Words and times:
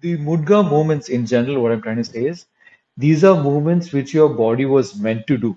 The 0.00 0.16
mudga 0.16 0.68
movements 0.68 1.08
in 1.08 1.24
general, 1.26 1.62
what 1.62 1.70
I'm 1.72 1.82
trying 1.82 1.98
to 1.98 2.04
say 2.04 2.26
is 2.26 2.46
these 2.96 3.22
are 3.22 3.40
movements 3.42 3.92
which 3.92 4.12
your 4.14 4.28
body 4.28 4.64
was 4.64 4.98
meant 4.98 5.26
to 5.28 5.36
do. 5.38 5.56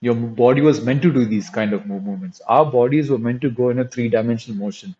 Your 0.00 0.14
body 0.14 0.62
was 0.62 0.82
meant 0.84 1.02
to 1.02 1.12
do 1.12 1.24
these 1.24 1.50
kind 1.50 1.72
of 1.72 1.86
movements. 1.86 2.40
Our 2.48 2.66
bodies 2.66 3.10
were 3.10 3.18
meant 3.18 3.40
to 3.42 3.50
go 3.50 3.70
in 3.70 3.78
a 3.80 3.86
three-dimensional 3.88 4.58
motion. 4.58 4.96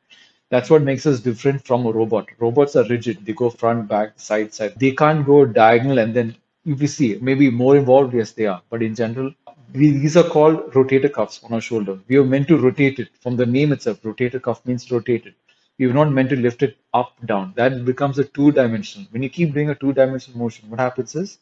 That's 0.50 0.70
what 0.70 0.82
makes 0.82 1.06
us 1.06 1.20
different 1.20 1.66
from 1.66 1.86
a 1.86 1.92
robot. 1.92 2.28
Robots 2.38 2.76
are 2.76 2.86
rigid. 2.88 3.26
They 3.26 3.32
go 3.32 3.50
front, 3.50 3.88
back, 3.88 4.20
side, 4.20 4.54
side. 4.54 4.74
They 4.78 4.92
can't 4.92 5.26
go 5.26 5.46
diagonal 5.46 5.98
and 5.98 6.14
then 6.14 6.36
if 6.66 6.80
you 6.82 6.88
see 6.88 7.18
maybe 7.22 7.50
more 7.50 7.76
involved, 7.76 8.14
yes, 8.14 8.32
they 8.32 8.46
are. 8.46 8.62
But 8.70 8.82
in 8.82 8.94
general, 8.94 9.34
these 9.72 10.16
are 10.16 10.24
called 10.28 10.72
rotator 10.72 11.12
cuffs 11.12 11.42
on 11.44 11.52
our 11.54 11.60
shoulder. 11.60 11.98
We 12.08 12.16
are 12.18 12.24
meant 12.24 12.48
to 12.48 12.58
rotate 12.58 12.98
it. 13.00 13.08
From 13.20 13.36
the 13.36 13.46
name 13.46 13.72
itself, 13.72 14.02
rotator 14.02 14.42
cuff 14.42 14.64
means 14.66 14.90
rotated. 14.90 15.34
You're 15.78 15.94
not 15.94 16.12
meant 16.12 16.30
to 16.30 16.36
lift 16.36 16.62
it 16.62 16.76
up, 16.94 17.14
down. 17.26 17.54
That 17.56 17.84
becomes 17.84 18.18
a 18.18 18.24
two-dimensional. 18.24 19.08
When 19.10 19.22
you 19.22 19.30
keep 19.30 19.52
doing 19.54 19.70
a 19.70 19.74
two-dimensional 19.74 20.38
motion, 20.38 20.70
what 20.70 20.80
happens 20.80 21.14
is 21.14 21.38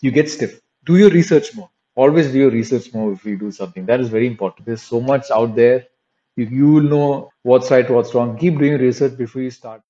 you 0.00 0.10
get 0.10 0.30
stiff. 0.30 0.60
Do 0.84 0.96
your 0.96 1.10
research 1.10 1.54
more. 1.54 1.70
Always 1.94 2.32
do 2.32 2.38
your 2.38 2.50
research 2.50 2.92
more 2.94 3.12
if 3.12 3.24
you 3.24 3.36
do 3.38 3.50
something. 3.50 3.86
That 3.86 4.00
is 4.00 4.08
very 4.08 4.26
important. 4.26 4.66
There's 4.66 4.82
so 4.82 5.00
much 5.00 5.30
out 5.30 5.54
there. 5.56 5.86
You, 6.36 6.46
you 6.46 6.72
will 6.72 6.82
know 6.82 7.32
what's 7.42 7.70
right, 7.70 7.88
what's 7.88 8.14
wrong. 8.14 8.36
Keep 8.38 8.58
doing 8.58 8.78
research 8.78 9.16
before 9.16 9.42
you 9.42 9.50
start. 9.50 9.82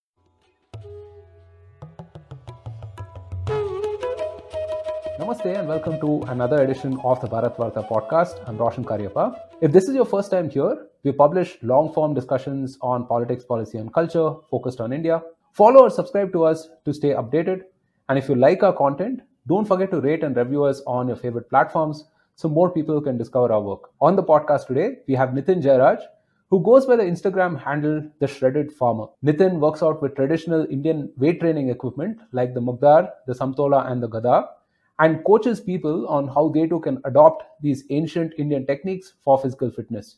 Namaste 5.18 5.58
and 5.58 5.66
welcome 5.66 5.98
to 5.98 6.22
another 6.30 6.62
edition 6.62 7.00
of 7.02 7.18
the 7.22 7.26
Bharat 7.26 7.56
Varta 7.56 7.82
podcast. 7.88 8.38
I'm 8.46 8.58
Roshan 8.58 8.84
Cariappa. 8.84 9.40
If 9.62 9.72
this 9.72 9.88
is 9.88 9.94
your 9.94 10.04
first 10.04 10.30
time 10.30 10.50
here, 10.50 10.88
we 11.04 11.12
publish 11.12 11.56
long 11.62 11.90
form 11.94 12.12
discussions 12.12 12.76
on 12.82 13.06
politics, 13.06 13.42
policy, 13.42 13.78
and 13.78 13.90
culture 13.94 14.34
focused 14.50 14.78
on 14.78 14.92
India. 14.92 15.22
Follow 15.54 15.84
or 15.84 15.88
subscribe 15.88 16.32
to 16.34 16.44
us 16.44 16.68
to 16.84 16.92
stay 16.92 17.14
updated. 17.14 17.62
And 18.10 18.18
if 18.18 18.28
you 18.28 18.34
like 18.34 18.62
our 18.62 18.74
content, 18.74 19.22
don't 19.46 19.66
forget 19.66 19.90
to 19.92 20.02
rate 20.02 20.22
and 20.22 20.36
review 20.36 20.64
us 20.64 20.82
on 20.86 21.08
your 21.08 21.16
favorite 21.16 21.48
platforms 21.48 22.04
so 22.34 22.50
more 22.50 22.70
people 22.70 23.00
can 23.00 23.16
discover 23.16 23.50
our 23.50 23.62
work. 23.62 23.88
On 24.02 24.16
the 24.16 24.22
podcast 24.22 24.66
today, 24.66 24.98
we 25.08 25.14
have 25.14 25.30
Nithin 25.30 25.62
Jayaraj, 25.62 26.02
who 26.50 26.62
goes 26.62 26.84
by 26.84 26.96
the 26.96 27.04
Instagram 27.04 27.58
handle 27.58 28.06
The 28.20 28.26
Shredded 28.26 28.70
Farmer. 28.70 29.06
Nithin 29.24 29.60
works 29.60 29.82
out 29.82 30.02
with 30.02 30.14
traditional 30.14 30.66
Indian 30.70 31.10
weight 31.16 31.40
training 31.40 31.70
equipment 31.70 32.18
like 32.32 32.52
the 32.52 32.60
Mudgar, 32.60 33.08
the 33.26 33.32
Sumtola, 33.32 33.90
and 33.90 34.02
the 34.02 34.08
Gada 34.08 34.50
and 34.98 35.24
coaches 35.24 35.60
people 35.60 36.06
on 36.08 36.28
how 36.28 36.48
they 36.48 36.66
too 36.66 36.80
can 36.80 37.00
adopt 37.04 37.44
these 37.60 37.84
ancient 37.90 38.32
Indian 38.38 38.66
techniques 38.66 39.14
for 39.22 39.38
physical 39.38 39.70
fitness. 39.70 40.16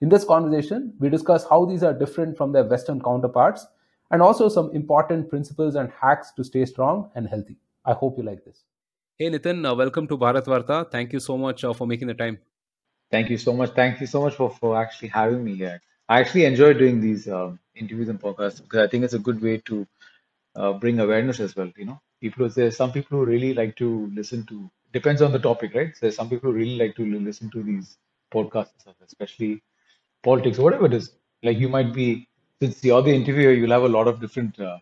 In 0.00 0.08
this 0.08 0.24
conversation, 0.24 0.92
we 0.98 1.08
discuss 1.08 1.46
how 1.48 1.64
these 1.64 1.82
are 1.82 1.92
different 1.92 2.36
from 2.36 2.52
their 2.52 2.64
Western 2.64 3.00
counterparts 3.00 3.66
and 4.10 4.22
also 4.22 4.48
some 4.48 4.70
important 4.72 5.28
principles 5.28 5.74
and 5.74 5.90
hacks 5.90 6.32
to 6.32 6.44
stay 6.44 6.64
strong 6.64 7.10
and 7.14 7.28
healthy. 7.28 7.56
I 7.84 7.92
hope 7.92 8.16
you 8.18 8.24
like 8.24 8.44
this. 8.44 8.64
Hey 9.18 9.30
Nithin, 9.30 9.70
uh, 9.70 9.74
welcome 9.74 10.08
to 10.08 10.18
Bharat 10.18 10.44
Varta. 10.44 10.90
Thank 10.90 11.12
you 11.12 11.20
so 11.20 11.38
much 11.38 11.64
uh, 11.64 11.72
for 11.72 11.86
making 11.86 12.08
the 12.08 12.14
time. 12.14 12.38
Thank 13.10 13.30
you 13.30 13.38
so 13.38 13.52
much. 13.52 13.70
Thank 13.70 14.00
you 14.00 14.06
so 14.06 14.22
much 14.22 14.34
for, 14.34 14.50
for 14.50 14.76
actually 14.76 15.08
having 15.08 15.44
me 15.44 15.54
here. 15.54 15.80
I 16.08 16.20
actually 16.20 16.46
enjoy 16.46 16.74
doing 16.74 17.00
these 17.00 17.28
uh, 17.28 17.52
interviews 17.74 18.08
and 18.08 18.20
podcasts 18.20 18.60
because 18.60 18.80
I 18.80 18.88
think 18.88 19.04
it's 19.04 19.14
a 19.14 19.18
good 19.18 19.40
way 19.40 19.58
to 19.66 19.86
uh, 20.56 20.72
bring 20.72 20.98
awareness 21.00 21.40
as 21.40 21.54
well. 21.54 21.70
You 21.76 21.86
know, 21.86 22.00
people 22.24 22.48
there's 22.48 22.76
some 22.76 22.92
people 22.96 23.18
who 23.18 23.24
really 23.24 23.52
like 23.54 23.76
to 23.76 23.88
listen 24.14 24.44
to 24.50 24.70
depends 24.92 25.22
on 25.22 25.32
the 25.32 25.38
topic 25.38 25.74
right? 25.74 25.94
So 25.94 26.00
there's 26.02 26.16
some 26.16 26.30
people 26.30 26.50
who 26.50 26.56
really 26.56 26.78
like 26.78 26.96
to 26.96 27.06
listen 27.28 27.50
to 27.50 27.62
these 27.62 27.96
podcasts 28.34 28.86
especially 29.06 29.62
politics 30.22 30.58
or 30.58 30.64
whatever 30.64 30.86
it 30.86 30.94
is. 30.94 31.12
Like 31.42 31.58
you 31.58 31.68
might 31.68 31.92
be 31.92 32.28
since 32.60 32.82
you're 32.84 33.02
the 33.02 33.14
interviewer 33.14 33.52
you'll 33.52 33.78
have 33.78 33.88
a 33.90 33.96
lot 33.96 34.08
of 34.08 34.20
different 34.20 34.58
uh, 34.58 34.78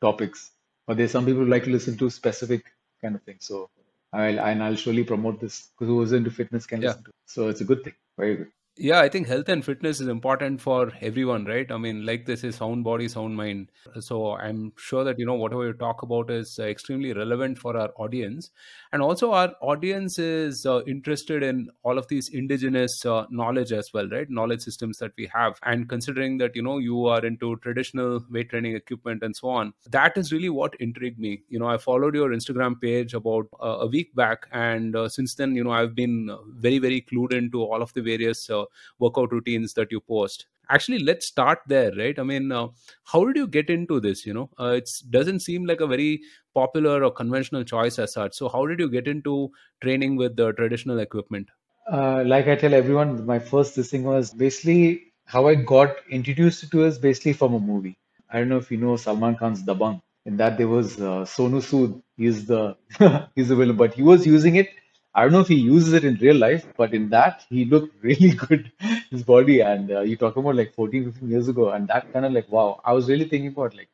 topics 0.00 0.50
but 0.86 0.96
there's 0.96 1.10
some 1.10 1.26
people 1.26 1.44
who 1.44 1.50
like 1.50 1.64
to 1.64 1.70
listen 1.70 1.96
to 1.98 2.10
specific 2.10 2.64
kind 3.02 3.14
of 3.16 3.22
things. 3.22 3.44
So 3.44 3.70
I'll 4.12 4.40
and 4.40 4.62
I'll 4.62 4.76
surely 4.76 5.04
promote 5.04 5.40
this 5.40 5.68
because 5.72 5.88
who's 5.88 6.12
into 6.12 6.30
fitness 6.30 6.66
can 6.66 6.80
yeah. 6.80 6.88
listen 6.88 7.04
to 7.04 7.10
it. 7.10 7.16
so 7.26 7.48
it's 7.48 7.60
a 7.60 7.64
good 7.64 7.82
thing. 7.84 7.94
Very 8.16 8.36
good 8.36 8.52
yeah 8.78 9.00
i 9.00 9.08
think 9.08 9.26
health 9.26 9.48
and 9.48 9.64
fitness 9.64 10.00
is 10.00 10.08
important 10.08 10.60
for 10.60 10.92
everyone 11.00 11.44
right? 11.46 11.70
I 11.72 11.78
mean 11.78 12.04
like 12.04 12.26
this 12.26 12.44
is 12.44 12.56
sound 12.56 12.84
body 12.84 13.08
sound 13.08 13.34
mind. 13.34 13.70
So 14.00 14.32
i'm 14.32 14.72
sure 14.76 15.02
that 15.04 15.18
you 15.18 15.24
know 15.24 15.34
whatever 15.34 15.66
you 15.66 15.72
talk 15.72 16.02
about 16.02 16.30
is 16.30 16.58
uh, 16.58 16.64
extremely 16.64 17.14
relevant 17.14 17.58
for 17.58 17.74
our 17.76 17.90
audience. 17.96 18.50
And 18.92 19.00
also 19.00 19.32
our 19.32 19.54
audience 19.62 20.18
is 20.18 20.66
uh, 20.66 20.82
interested 20.86 21.42
in 21.42 21.70
all 21.84 21.96
of 21.96 22.06
these 22.08 22.28
indigenous 22.28 23.04
uh, 23.06 23.24
knowledge 23.30 23.72
as 23.72 23.92
well 23.94 24.08
right? 24.10 24.28
Knowledge 24.28 24.60
systems 24.60 24.98
that 24.98 25.12
we 25.16 25.30
have. 25.32 25.58
And 25.62 25.88
considering 25.88 26.36
that 26.38 26.54
you 26.54 26.62
know 26.62 26.76
you 26.76 27.06
are 27.06 27.24
into 27.24 27.56
traditional 27.56 28.24
weight 28.30 28.50
training 28.50 28.76
equipment 28.76 29.22
and 29.22 29.34
so 29.34 29.48
on 29.48 29.72
that 29.90 30.18
is 30.18 30.32
really 30.32 30.50
what 30.50 30.74
intrigued 30.80 31.18
me. 31.18 31.40
You 31.48 31.58
know 31.60 31.68
i 31.68 31.78
followed 31.78 32.14
your 32.14 32.28
instagram 32.28 32.78
page 32.78 33.14
about 33.14 33.46
uh, 33.58 33.78
a 33.80 33.86
week 33.86 34.14
back. 34.14 34.46
And 34.52 34.94
uh, 34.94 35.08
since 35.08 35.34
then 35.34 35.54
you 35.54 35.64
know 35.64 35.70
i've 35.72 35.94
been 35.94 36.36
very 36.48 36.78
very 36.78 37.00
clued 37.00 37.32
into 37.32 37.62
all 37.62 37.80
of 37.80 37.92
the 37.94 38.02
various 38.02 38.50
workout 38.98 39.32
routines 39.32 39.74
that 39.74 39.90
you 39.90 40.00
post. 40.00 40.46
Actually 40.68 40.98
let's 40.98 41.26
start 41.26 41.60
there 41.66 41.92
right? 41.96 42.18
I 42.18 42.22
mean 42.22 42.50
uh, 42.52 42.68
how 43.04 43.24
did 43.24 43.36
you 43.36 43.46
get 43.46 43.70
into 43.70 44.00
this 44.00 44.26
you 44.26 44.34
know? 44.34 44.50
Uh, 44.58 44.74
it 44.80 44.90
doesn't 45.10 45.40
seem 45.40 45.66
like 45.66 45.80
a 45.80 45.86
very 45.86 46.20
popular 46.54 47.04
or 47.04 47.10
conventional 47.10 47.64
choice 47.64 47.98
as 47.98 48.12
such. 48.12 48.34
So 48.34 48.48
how 48.48 48.66
did 48.66 48.80
you 48.80 48.88
get 48.88 49.06
into 49.06 49.50
training 49.80 50.16
with 50.16 50.36
the 50.36 50.52
traditional 50.52 50.98
equipment? 51.00 51.50
Uh, 51.90 52.24
like 52.26 52.48
i 52.48 52.56
tell 52.56 52.74
everyone 52.74 53.24
my 53.24 53.38
first 53.38 53.76
this 53.76 53.90
thing 53.90 54.02
was 54.02 54.34
basically 54.34 55.12
how 55.24 55.46
i 55.46 55.54
got 55.54 55.98
introduced 56.10 56.68
to 56.72 56.84
is 56.84 56.98
basically 56.98 57.32
from 57.32 57.54
a 57.54 57.60
movie. 57.60 57.96
I 58.28 58.38
don't 58.40 58.48
know 58.48 58.56
if 58.56 58.70
you 58.72 58.76
know 58.76 58.96
salman 58.96 59.36
khan's 59.36 59.62
Dabangg. 59.62 60.02
In 60.24 60.36
that 60.38 60.58
there 60.58 60.66
was 60.66 61.00
uh, 61.00 61.24
sonu 61.34 61.60
sood. 61.62 62.02
He's 62.16 62.46
the 62.46 62.76
he's 63.36 63.48
the 63.48 63.56
villain 63.56 63.76
but 63.76 63.94
he 63.94 64.02
was 64.02 64.26
using 64.26 64.56
it 64.56 64.68
I 65.16 65.22
don't 65.22 65.32
know 65.32 65.40
if 65.40 65.48
he 65.48 65.56
uses 65.56 65.94
it 65.94 66.04
in 66.04 66.16
real 66.16 66.36
life, 66.36 66.66
but 66.76 66.94
in 66.94 67.10
that 67.10 67.44
he 67.50 67.64
looked 67.66 67.94
really 68.04 68.30
good, 68.32 68.72
his 69.10 69.24
body. 69.24 69.60
And 69.62 69.90
uh, 69.90 70.02
you 70.02 70.16
talk 70.16 70.36
about 70.36 70.56
like 70.56 70.74
14, 70.74 71.06
15 71.12 71.30
years 71.30 71.48
ago, 71.48 71.70
and 71.70 71.88
that 71.88 72.12
kind 72.12 72.26
of 72.26 72.32
like 72.32 72.50
wow, 72.50 72.80
I 72.84 72.92
was 72.94 73.08
really 73.08 73.26
thinking 73.26 73.48
about 73.48 73.76
like 73.76 73.88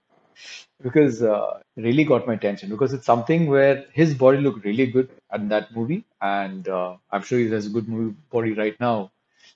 because 0.82 1.22
uh, 1.22 1.60
really 1.76 2.04
got 2.04 2.26
my 2.26 2.34
attention 2.34 2.70
because 2.70 2.92
it's 2.92 3.06
something 3.06 3.46
where 3.48 3.86
his 3.92 4.14
body 4.14 4.38
looked 4.38 4.64
really 4.64 4.86
good 4.86 5.10
in 5.34 5.48
that 5.48 5.74
movie, 5.76 6.04
and 6.20 6.68
uh, 6.68 6.96
I'm 7.10 7.22
sure 7.22 7.38
he 7.38 7.50
has 7.50 7.66
a 7.66 7.70
good 7.70 7.88
movie 7.88 8.16
body 8.30 8.52
right 8.54 8.78
now. 8.80 9.12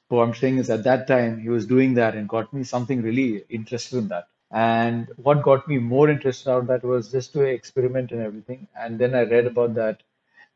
But 0.09 0.17
what 0.17 0.29
I'm 0.29 0.35
saying 0.35 0.59
is 0.59 0.71
at 0.71 0.85
that 0.85 1.07
time 1.09 1.41
he 1.41 1.49
was 1.49 1.67
doing 1.67 1.95
that 1.95 2.15
and 2.17 2.29
got 2.29 2.53
me 2.53 2.65
something 2.65 3.03
really 3.03 3.45
interested 3.51 3.99
in 3.99 4.09
that. 4.09 4.29
And 4.53 5.09
what 5.17 5.43
got 5.43 5.69
me 5.69 5.79
more 5.79 6.09
interested 6.11 6.51
out 6.51 6.63
of 6.63 6.67
that 6.69 6.85
was 6.85 7.11
just 7.13 7.33
to 7.35 7.43
experiment 7.43 8.13
and 8.13 8.23
everything. 8.23 8.69
And 8.79 8.99
then 8.99 9.15
I 9.15 9.23
read 9.25 9.47
about 9.47 9.75
that 9.75 10.03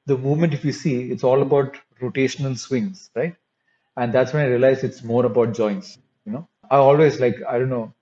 the 0.06 0.16
movement, 0.19 0.55
if 0.55 0.65
you 0.65 0.72
see, 0.72 1.11
it's 1.11 1.25
all 1.25 1.43
about 1.43 1.77
rotational 2.00 2.56
swings, 2.59 3.11
right? 3.15 3.37
And 3.97 4.12
that's 4.12 4.33
when 4.33 4.44
I 4.44 4.49
realized 4.49 4.84
it's 4.84 5.03
more 5.03 5.27
about 5.27 5.55
joints. 5.55 5.99
You 6.25 6.33
know, 6.33 6.49
I 6.71 6.77
always 6.77 7.21
like, 7.21 7.37
I 7.49 7.59
don't 7.59 7.71
know 7.71 7.94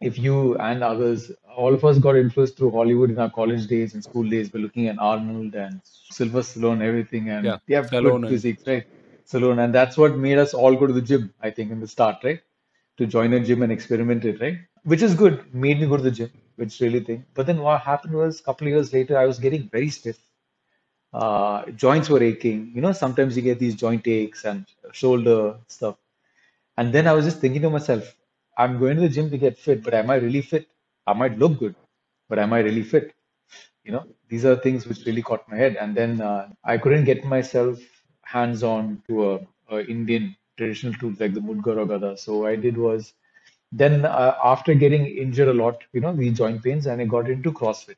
if 0.00 0.18
you 0.18 0.56
and 0.58 0.82
others, 0.82 1.30
all 1.56 1.74
of 1.74 1.84
us 1.84 1.98
got 1.98 2.16
influenced 2.16 2.56
through 2.56 2.70
Hollywood 2.72 3.10
in 3.10 3.18
our 3.18 3.30
college 3.30 3.66
days 3.66 3.94
and 3.94 4.02
school 4.02 4.28
days. 4.28 4.52
We're 4.52 4.60
looking 4.60 4.88
at 4.88 4.98
Arnold 4.98 5.54
and 5.54 5.80
Sylvester 5.84 6.60
Stallone, 6.60 6.82
everything, 6.82 7.28
and 7.30 7.44
yeah, 7.44 7.58
they 7.68 7.74
have 7.74 7.90
good 7.90 8.28
physics, 8.28 8.66
right? 8.66 8.86
Stallone, 9.26 9.62
and 9.62 9.74
that's 9.74 9.96
what 9.96 10.16
made 10.16 10.38
us 10.38 10.54
all 10.54 10.74
go 10.74 10.86
to 10.86 10.92
the 10.92 11.02
gym. 11.02 11.32
I 11.40 11.50
think 11.50 11.70
in 11.70 11.80
the 11.80 11.88
start, 11.88 12.16
right? 12.24 12.40
To 12.98 13.06
join 13.06 13.32
a 13.34 13.40
gym 13.40 13.62
and 13.62 13.72
experiment 13.72 14.24
it, 14.24 14.40
right? 14.40 14.58
Which 14.84 15.02
is 15.02 15.14
good. 15.14 15.54
Made 15.54 15.80
me 15.80 15.86
go 15.86 15.96
to 15.96 16.02
the 16.02 16.10
gym, 16.10 16.30
which 16.56 16.80
really 16.80 17.00
thing. 17.00 17.26
But 17.34 17.46
then 17.46 17.60
what 17.60 17.82
happened 17.82 18.14
was, 18.14 18.40
a 18.40 18.42
couple 18.42 18.66
of 18.66 18.72
years 18.72 18.92
later, 18.92 19.18
I 19.18 19.26
was 19.26 19.38
getting 19.38 19.68
very 19.68 19.90
stiff 19.90 20.18
uh, 21.12 21.66
joints 21.72 22.08
were 22.08 22.22
aching. 22.22 22.72
You 22.74 22.80
know, 22.80 22.92
sometimes 22.92 23.36
you 23.36 23.42
get 23.42 23.58
these 23.58 23.74
joint 23.74 24.06
aches 24.06 24.44
and 24.44 24.66
shoulder 24.92 25.56
stuff. 25.66 25.96
And 26.76 26.92
then 26.92 27.06
I 27.06 27.12
was 27.12 27.24
just 27.24 27.40
thinking 27.40 27.62
to 27.62 27.70
myself, 27.70 28.14
I'm 28.56 28.78
going 28.78 28.96
to 28.96 29.02
the 29.02 29.08
gym 29.08 29.30
to 29.30 29.38
get 29.38 29.58
fit, 29.58 29.82
but 29.82 29.94
am 29.94 30.10
I 30.10 30.16
really 30.16 30.42
fit? 30.42 30.68
I 31.06 31.12
might 31.12 31.38
look 31.38 31.58
good, 31.58 31.74
but 32.28 32.38
am 32.38 32.52
I 32.52 32.60
really 32.60 32.82
fit? 32.82 33.14
You 33.84 33.92
know, 33.92 34.06
these 34.28 34.44
are 34.44 34.56
things 34.56 34.86
which 34.86 35.04
really 35.06 35.22
caught 35.22 35.48
my 35.48 35.56
head. 35.56 35.76
And 35.76 35.96
then 35.96 36.20
uh, 36.20 36.48
I 36.64 36.78
couldn't 36.78 37.04
get 37.04 37.24
myself 37.24 37.78
hands 38.22 38.62
on 38.62 39.02
to 39.08 39.32
a, 39.32 39.40
a, 39.70 39.86
Indian 39.86 40.36
traditional 40.56 40.92
tools 40.94 41.18
like 41.18 41.34
the 41.34 41.40
Mudgar 41.40 41.78
or 41.78 41.86
Gada. 41.86 42.16
So 42.16 42.46
I 42.46 42.54
did 42.56 42.76
was 42.76 43.14
then 43.72 44.04
uh, 44.04 44.36
after 44.44 44.74
getting 44.74 45.06
injured 45.06 45.48
a 45.48 45.54
lot, 45.54 45.82
you 45.92 46.00
know, 46.00 46.14
the 46.14 46.30
joint 46.30 46.62
pains, 46.62 46.86
and 46.86 47.00
I 47.00 47.04
got 47.06 47.30
into 47.30 47.52
CrossFit. 47.52 47.96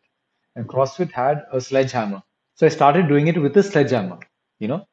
And 0.54 0.66
CrossFit 0.66 1.10
had 1.12 1.44
a 1.52 1.60
sledgehammer 1.60 2.22
so 2.54 2.66
I 2.66 2.70
started 2.70 3.08
doing 3.08 3.28
it 3.28 3.40
with 3.40 3.56
a 3.56 3.62
sledgehammer, 3.62 4.19
you 4.58 4.69
know, 4.69 4.87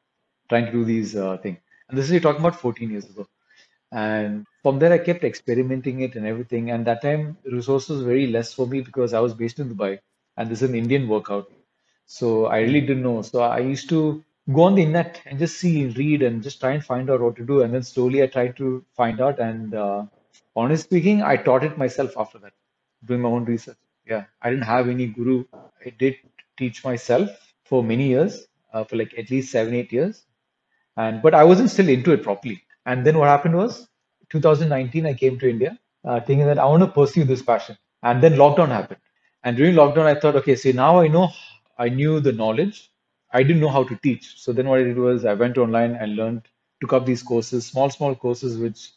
trying 0.48 0.66
to 0.66 0.72
do 0.72 0.84
these 0.84 1.16
uh, 1.16 1.36
things. 1.38 1.58
And 1.88 1.98
this 1.98 2.06
is 2.06 2.12
you're 2.12 2.20
talking 2.20 2.40
about 2.40 2.56
14 2.60 2.90
years 2.90 3.04
ago. 3.08 3.26
And 3.92 4.46
from 4.62 4.78
there, 4.78 4.92
I 4.92 4.98
kept 4.98 5.24
experimenting 5.24 6.00
it 6.00 6.14
and 6.16 6.26
everything. 6.26 6.70
And 6.70 6.86
that 6.86 7.02
time, 7.02 7.38
resources 7.44 8.00
were 8.02 8.08
very 8.08 8.26
less 8.28 8.52
for 8.54 8.66
me 8.66 8.80
because 8.80 9.14
I 9.14 9.20
was 9.20 9.34
based 9.34 9.58
in 9.58 9.68
Dubai 9.74 9.98
and 10.36 10.48
this 10.50 10.62
is 10.62 10.68
an 10.68 10.74
Indian 10.76 11.08
workout. 11.08 11.50
So 12.06 12.46
I 12.46 12.60
really 12.60 12.80
didn't 12.80 13.02
know. 13.02 13.22
So 13.22 13.40
I 13.40 13.58
used 13.60 13.88
to 13.90 14.24
go 14.52 14.62
on 14.62 14.74
the 14.74 14.82
internet 14.82 15.20
and 15.26 15.38
just 15.38 15.58
see, 15.58 15.86
read, 15.88 16.22
and 16.22 16.42
just 16.42 16.60
try 16.60 16.72
and 16.72 16.84
find 16.84 17.10
out 17.10 17.20
what 17.20 17.36
to 17.36 17.44
do. 17.44 17.62
And 17.62 17.74
then 17.74 17.82
slowly 17.82 18.22
I 18.22 18.26
tried 18.26 18.56
to 18.58 18.84
find 18.96 19.20
out. 19.20 19.38
And 19.40 19.74
uh, 19.74 20.06
honestly 20.56 20.84
speaking, 21.00 21.22
I 21.22 21.36
taught 21.36 21.64
it 21.64 21.78
myself 21.78 22.16
after 22.16 22.38
that, 22.38 22.52
doing 23.04 23.20
my 23.20 23.28
own 23.28 23.44
research. 23.44 23.76
Yeah, 24.06 24.24
I 24.42 24.50
didn't 24.50 24.64
have 24.64 24.88
any 24.88 25.06
guru. 25.06 25.44
I 25.84 25.90
did 25.90 26.16
teach 26.56 26.84
myself 26.84 27.30
for 27.70 27.84
many 27.84 28.08
years, 28.08 28.46
uh, 28.74 28.84
for 28.84 28.96
like 28.96 29.14
at 29.18 29.30
least 29.30 29.52
seven, 29.52 29.74
eight 29.74 29.92
years. 29.92 30.24
And 30.96 31.22
but 31.22 31.34
I 31.34 31.44
wasn't 31.44 31.70
still 31.70 31.88
into 31.88 32.12
it 32.12 32.22
properly. 32.24 32.62
And 32.86 33.06
then 33.06 33.18
what 33.18 33.28
happened 33.28 33.56
was 33.56 33.88
2019, 34.30 35.06
I 35.06 35.14
came 35.14 35.38
to 35.40 35.50
India 35.50 35.78
uh, 36.04 36.20
thinking 36.20 36.46
that 36.46 36.58
I 36.58 36.66
want 36.66 36.82
to 36.82 36.88
pursue 36.88 37.24
this 37.24 37.42
passion. 37.42 37.78
And 38.02 38.22
then 38.22 38.34
lockdown 38.34 38.68
happened. 38.68 39.00
And 39.44 39.56
during 39.56 39.74
lockdown, 39.76 40.06
I 40.06 40.20
thought, 40.20 40.36
okay, 40.36 40.56
see, 40.56 40.72
now 40.72 41.00
I 41.00 41.08
know 41.08 41.30
I 41.78 41.88
knew 41.88 42.20
the 42.20 42.32
knowledge. 42.32 42.90
I 43.32 43.42
didn't 43.42 43.60
know 43.60 43.68
how 43.68 43.84
to 43.84 43.96
teach. 43.96 44.40
So 44.42 44.52
then 44.52 44.68
what 44.68 44.80
I 44.80 44.84
did 44.84 44.98
was 44.98 45.24
I 45.24 45.34
went 45.34 45.58
online 45.58 45.94
and 45.94 46.16
learned, 46.16 46.42
took 46.80 46.92
up 46.92 47.06
these 47.06 47.22
courses, 47.22 47.66
small, 47.66 47.90
small 47.90 48.14
courses, 48.14 48.58
which 48.58 48.90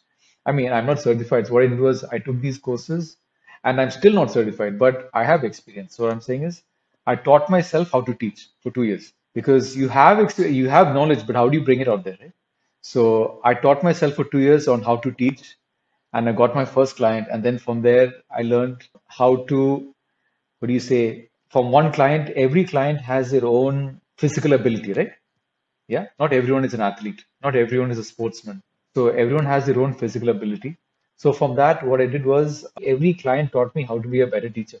I 0.46 0.52
mean, 0.52 0.72
I'm 0.72 0.86
not 0.86 1.00
certified. 1.00 1.46
So 1.46 1.54
what 1.54 1.64
I 1.64 1.68
did 1.68 1.80
was 1.80 2.04
I 2.04 2.18
took 2.18 2.40
these 2.40 2.58
courses 2.58 3.16
and 3.64 3.80
I'm 3.80 3.90
still 3.90 4.12
not 4.12 4.30
certified, 4.30 4.78
but 4.78 5.10
I 5.14 5.24
have 5.24 5.44
experience. 5.44 5.96
So 5.96 6.04
what 6.04 6.12
I'm 6.12 6.20
saying 6.20 6.42
is 6.42 6.62
I 7.06 7.16
taught 7.16 7.50
myself 7.50 7.90
how 7.92 8.00
to 8.02 8.14
teach 8.14 8.48
for 8.62 8.70
two 8.70 8.84
years 8.84 9.12
because 9.34 9.76
you 9.76 9.88
have 9.88 10.38
you 10.38 10.68
have 10.68 10.94
knowledge, 10.94 11.26
but 11.26 11.36
how 11.36 11.48
do 11.48 11.58
you 11.58 11.64
bring 11.64 11.80
it 11.80 11.88
out 11.88 12.04
there, 12.04 12.18
right? 12.20 12.32
So 12.82 13.40
I 13.44 13.54
taught 13.54 13.82
myself 13.82 14.14
for 14.14 14.24
two 14.24 14.40
years 14.40 14.68
on 14.68 14.82
how 14.82 14.96
to 14.96 15.10
teach, 15.12 15.56
and 16.12 16.28
I 16.28 16.32
got 16.32 16.54
my 16.54 16.64
first 16.64 16.96
client, 16.96 17.28
and 17.30 17.42
then 17.42 17.58
from 17.58 17.82
there 17.82 18.12
I 18.30 18.42
learned 18.42 18.88
how 19.08 19.36
to 19.52 19.94
what 20.58 20.68
do 20.68 20.74
you 20.74 20.80
say? 20.80 21.28
From 21.50 21.70
one 21.70 21.92
client, 21.92 22.30
every 22.30 22.64
client 22.64 23.00
has 23.00 23.30
their 23.30 23.44
own 23.44 24.00
physical 24.16 24.54
ability, 24.54 24.92
right? 24.94 25.12
Yeah, 25.88 26.06
not 26.18 26.32
everyone 26.32 26.64
is 26.64 26.74
an 26.74 26.80
athlete, 26.80 27.24
not 27.42 27.54
everyone 27.56 27.90
is 27.90 27.98
a 27.98 28.04
sportsman. 28.04 28.62
So 28.94 29.08
everyone 29.08 29.46
has 29.46 29.66
their 29.66 29.80
own 29.80 29.94
physical 29.94 30.30
ability. 30.30 30.76
So 31.16 31.32
from 31.32 31.56
that, 31.56 31.86
what 31.86 32.00
I 32.00 32.06
did 32.06 32.24
was 32.24 32.66
every 32.82 33.14
client 33.14 33.52
taught 33.52 33.74
me 33.74 33.82
how 33.82 33.98
to 33.98 34.08
be 34.08 34.20
a 34.20 34.26
better 34.26 34.48
teacher. 34.48 34.78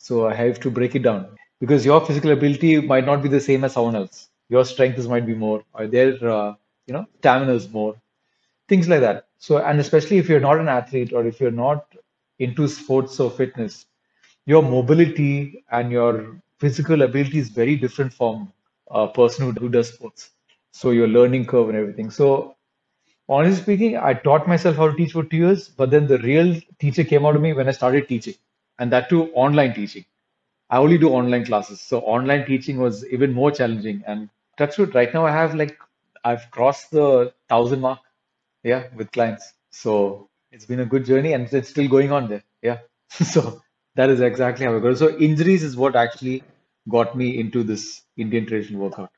So 0.00 0.28
I 0.28 0.34
have 0.34 0.60
to 0.62 0.70
break 0.70 0.96
it 0.96 1.04
down 1.04 1.28
because 1.60 1.86
your 1.86 2.00
physical 2.06 2.32
ability 2.32 2.80
might 2.80 3.06
not 3.06 3.22
be 3.22 3.28
the 3.28 3.40
same 3.40 3.64
as 3.64 3.74
someone 3.74 3.96
else. 3.96 4.30
Your 4.50 4.64
strengths 4.64 5.06
might 5.06 5.26
be 5.26 5.34
more, 5.34 5.64
or 5.74 5.86
their 5.88 6.12
uh, 6.28 6.54
you 6.86 6.94
know 6.94 7.06
stamina 7.20 7.54
is 7.54 7.70
more, 7.72 7.96
things 8.68 8.88
like 8.88 9.00
that. 9.00 9.28
So 9.38 9.58
and 9.58 9.80
especially 9.80 10.18
if 10.18 10.28
you're 10.28 10.40
not 10.48 10.58
an 10.60 10.68
athlete 10.68 11.12
or 11.12 11.26
if 11.26 11.40
you're 11.40 11.58
not 11.66 11.86
into 12.38 12.68
sports 12.68 13.20
or 13.20 13.30
fitness, 13.30 13.86
your 14.46 14.62
mobility 14.62 15.64
and 15.72 15.92
your 15.92 16.36
physical 16.58 17.02
ability 17.02 17.38
is 17.38 17.50
very 17.50 17.76
different 17.76 18.12
from 18.14 18.52
a 18.90 19.08
person 19.08 19.46
who, 19.46 19.52
who 19.60 19.70
does 19.70 19.90
sports. 19.94 20.30
So 20.72 20.90
your 20.92 21.08
learning 21.08 21.46
curve 21.46 21.68
and 21.70 21.78
everything. 21.78 22.10
So 22.10 22.56
honestly 23.28 23.62
speaking, 23.62 23.96
I 23.98 24.14
taught 24.14 24.48
myself 24.48 24.76
how 24.76 24.88
to 24.90 24.96
teach 24.96 25.12
for 25.12 25.24
two 25.24 25.38
years, 25.38 25.68
but 25.68 25.90
then 25.90 26.06
the 26.08 26.18
real 26.18 26.60
teacher 26.80 27.04
came 27.04 27.26
out 27.26 27.36
of 27.36 27.42
me 27.42 27.52
when 27.54 27.68
I 27.68 27.72
started 27.72 28.08
teaching, 28.08 28.34
and 28.80 28.92
that 28.92 29.08
too 29.08 29.30
online 29.34 29.74
teaching. 29.74 30.04
I 30.70 30.78
only 30.78 30.98
do 30.98 31.10
online 31.10 31.44
classes, 31.44 31.80
so 31.80 32.00
online 32.00 32.46
teaching 32.46 32.78
was 32.78 33.06
even 33.08 33.32
more 33.32 33.52
challenging. 33.52 34.02
And 34.06 34.30
that's 34.58 34.78
what 34.78 34.94
right 34.94 35.12
now 35.14 35.26
I 35.26 35.32
have 35.32 35.54
like 35.54 35.78
I've 36.24 36.50
crossed 36.50 36.90
the 36.90 37.32
thousand 37.48 37.80
mark, 37.80 38.00
yeah, 38.64 38.84
with 38.96 39.12
clients. 39.12 39.52
So 39.70 40.28
it's 40.50 40.66
been 40.66 40.80
a 40.80 40.86
good 40.86 41.04
journey, 41.04 41.34
and 41.34 41.52
it's 41.52 41.70
still 41.70 41.88
going 41.88 42.12
on 42.12 42.28
there. 42.28 42.42
Yeah, 42.62 42.78
so 43.10 43.62
that 43.96 44.10
is 44.10 44.20
exactly 44.20 44.66
how 44.66 44.74
it 44.76 44.80
goes. 44.80 44.98
So 44.98 45.16
injuries 45.18 45.62
is 45.62 45.76
what 45.76 45.96
actually 45.96 46.42
got 46.88 47.16
me 47.16 47.38
into 47.38 47.62
this 47.62 48.02
Indian 48.16 48.46
traditional 48.46 48.82
workout. 48.82 49.10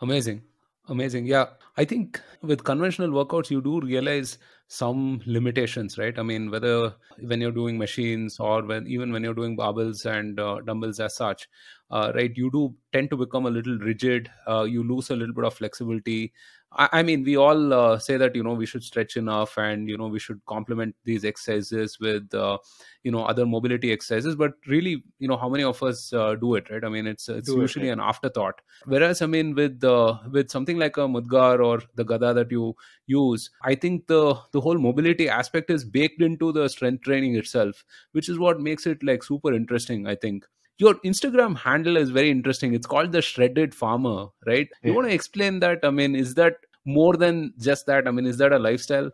Amazing. 0.00 0.42
Amazing. 0.88 1.26
Yeah. 1.26 1.46
I 1.78 1.84
think 1.86 2.20
with 2.42 2.64
conventional 2.64 3.08
workouts, 3.10 3.50
you 3.50 3.62
do 3.62 3.80
realize 3.80 4.36
some 4.68 5.22
limitations, 5.26 5.96
right? 5.98 6.18
I 6.18 6.22
mean, 6.22 6.50
whether 6.50 6.94
when 7.20 7.40
you're 7.40 7.52
doing 7.52 7.78
machines 7.78 8.38
or 8.38 8.62
when 8.62 8.86
even 8.86 9.10
when 9.12 9.22
you're 9.24 9.34
doing 9.34 9.56
barbells 9.56 10.04
and 10.04 10.38
uh, 10.38 10.60
dumbbells 10.60 11.00
as 11.00 11.16
such, 11.16 11.48
uh, 11.90 12.12
right? 12.14 12.32
You 12.36 12.50
do 12.50 12.74
tend 12.92 13.10
to 13.10 13.16
become 13.16 13.46
a 13.46 13.50
little 13.50 13.78
rigid. 13.78 14.30
Uh, 14.46 14.64
you 14.64 14.82
lose 14.86 15.08
a 15.10 15.16
little 15.16 15.34
bit 15.34 15.44
of 15.44 15.54
flexibility. 15.54 16.32
I, 16.76 16.88
I 16.92 17.02
mean, 17.02 17.24
we 17.24 17.36
all 17.36 17.72
uh, 17.72 17.98
say 17.98 18.16
that 18.16 18.34
you 18.34 18.42
know 18.42 18.54
we 18.54 18.66
should 18.66 18.82
stretch 18.82 19.16
enough, 19.16 19.56
and 19.56 19.88
you 19.88 19.96
know 19.96 20.08
we 20.08 20.18
should 20.18 20.44
complement 20.46 20.94
these 21.04 21.24
exercises 21.24 21.98
with 22.00 22.34
uh, 22.34 22.58
you 23.02 23.10
know 23.10 23.24
other 23.24 23.46
mobility 23.46 23.92
exercises. 23.92 24.34
But 24.36 24.54
really, 24.66 25.02
you 25.18 25.28
know, 25.28 25.36
how 25.36 25.48
many 25.48 25.64
of 25.64 25.82
us 25.82 26.12
uh, 26.12 26.34
do 26.34 26.54
it, 26.54 26.70
right? 26.70 26.84
I 26.84 26.88
mean, 26.88 27.06
it's 27.06 27.28
it's 27.28 27.48
Do 27.48 27.58
it, 27.58 27.62
usually 27.62 27.88
right? 27.88 27.94
an 27.94 28.00
afterthought. 28.00 28.60
Whereas, 28.86 29.22
I 29.22 29.26
mean, 29.26 29.54
with 29.54 29.82
uh, 29.84 30.18
with 30.30 30.50
something 30.50 30.78
like 30.78 30.96
a 30.96 31.00
mudgar 31.00 31.64
or 31.64 31.82
the 31.94 32.04
gada 32.04 32.34
that 32.34 32.50
you 32.50 32.74
use, 33.06 33.50
I 33.62 33.74
think 33.74 34.06
the 34.06 34.34
the 34.52 34.60
whole 34.60 34.78
mobility 34.78 35.28
aspect 35.28 35.70
is 35.70 35.84
baked 35.84 36.22
into 36.22 36.52
the 36.52 36.68
strength 36.68 37.02
training 37.02 37.36
itself, 37.36 37.84
which 38.12 38.28
is 38.28 38.38
what 38.38 38.60
makes 38.60 38.86
it 38.86 39.02
like 39.02 39.22
super 39.22 39.52
interesting. 39.52 40.06
I 40.06 40.14
think 40.14 40.44
your 40.78 40.94
Instagram 40.96 41.56
handle 41.56 41.96
is 41.96 42.10
very 42.10 42.30
interesting. 42.30 42.74
It's 42.74 42.86
called 42.86 43.12
the 43.12 43.22
Shredded 43.22 43.74
Farmer, 43.74 44.26
right? 44.46 44.68
You 44.82 44.94
want 44.94 45.08
to 45.08 45.14
explain 45.14 45.60
that? 45.60 45.84
I 45.84 45.90
mean, 45.90 46.16
is 46.16 46.34
that 46.34 46.56
more 46.84 47.16
than 47.16 47.54
just 47.58 47.86
that? 47.86 48.08
I 48.08 48.10
mean, 48.10 48.26
is 48.26 48.38
that 48.38 48.52
a 48.52 48.58
lifestyle? 48.58 49.10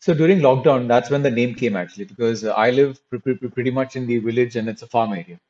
So 0.00 0.14
during 0.14 0.40
lockdown, 0.40 0.86
that's 0.88 1.10
when 1.10 1.22
the 1.22 1.30
name 1.30 1.54
came 1.54 1.74
actually, 1.74 2.04
because 2.04 2.44
I 2.44 2.70
live 2.70 3.00
pre 3.10 3.18
pre 3.18 3.34
pretty 3.34 3.70
much 3.70 3.96
in 3.96 4.06
the 4.06 4.18
village 4.18 4.54
and 4.56 4.68
it's 4.68 4.82
a 4.82 4.86
farm 4.86 5.12
area. 5.12 5.40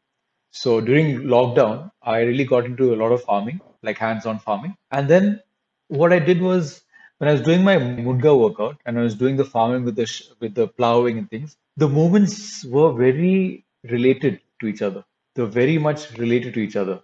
So 0.53 0.81
during 0.81 1.23
lockdown, 1.23 1.91
I 2.03 2.21
really 2.21 2.45
got 2.45 2.65
into 2.65 2.95
a 2.95 2.97
lot 2.97 3.13
of 3.13 3.23
farming, 3.23 3.61
like 3.83 3.99
hands-on 3.99 4.39
farming. 4.39 4.75
And 4.91 5.09
then 5.09 5.43
what 5.89 6.13
I 6.13 6.19
did 6.19 6.41
was 6.41 6.83
when 7.19 7.29
I 7.29 7.33
was 7.33 7.43
doing 7.43 7.63
my 7.63 7.77
Mudga 7.77 8.39
workout 8.39 8.79
and 8.87 8.99
I 8.99 9.03
was 9.03 9.15
doing 9.15 9.37
the 9.37 9.45
farming 9.45 9.85
with 9.85 9.97
the 9.97 10.07
sh 10.07 10.23
with 10.41 10.55
the 10.55 10.69
plowing 10.69 11.19
and 11.19 11.29
things, 11.29 11.57
the 11.77 11.89
movements 11.89 12.65
were 12.65 12.93
very 12.93 13.67
related 13.85 14.41
to 14.61 14.67
each 14.67 14.81
other. 14.81 15.05
They 15.37 15.43
were 15.43 15.49
very 15.49 15.79
much 15.79 16.19
related 16.19 16.55
to 16.55 16.61
each 16.61 16.77
other, 16.77 17.01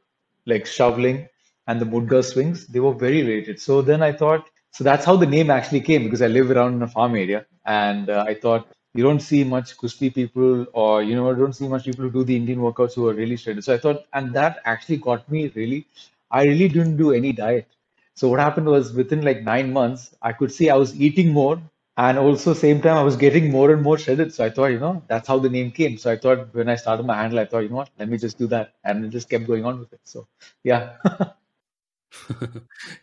like 0.46 0.66
shoveling 0.66 1.28
and 1.68 1.80
the 1.80 1.86
Mudga 1.86 2.24
swings. 2.24 2.66
They 2.66 2.80
were 2.80 2.94
very 2.94 3.22
related. 3.22 3.60
So 3.60 3.82
then 3.82 4.02
I 4.02 4.12
thought, 4.12 4.48
so 4.72 4.84
that's 4.84 5.04
how 5.04 5.16
the 5.16 5.26
name 5.26 5.50
actually 5.50 5.82
came 5.82 6.04
because 6.04 6.22
I 6.22 6.28
live 6.28 6.50
around 6.50 6.74
in 6.74 6.82
a 6.82 6.88
farm 6.88 7.14
area, 7.14 7.46
and 7.66 8.10
uh, 8.10 8.24
I 8.26 8.34
thought 8.34 8.68
you 8.94 9.04
don't 9.04 9.20
see 9.20 9.44
much 9.44 9.76
Kushti 9.76 10.14
people 10.14 10.66
or 10.72 11.02
you 11.02 11.14
know 11.14 11.30
you 11.30 11.36
don't 11.36 11.52
see 11.54 11.68
much 11.68 11.84
people 11.84 12.04
who 12.06 12.10
do 12.10 12.24
the 12.24 12.36
Indian 12.36 12.60
workouts 12.60 12.94
who 12.94 13.08
are 13.08 13.14
really 13.14 13.36
shredded. 13.36 13.64
So 13.64 13.74
I 13.74 13.78
thought, 13.78 14.06
and 14.14 14.32
that 14.34 14.60
actually 14.64 14.96
got 14.98 15.30
me 15.30 15.52
really. 15.54 15.86
I 16.30 16.44
really 16.44 16.68
didn't 16.68 16.96
do 16.96 17.12
any 17.12 17.32
diet. 17.32 17.68
So 18.14 18.28
what 18.28 18.40
happened 18.40 18.66
was 18.66 18.92
within 18.94 19.22
like 19.22 19.42
nine 19.42 19.72
months, 19.72 20.14
I 20.22 20.32
could 20.32 20.52
see 20.52 20.70
I 20.70 20.76
was 20.76 20.98
eating 21.00 21.32
more 21.32 21.60
and 22.08 22.18
also 22.18 22.54
same 22.54 22.80
time 22.82 22.96
I 22.96 23.02
was 23.02 23.16
getting 23.16 23.50
more 23.50 23.70
and 23.72 23.82
more 23.82 23.98
shredded. 23.98 24.34
So 24.34 24.44
I 24.44 24.50
thought, 24.50 24.72
you 24.76 24.80
know, 24.80 25.02
that's 25.08 25.28
how 25.28 25.38
the 25.38 25.48
name 25.48 25.70
came. 25.70 25.96
So 25.98 26.10
I 26.10 26.16
thought 26.16 26.52
when 26.54 26.68
I 26.68 26.76
started 26.76 27.06
my 27.06 27.16
handle, 27.20 27.38
I 27.38 27.44
thought, 27.44 27.60
you 27.60 27.68
know 27.68 27.76
what, 27.76 27.90
let 27.98 28.08
me 28.08 28.18
just 28.18 28.38
do 28.38 28.46
that. 28.48 28.74
And 28.84 29.04
it 29.04 29.10
just 29.10 29.30
kept 29.30 29.46
going 29.46 29.64
on 29.64 29.78
with 29.78 29.92
it. 29.92 30.00
So 30.04 30.26
yeah. 30.64 30.96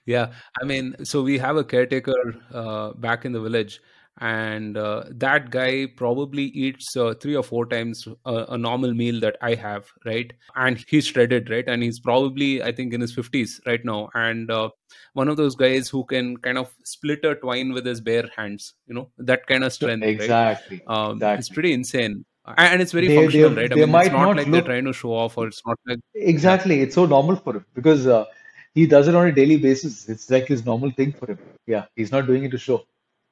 yeah, 0.05 0.31
I 0.61 0.65
mean, 0.65 0.95
so 1.03 1.23
we 1.23 1.37
have 1.37 1.57
a 1.57 1.63
caretaker 1.63 2.35
uh, 2.53 2.93
back 2.93 3.25
in 3.25 3.31
the 3.31 3.41
village, 3.41 3.81
and 4.19 4.77
uh, 4.77 5.03
that 5.11 5.49
guy 5.49 5.85
probably 5.95 6.43
eats 6.43 6.95
uh, 6.97 7.13
three 7.13 7.35
or 7.35 7.43
four 7.43 7.65
times 7.65 8.07
a, 8.25 8.45
a 8.49 8.57
normal 8.57 8.93
meal 8.93 9.19
that 9.21 9.37
I 9.41 9.55
have, 9.55 9.87
right? 10.05 10.31
And 10.55 10.83
he's 10.87 11.07
shredded, 11.07 11.49
right? 11.49 11.63
And 11.67 11.81
he's 11.81 11.99
probably, 11.99 12.61
I 12.61 12.71
think, 12.71 12.93
in 12.93 13.01
his 13.01 13.15
50s 13.15 13.65
right 13.65 13.83
now. 13.85 14.09
And 14.13 14.51
uh, 14.51 14.69
one 15.13 15.29
of 15.29 15.37
those 15.37 15.55
guys 15.55 15.89
who 15.89 16.03
can 16.05 16.37
kind 16.37 16.57
of 16.57 16.69
split 16.83 17.23
a 17.23 17.35
twine 17.35 17.71
with 17.73 17.85
his 17.85 18.01
bare 18.01 18.29
hands, 18.35 18.73
you 18.87 18.93
know, 18.93 19.09
that 19.19 19.47
kind 19.47 19.63
of 19.63 19.71
strength, 19.73 20.03
right? 20.03 20.11
exactly, 20.11 20.81
Um, 20.87 21.21
it's 21.23 21.49
pretty 21.49 21.71
insane. 21.73 22.25
And 22.57 22.81
it's 22.81 22.91
very 22.91 23.07
They 23.07 23.15
they 23.15 23.21
functional, 23.23 23.55
right? 23.55 23.71
I 23.71 23.75
they 23.75 23.85
mean, 23.85 23.95
it's 23.95 24.09
not 24.11 24.21
not 24.25 24.37
like 24.37 24.51
they're 24.51 24.61
trying 24.61 24.85
to 24.85 24.93
show 24.93 25.13
off, 25.13 25.37
or 25.37 25.47
it's 25.47 25.61
not 25.65 25.77
like, 25.85 25.99
exactly. 26.15 26.81
It's 26.81 26.95
so 26.95 27.05
normal 27.05 27.35
for 27.35 27.53
him 27.57 27.65
because 27.75 28.07
uh, 28.07 28.25
he 28.73 28.87
does 28.87 29.07
it 29.07 29.15
on 29.15 29.27
a 29.27 29.31
daily 29.31 29.57
basis. 29.57 30.09
It's 30.09 30.29
like 30.29 30.47
his 30.47 30.65
normal 30.65 30.91
thing 30.91 31.13
for 31.13 31.27
him. 31.27 31.37
Yeah, 31.67 31.85
he's 31.95 32.11
not 32.11 32.25
doing 32.25 32.43
it 32.43 32.51
to 32.51 32.57
show. 32.57 32.83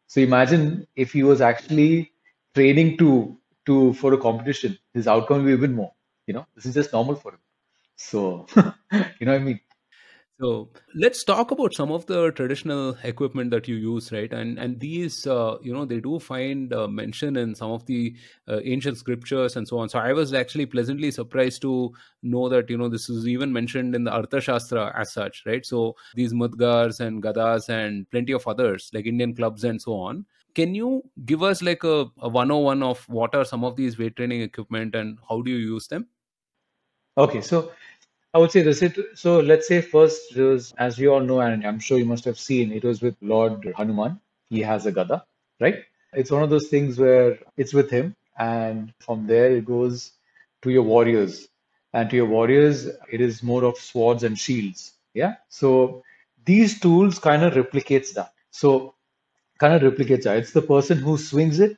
So 0.08 0.22
imagine 0.22 0.88
if 0.96 1.14
he 1.14 1.24
was 1.24 1.42
actually 1.42 2.12
training 2.56 2.98
to 3.00 3.38
to 3.66 3.94
for 3.94 4.14
a 4.14 4.18
competition, 4.18 4.78
his 4.94 5.08
outcome 5.08 5.40
will 5.40 5.46
be 5.46 5.52
even 5.54 5.76
more. 5.76 5.94
You 6.28 6.34
know, 6.36 6.48
this 6.56 6.66
is 6.66 6.74
just 6.74 6.94
normal 6.94 7.16
for 7.16 7.34
him. 7.34 7.40
So 7.96 8.48
you 9.20 9.26
know 9.28 9.34
what 9.34 9.42
I 9.42 9.46
mean? 9.46 9.60
So 10.40 10.70
let's 10.94 11.24
talk 11.24 11.50
about 11.50 11.74
some 11.74 11.92
of 11.92 12.06
the 12.06 12.32
traditional 12.32 12.96
equipment 13.04 13.50
that 13.50 13.68
you 13.68 13.76
use, 13.76 14.12
right? 14.12 14.32
And 14.32 14.60
and 14.60 14.80
these, 14.80 15.26
uh, 15.26 15.58
you 15.64 15.74
know, 15.74 15.84
they 15.84 16.00
do 16.00 16.20
find 16.20 16.72
uh, 16.72 16.88
mention 16.88 17.38
in 17.38 17.56
some 17.56 17.72
of 17.72 17.88
the 17.88 18.16
uh, 18.48 18.60
ancient 18.64 19.00
scriptures 19.00 19.56
and 19.56 19.68
so 19.68 19.80
on. 19.80 19.90
So 19.90 19.98
I 19.98 20.14
was 20.14 20.36
actually 20.36 20.68
pleasantly 20.68 21.10
surprised 21.10 21.64
to 21.64 21.92
know 22.22 22.50
that 22.50 22.70
you 22.70 22.78
know 22.78 22.88
this 22.88 23.10
is 23.10 23.28
even 23.28 23.52
mentioned 23.52 23.96
in 23.96 24.04
the 24.04 24.12
Artha 24.12 24.40
Shastra 24.40 24.94
as 24.96 25.12
such, 25.12 25.42
right? 25.48 25.66
So 25.66 25.96
these 26.14 26.34
mudgars 26.34 27.00
and 27.00 27.24
gadas 27.24 27.68
and 27.70 28.08
plenty 28.12 28.34
of 28.34 28.48
others 28.48 28.92
like 28.94 29.08
Indian 29.08 29.34
clubs 29.36 29.64
and 29.64 29.82
so 29.82 29.94
on. 29.94 30.26
Can 30.54 30.76
you 30.76 31.02
give 31.26 31.42
us 31.42 31.64
like 31.64 31.84
a, 31.84 32.06
a 32.20 32.30
101 32.30 32.84
of 32.84 33.04
what 33.10 33.34
are 33.34 33.46
some 33.46 33.64
of 33.64 33.76
these 33.76 33.98
weight 33.98 34.16
training 34.16 34.42
equipment 34.42 34.94
and 34.94 35.18
how 35.28 35.42
do 35.42 35.50
you 35.50 35.58
use 35.58 35.88
them? 35.88 36.08
Okay, 37.18 37.42
so 37.42 37.72
I 38.34 38.40
would 38.40 38.52
say 38.52 38.62
this. 38.62 38.82
It, 38.82 38.98
so 39.16 39.40
let's 39.40 39.68
say 39.68 39.82
first, 39.82 40.36
was, 40.38 40.74
as 40.78 40.98
we 41.00 41.08
all 41.08 41.20
know, 41.22 41.42
and 41.42 41.66
I'm 41.66 41.80
sure 41.80 41.98
you 41.98 42.06
must 42.06 42.26
have 42.26 42.40
seen, 42.40 42.72
it 42.72 42.84
was 42.84 43.02
with 43.02 43.16
Lord 43.22 43.74
Hanuman. 43.76 44.20
He 44.50 44.62
has 44.62 44.86
a 44.86 44.92
gada, 44.92 45.26
right? 45.60 45.84
It's 46.14 46.32
one 46.32 46.44
of 46.44 46.50
those 46.50 46.68
things 46.68 47.00
where 47.00 47.40
it's 47.58 47.74
with 47.74 47.90
him, 47.90 48.16
and 48.38 48.94
from 49.02 49.28
there 49.28 49.52
it 49.58 49.66
goes. 49.66 50.14
to 50.64 50.72
your 50.72 50.84
warriors. 50.84 51.48
And 51.94 52.10
to 52.12 52.16
your 52.18 52.28
warriors, 52.28 52.88
it 53.12 53.22
is 53.22 53.44
more 53.44 53.64
of 53.66 53.78
swords 53.78 54.24
and 54.24 54.38
shields. 54.38 54.94
Yeah. 55.14 55.36
So 55.50 56.04
these 56.46 56.80
tools 56.80 57.20
kind 57.20 57.44
of 57.44 57.54
replicates 57.54 58.14
that. 58.16 58.34
So 58.52 58.96
kind 59.60 59.74
of 59.76 59.82
replicates 59.94 60.24
that. 60.24 60.38
It's 60.38 60.54
the 60.54 60.62
person 60.62 61.00
who 61.00 61.18
swings 61.18 61.60
it 61.60 61.78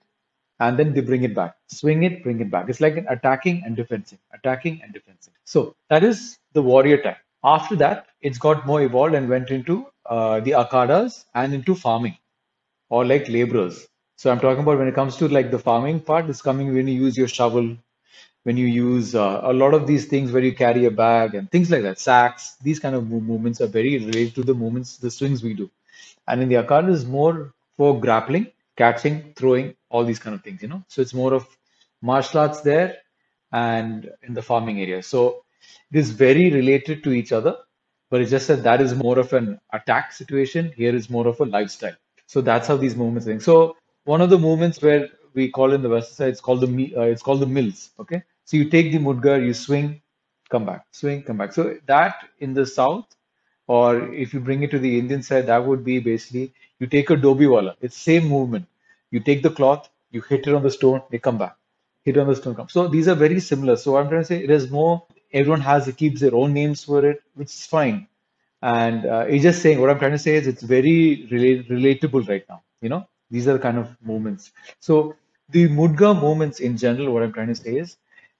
and 0.59 0.77
then 0.77 0.93
they 0.93 1.01
bring 1.01 1.23
it 1.23 1.35
back. 1.35 1.55
Swing 1.67 2.03
it, 2.03 2.23
bring 2.23 2.39
it 2.41 2.51
back. 2.51 2.69
It's 2.69 2.81
like 2.81 2.97
an 2.97 3.07
attacking 3.09 3.63
and 3.65 3.75
defending, 3.75 4.19
attacking 4.33 4.81
and 4.83 4.93
defending. 4.93 5.33
So 5.45 5.75
that 5.89 6.03
is 6.03 6.37
the 6.53 6.61
warrior 6.61 7.01
type. 7.01 7.17
After 7.43 7.75
that, 7.77 8.07
it's 8.21 8.37
got 8.37 8.65
more 8.67 8.81
evolved 8.81 9.15
and 9.15 9.29
went 9.29 9.49
into 9.51 9.87
uh, 10.05 10.39
the 10.41 10.51
akhadas 10.51 11.25
and 11.35 11.53
into 11.53 11.75
farming 11.75 12.17
or 12.89 13.05
like 13.05 13.27
laborers. 13.29 13.87
So 14.17 14.31
I'm 14.31 14.39
talking 14.39 14.63
about 14.63 14.79
when 14.79 14.87
it 14.87 14.95
comes 14.95 15.15
to 15.17 15.27
like 15.27 15.51
the 15.51 15.59
farming 15.59 16.01
part, 16.01 16.29
it's 16.29 16.41
coming 16.41 16.73
when 16.73 16.87
you 16.87 17.03
use 17.03 17.17
your 17.17 17.27
shovel, 17.27 17.77
when 18.43 18.57
you 18.57 18.67
use 18.67 19.15
uh, 19.15 19.41
a 19.43 19.53
lot 19.53 19.73
of 19.73 19.87
these 19.87 20.07
things 20.07 20.31
where 20.31 20.43
you 20.43 20.55
carry 20.55 20.85
a 20.85 20.91
bag 20.91 21.35
and 21.35 21.51
things 21.51 21.71
like 21.71 21.83
that, 21.83 21.99
sacks, 21.99 22.55
these 22.63 22.79
kind 22.79 22.95
of 22.95 23.09
movements 23.09 23.61
are 23.61 23.67
very 23.67 23.97
related 23.99 24.35
to 24.35 24.43
the 24.43 24.53
movements, 24.53 24.97
the 24.97 25.11
swings 25.11 25.43
we 25.43 25.53
do. 25.53 25.69
And 26.27 26.41
in 26.41 26.49
the 26.49 26.55
akhada 26.55 26.89
is 26.89 27.05
more 27.05 27.53
for 27.77 27.99
grappling, 27.99 28.51
catching, 28.79 29.15
throwing, 29.35 29.75
all 29.89 30.03
these 30.05 30.19
kind 30.23 30.35
of 30.35 30.41
things, 30.43 30.61
you 30.63 30.69
know. 30.73 30.83
So 30.87 31.01
it's 31.03 31.13
more 31.13 31.33
of 31.33 31.45
martial 32.01 32.39
arts 32.41 32.61
there 32.61 32.89
and 33.51 34.09
in 34.23 34.33
the 34.33 34.41
farming 34.41 34.81
area. 34.81 35.03
So 35.03 35.43
it 35.91 35.99
is 36.03 36.11
very 36.11 36.51
related 36.59 37.03
to 37.05 37.11
each 37.11 37.31
other, 37.39 37.55
but 38.09 38.21
it's 38.21 38.31
just 38.31 38.47
that 38.47 38.63
that 38.63 38.81
is 38.81 38.95
more 38.95 39.19
of 39.19 39.33
an 39.33 39.59
attack 39.73 40.13
situation. 40.13 40.71
Here 40.75 40.95
is 40.95 41.09
more 41.09 41.27
of 41.27 41.39
a 41.41 41.45
lifestyle. 41.57 41.97
So 42.25 42.41
that's 42.41 42.67
how 42.67 42.77
these 42.77 42.95
movements 42.95 43.25
thing. 43.27 43.41
So 43.41 43.75
one 44.05 44.21
of 44.21 44.29
the 44.29 44.39
movements 44.47 44.81
where 44.81 45.09
we 45.33 45.49
call 45.57 45.73
in 45.73 45.81
the 45.81 45.89
western 45.89 46.15
side, 46.15 46.29
it's 46.29 46.41
called 46.41 46.61
the 46.61 46.95
uh, 46.97 47.01
it's 47.13 47.23
called 47.27 47.41
the 47.41 47.51
mills. 47.57 47.91
Okay, 47.99 48.21
so 48.45 48.57
you 48.57 48.69
take 48.75 48.91
the 48.93 48.99
mudgar, 49.07 49.37
you 49.45 49.53
swing, 49.53 50.01
come 50.49 50.65
back, 50.65 50.85
swing, 50.91 51.23
come 51.23 51.37
back. 51.37 51.53
So 51.53 51.77
that 51.93 52.15
in 52.39 52.53
the 52.53 52.65
south, 52.65 53.07
or 53.67 54.13
if 54.13 54.33
you 54.33 54.39
bring 54.39 54.63
it 54.63 54.71
to 54.71 54.79
the 54.79 54.97
Indian 55.01 55.21
side, 55.29 55.47
that 55.47 55.65
would 55.65 55.83
be 55.83 55.99
basically 55.99 56.53
you 56.79 56.87
take 56.87 57.09
a 57.09 57.17
dhobi 57.25 57.49
wala. 57.55 57.75
It's 57.81 57.97
same 57.97 58.27
movement. 58.35 58.67
You 59.11 59.19
take 59.19 59.43
the 59.43 59.49
cloth, 59.49 59.89
you 60.11 60.21
hit 60.21 60.47
it 60.47 60.53
on 60.53 60.63
the 60.63 60.71
stone, 60.71 61.01
they 61.11 61.19
come 61.19 61.37
back. 61.37 61.55
Hit 62.03 62.17
on 62.17 62.27
the 62.27 62.35
stone, 62.35 62.55
come. 62.55 62.69
So 62.69 62.87
these 62.87 63.07
are 63.07 63.15
very 63.15 63.39
similar. 63.39 63.75
So 63.75 63.97
I'm 63.97 64.09
trying 64.09 64.21
to 64.21 64.25
say 64.25 64.43
it 64.43 64.49
is 64.49 64.69
more. 64.69 65.03
Everyone 65.33 65.61
has 65.61 65.91
keeps 65.97 66.21
their 66.21 66.35
own 66.35 66.53
names 66.53 66.83
for 66.83 67.05
it, 67.05 67.21
which 67.35 67.49
is 67.49 67.65
fine. 67.65 68.07
And 68.61 69.05
uh, 69.05 69.25
it's 69.27 69.43
just 69.43 69.61
saying 69.61 69.79
what 69.79 69.89
I'm 69.89 69.99
trying 69.99 70.11
to 70.11 70.19
say 70.19 70.35
is 70.35 70.47
it's 70.47 70.63
very 70.63 71.27
relatable 71.31 72.27
right 72.27 72.45
now. 72.49 72.63
You 72.81 72.89
know, 72.89 73.07
these 73.31 73.47
are 73.47 73.53
the 73.53 73.59
kind 73.59 73.77
of 73.77 73.95
moments. 74.01 74.51
So 74.79 75.15
the 75.49 75.67
mudga 75.69 76.19
movements 76.19 76.59
in 76.59 76.77
general, 76.77 77.13
what 77.13 77.23
I'm 77.23 77.33
trying 77.33 77.47
to 77.47 77.55
say 77.55 77.77
is 77.77 77.97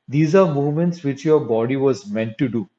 these 0.08 0.36
are 0.36 0.54
movements 0.54 1.04
which 1.04 1.24
your 1.26 1.40
body 1.40 1.76
was 1.78 2.08
meant 2.10 2.38
to 2.40 2.48
do. 2.50 2.70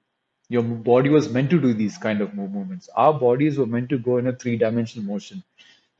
Your 0.49 0.63
body 0.63 1.11
was 1.11 1.31
meant 1.31 1.51
to 1.51 1.61
do 1.61 1.73
these 1.75 1.97
kind 1.97 2.21
of 2.21 2.35
movements. 2.35 2.89
Our 2.97 3.15
bodies 3.15 3.57
were 3.59 3.67
meant 3.67 3.89
to 3.91 3.99
go 3.99 4.19
in 4.19 4.27
a 4.27 4.33
three-dimensional 4.35 5.07
motion. 5.07 5.43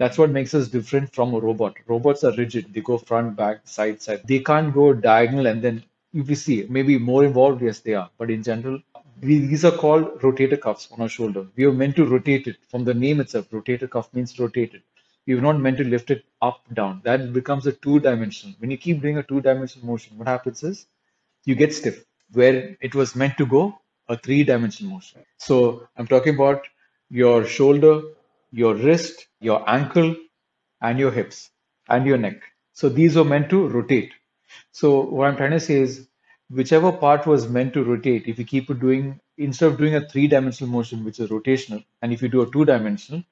That's 0.01 0.19
what 0.19 0.31
makes 0.31 0.55
us 0.55 0.69
different 0.69 1.15
from 1.15 1.35
a 1.35 1.41
robot. 1.41 1.77
Robots 1.87 2.25
are 2.25 2.35
rigid. 2.37 2.75
They 2.75 2.81
go 2.81 2.99
front, 2.99 3.37
back, 3.37 3.61
side, 3.65 4.03
side. 4.03 4.23
They 4.27 4.41
can't 4.41 4.75
go 4.75 4.93
diagonal 4.95 5.47
and 5.47 5.63
then 5.63 5.85
if 6.13 6.29
you 6.29 6.35
see 6.35 6.67
maybe 6.69 6.99
more 6.99 7.25
involved, 7.25 7.63
yes, 7.63 7.81
they 7.81 7.95
are. 7.95 8.11
But 8.19 8.31
in 8.31 8.43
general, 8.43 8.81
these 9.21 9.65
are 9.65 9.77
called 9.85 10.21
rotator 10.23 10.61
cuffs 10.61 10.89
on 10.93 11.03
our 11.03 11.09
shoulder. 11.09 11.47
We 11.55 11.67
are 11.67 11.73
meant 11.73 11.97
to 11.97 12.07
rotate 12.07 12.47
it. 12.49 12.57
From 12.71 12.85
the 12.85 12.95
name 12.95 13.21
itself, 13.21 13.51
rotator 13.51 13.91
cuff 13.91 14.13
means 14.15 14.39
rotated. 14.41 14.83
You're 15.27 15.43
not 15.43 15.61
meant 15.61 15.77
to 15.79 15.85
lift 15.85 16.11
it 16.11 16.25
up, 16.41 16.63
down. 16.73 17.03
That 17.05 17.33
becomes 17.35 17.67
a 17.67 17.73
two-dimensional. 17.73 18.57
When 18.59 18.71
you 18.71 18.79
keep 18.79 19.03
doing 19.03 19.19
a 19.19 19.23
two-dimensional 19.23 19.87
motion, 19.87 20.19
what 20.19 20.29
happens 20.29 20.63
is 20.65 20.87
you 21.45 21.55
get 21.55 21.75
stiff. 21.75 22.05
Where 22.33 22.77
it 22.81 22.95
was 22.95 23.15
meant 23.15 23.37
to 23.39 23.47
go, 23.47 23.79
a 24.09 24.17
three-dimensional 24.17 24.93
motion. 24.95 25.23
So 25.37 25.89
I'm 25.97 26.07
talking 26.07 26.35
about 26.37 26.67
your 27.11 27.45
shoulder, 27.45 28.03
your 28.53 28.75
wrist, 28.75 29.27
your 29.41 29.69
ankle, 29.69 30.17
and 30.81 30.99
your 30.99 31.11
hips 31.11 31.51
and 31.89 32.07
your 32.07 32.19
neck. 32.19 32.41
So 32.73 32.89
these 32.89 33.17
were 33.17 33.25
meant 33.25 33.51
to 33.51 33.69
rotate. 33.69 34.13
So 34.73 35.01
what 35.01 35.29
I'm 35.29 35.37
trying 35.37 35.53
to 35.53 35.61
say 35.61 35.75
is 35.75 36.09
whichever 36.51 36.93
part 36.93 37.27
was 37.27 37.49
meant 37.49 37.75
to 37.75 37.85
rotate, 37.85 38.27
if 38.27 38.39
you 38.39 38.45
keep 38.45 38.67
doing 38.81 39.21
instead 39.39 39.73
of 39.73 39.79
doing 39.79 39.95
a 39.95 40.07
three-dimensional 40.07 40.71
motion, 40.71 41.05
which 41.05 41.19
is 41.19 41.31
rotational, 41.31 41.85
and 42.03 42.13
if 42.13 42.21
you 42.21 42.29
do 42.29 42.43
a 42.43 42.51
two-dimensional, 42.51 43.23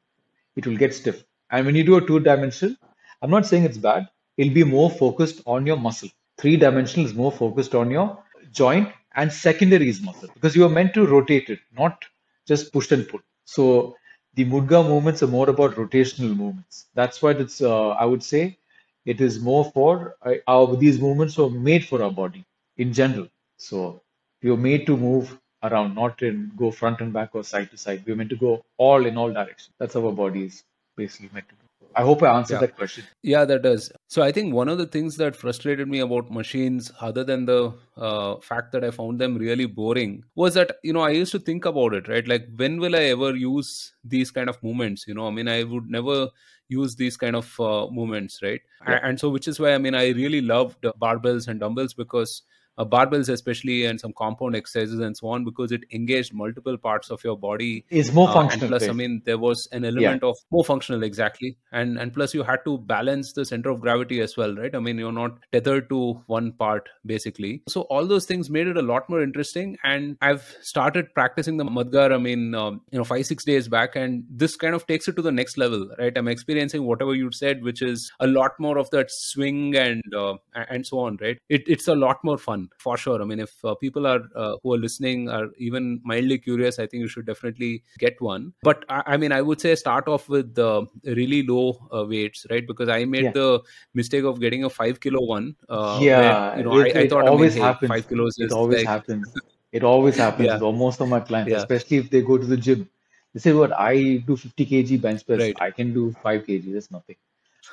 it 0.56 0.66
will 0.66 0.76
get 0.76 0.94
stiff. 0.94 1.24
And 1.50 1.66
when 1.66 1.74
you 1.74 1.84
do 1.84 1.96
a 1.96 2.06
two-dimensional, 2.06 2.76
I'm 3.20 3.30
not 3.30 3.46
saying 3.46 3.64
it's 3.64 3.78
bad, 3.78 4.08
it'll 4.36 4.54
be 4.54 4.64
more 4.64 4.90
focused 4.90 5.42
on 5.46 5.66
your 5.66 5.76
muscle. 5.76 6.08
Three-dimensional 6.38 7.06
is 7.06 7.14
more 7.14 7.32
focused 7.32 7.74
on 7.74 7.90
your 7.90 8.22
joint 8.52 8.88
and 9.16 9.32
secondary 9.32 9.88
is 9.88 10.00
muscle 10.00 10.30
because 10.32 10.56
you 10.56 10.64
are 10.64 10.70
meant 10.70 10.94
to 10.94 11.06
rotate 11.06 11.50
it, 11.50 11.58
not 11.76 12.04
just 12.46 12.72
push 12.72 12.90
and 12.92 13.06
pull. 13.08 13.20
So 13.44 13.96
the 14.38 14.44
mudga 14.44 14.80
movements 14.88 15.22
are 15.24 15.32
more 15.38 15.48
about 15.50 15.74
rotational 15.76 16.36
movements. 16.36 16.86
That's 16.94 17.20
why 17.22 17.32
it's, 17.32 17.60
uh, 17.60 17.90
I 17.90 18.04
would 18.04 18.22
say, 18.22 18.58
it 19.04 19.20
is 19.20 19.40
more 19.40 19.64
for 19.76 20.16
uh, 20.22 20.34
our, 20.46 20.76
these 20.76 21.00
movements 21.00 21.38
are 21.38 21.50
made 21.50 21.84
for 21.86 22.02
our 22.02 22.10
body 22.10 22.44
in 22.76 22.92
general. 22.92 23.28
So 23.56 24.02
we 24.42 24.50
are 24.50 24.56
made 24.70 24.86
to 24.86 24.96
move 24.96 25.38
around, 25.62 25.94
not 25.94 26.22
in 26.22 26.52
go 26.56 26.70
front 26.70 27.00
and 27.00 27.12
back 27.12 27.30
or 27.34 27.44
side 27.44 27.70
to 27.72 27.76
side. 27.76 28.04
We're 28.06 28.16
meant 28.16 28.30
to 28.30 28.36
go 28.36 28.64
all 28.76 29.06
in 29.06 29.16
all 29.18 29.32
directions. 29.32 29.74
That's 29.78 29.94
how 29.94 30.06
our 30.06 30.12
body 30.24 30.44
is 30.46 30.62
basically 30.96 31.30
meant 31.34 31.48
to 31.48 31.56
do. 31.56 31.67
I 31.96 32.02
hope 32.02 32.22
I 32.22 32.36
answered 32.36 32.54
Yeah. 32.54 32.60
that 32.60 32.76
question. 32.76 33.04
Yeah, 33.22 33.44
that 33.44 33.62
does. 33.62 33.90
So 34.06 34.22
I 34.22 34.30
think 34.30 34.54
one 34.54 34.68
of 34.68 34.78
the 34.78 34.86
things 34.86 35.16
that 35.16 35.34
frustrated 35.34 35.88
me 35.88 35.98
about 36.00 36.30
machines, 36.30 36.92
other 37.00 37.24
than 37.24 37.44
the 37.46 37.72
uh, 37.96 38.36
fact 38.40 38.72
that 38.72 38.84
I 38.84 38.90
found 38.90 39.20
them 39.20 39.36
really 39.36 39.66
boring, 39.66 40.22
was 40.34 40.54
that 40.54 40.76
you 40.84 40.92
know 40.92 41.00
I 41.00 41.10
used 41.10 41.32
to 41.32 41.38
think 41.40 41.64
about 41.64 41.94
it, 41.94 42.08
right? 42.08 42.26
Like 42.26 42.46
when 42.56 42.78
will 42.78 42.94
I 42.94 43.04
ever 43.16 43.34
use 43.34 43.94
these 44.04 44.30
kind 44.30 44.48
of 44.48 44.62
movements? 44.62 45.06
You 45.08 45.14
know, 45.14 45.26
I 45.26 45.30
mean, 45.30 45.48
I 45.48 45.64
would 45.64 45.90
never 45.90 46.28
use 46.68 46.94
these 46.96 47.16
kind 47.16 47.34
of 47.34 47.58
uh, 47.58 47.88
movements, 47.90 48.40
right? 48.42 48.60
Yeah. 48.86 49.00
And 49.02 49.18
so, 49.18 49.30
which 49.30 49.48
is 49.48 49.58
why 49.58 49.74
I 49.74 49.78
mean, 49.78 49.94
I 49.94 50.10
really 50.10 50.40
loved 50.40 50.82
barbells 51.00 51.48
and 51.48 51.58
dumbbells 51.60 51.94
because. 51.94 52.42
Uh, 52.78 52.84
barbells 52.84 53.28
especially 53.28 53.84
and 53.84 54.00
some 54.00 54.12
compound 54.12 54.54
exercises 54.54 55.00
and 55.00 55.16
so 55.16 55.26
on 55.28 55.44
because 55.44 55.72
it 55.72 55.82
engaged 55.92 56.32
multiple 56.32 56.78
parts 56.78 57.10
of 57.10 57.22
your 57.24 57.36
body 57.36 57.84
is 57.90 58.12
more 58.12 58.28
uh, 58.28 58.32
functional. 58.32 58.68
plus, 58.68 58.88
I 58.88 58.92
mean, 58.92 59.20
there 59.24 59.38
was 59.38 59.68
an 59.72 59.84
element 59.84 60.22
of 60.22 60.36
more 60.52 60.64
functional, 60.64 61.02
exactly, 61.02 61.56
and 61.72 61.98
and 61.98 62.14
plus 62.14 62.34
you 62.34 62.42
had 62.42 62.64
to 62.64 62.78
balance 62.78 63.32
the 63.32 63.44
center 63.44 63.70
of 63.70 63.80
gravity 63.80 64.20
as 64.20 64.36
well, 64.36 64.54
right? 64.54 64.74
I 64.74 64.78
mean, 64.78 64.98
you're 64.98 65.12
not 65.12 65.38
tethered 65.52 65.88
to 65.90 66.22
one 66.26 66.52
part 66.52 66.88
basically. 67.04 67.62
So 67.68 67.82
all 67.82 68.06
those 68.06 68.26
things 68.26 68.50
made 68.50 68.68
it 68.68 68.76
a 68.76 68.82
lot 68.82 69.08
more 69.10 69.22
interesting. 69.22 69.76
And 69.82 70.16
I've 70.20 70.56
started 70.60 71.12
practicing 71.14 71.56
the 71.56 71.64
Mudgar. 71.64 72.12
I 72.12 72.18
mean, 72.18 72.54
um, 72.54 72.80
you 72.92 72.98
know, 72.98 73.04
five 73.04 73.26
six 73.26 73.44
days 73.44 73.68
back, 73.68 73.96
and 73.96 74.24
this 74.30 74.56
kind 74.56 74.74
of 74.74 74.86
takes 74.86 75.08
it 75.08 75.16
to 75.16 75.22
the 75.22 75.32
next 75.32 75.58
level, 75.58 75.90
right? 75.98 76.16
I'm 76.16 76.28
experiencing 76.28 76.84
whatever 76.84 77.14
you 77.14 77.32
said, 77.32 77.62
which 77.62 77.82
is 77.82 78.12
a 78.20 78.26
lot 78.26 78.52
more 78.60 78.78
of 78.78 78.90
that 78.90 79.10
swing 79.10 79.76
and 79.76 80.02
uh, 80.14 80.34
and 80.54 80.86
so 80.86 81.00
on, 81.00 81.18
right? 81.20 81.38
It, 81.48 81.62
it's 81.66 81.88
a 81.88 81.94
lot 81.94 82.22
more 82.22 82.38
fun 82.38 82.67
for 82.78 82.96
sure. 82.96 83.20
I 83.22 83.24
mean, 83.24 83.40
if 83.40 83.64
uh, 83.64 83.74
people 83.74 84.06
are 84.06 84.20
uh, 84.34 84.56
who 84.62 84.74
are 84.74 84.78
listening 84.78 85.28
are 85.28 85.48
even 85.58 86.00
mildly 86.04 86.38
curious, 86.38 86.78
I 86.78 86.86
think 86.86 87.00
you 87.00 87.08
should 87.08 87.26
definitely 87.26 87.82
get 87.98 88.20
one. 88.20 88.52
But 88.62 88.84
I, 88.88 89.02
I 89.06 89.16
mean, 89.16 89.32
I 89.32 89.40
would 89.42 89.60
say 89.60 89.74
start 89.74 90.08
off 90.08 90.28
with 90.28 90.54
the 90.54 90.86
really 91.04 91.42
low 91.46 91.88
uh, 91.94 92.04
weights, 92.06 92.46
right? 92.50 92.66
Because 92.66 92.88
I 92.88 93.04
made 93.04 93.24
Yeah. 93.24 93.32
the 93.32 93.60
mistake 93.94 94.24
of 94.24 94.40
getting 94.40 94.64
a 94.64 94.70
five 94.70 95.00
kilo 95.00 95.24
one. 95.24 95.56
Uh, 95.68 95.98
yeah, 96.00 96.18
where, 96.18 96.58
you 96.58 96.64
know, 96.64 96.78
it, 96.78 96.96
I, 96.96 97.00
I 97.00 97.02
it 97.04 97.10
thought 97.10 97.26
I 97.26 97.30
always 97.30 97.54
mean, 97.54 97.62
hey, 97.62 97.68
happens. 97.68 97.90
five 97.90 98.08
kilos 98.08 98.34
It 98.38 98.52
always 98.52 98.78
like 98.78 98.86
happens. 98.86 99.28
It 99.72 99.84
always 99.84 100.16
happens 100.16 100.46
Yeah. 100.46 100.54
with 100.54 100.62
almost 100.62 101.00
all 101.00 101.06
my 101.06 101.20
clients, 101.20 101.52
Yeah. 101.52 101.58
especially 101.58 101.98
if 101.98 102.10
they 102.10 102.22
go 102.22 102.38
to 102.38 102.46
the 102.46 102.56
gym. 102.56 102.88
They 103.34 103.40
say, 103.40 103.52
"What 103.52 103.72
I 103.78 104.16
do 104.26 104.36
50 104.36 104.64
kg 104.64 105.00
bench 105.02 105.26
press, 105.26 105.40
Right. 105.40 105.56
I 105.60 105.70
can 105.70 105.92
do 105.92 106.12
5 106.22 106.46
kg. 106.46 106.72
That's 106.72 106.90
nothing." 106.90 107.16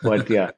But 0.03 0.29
yeah, 0.37 0.51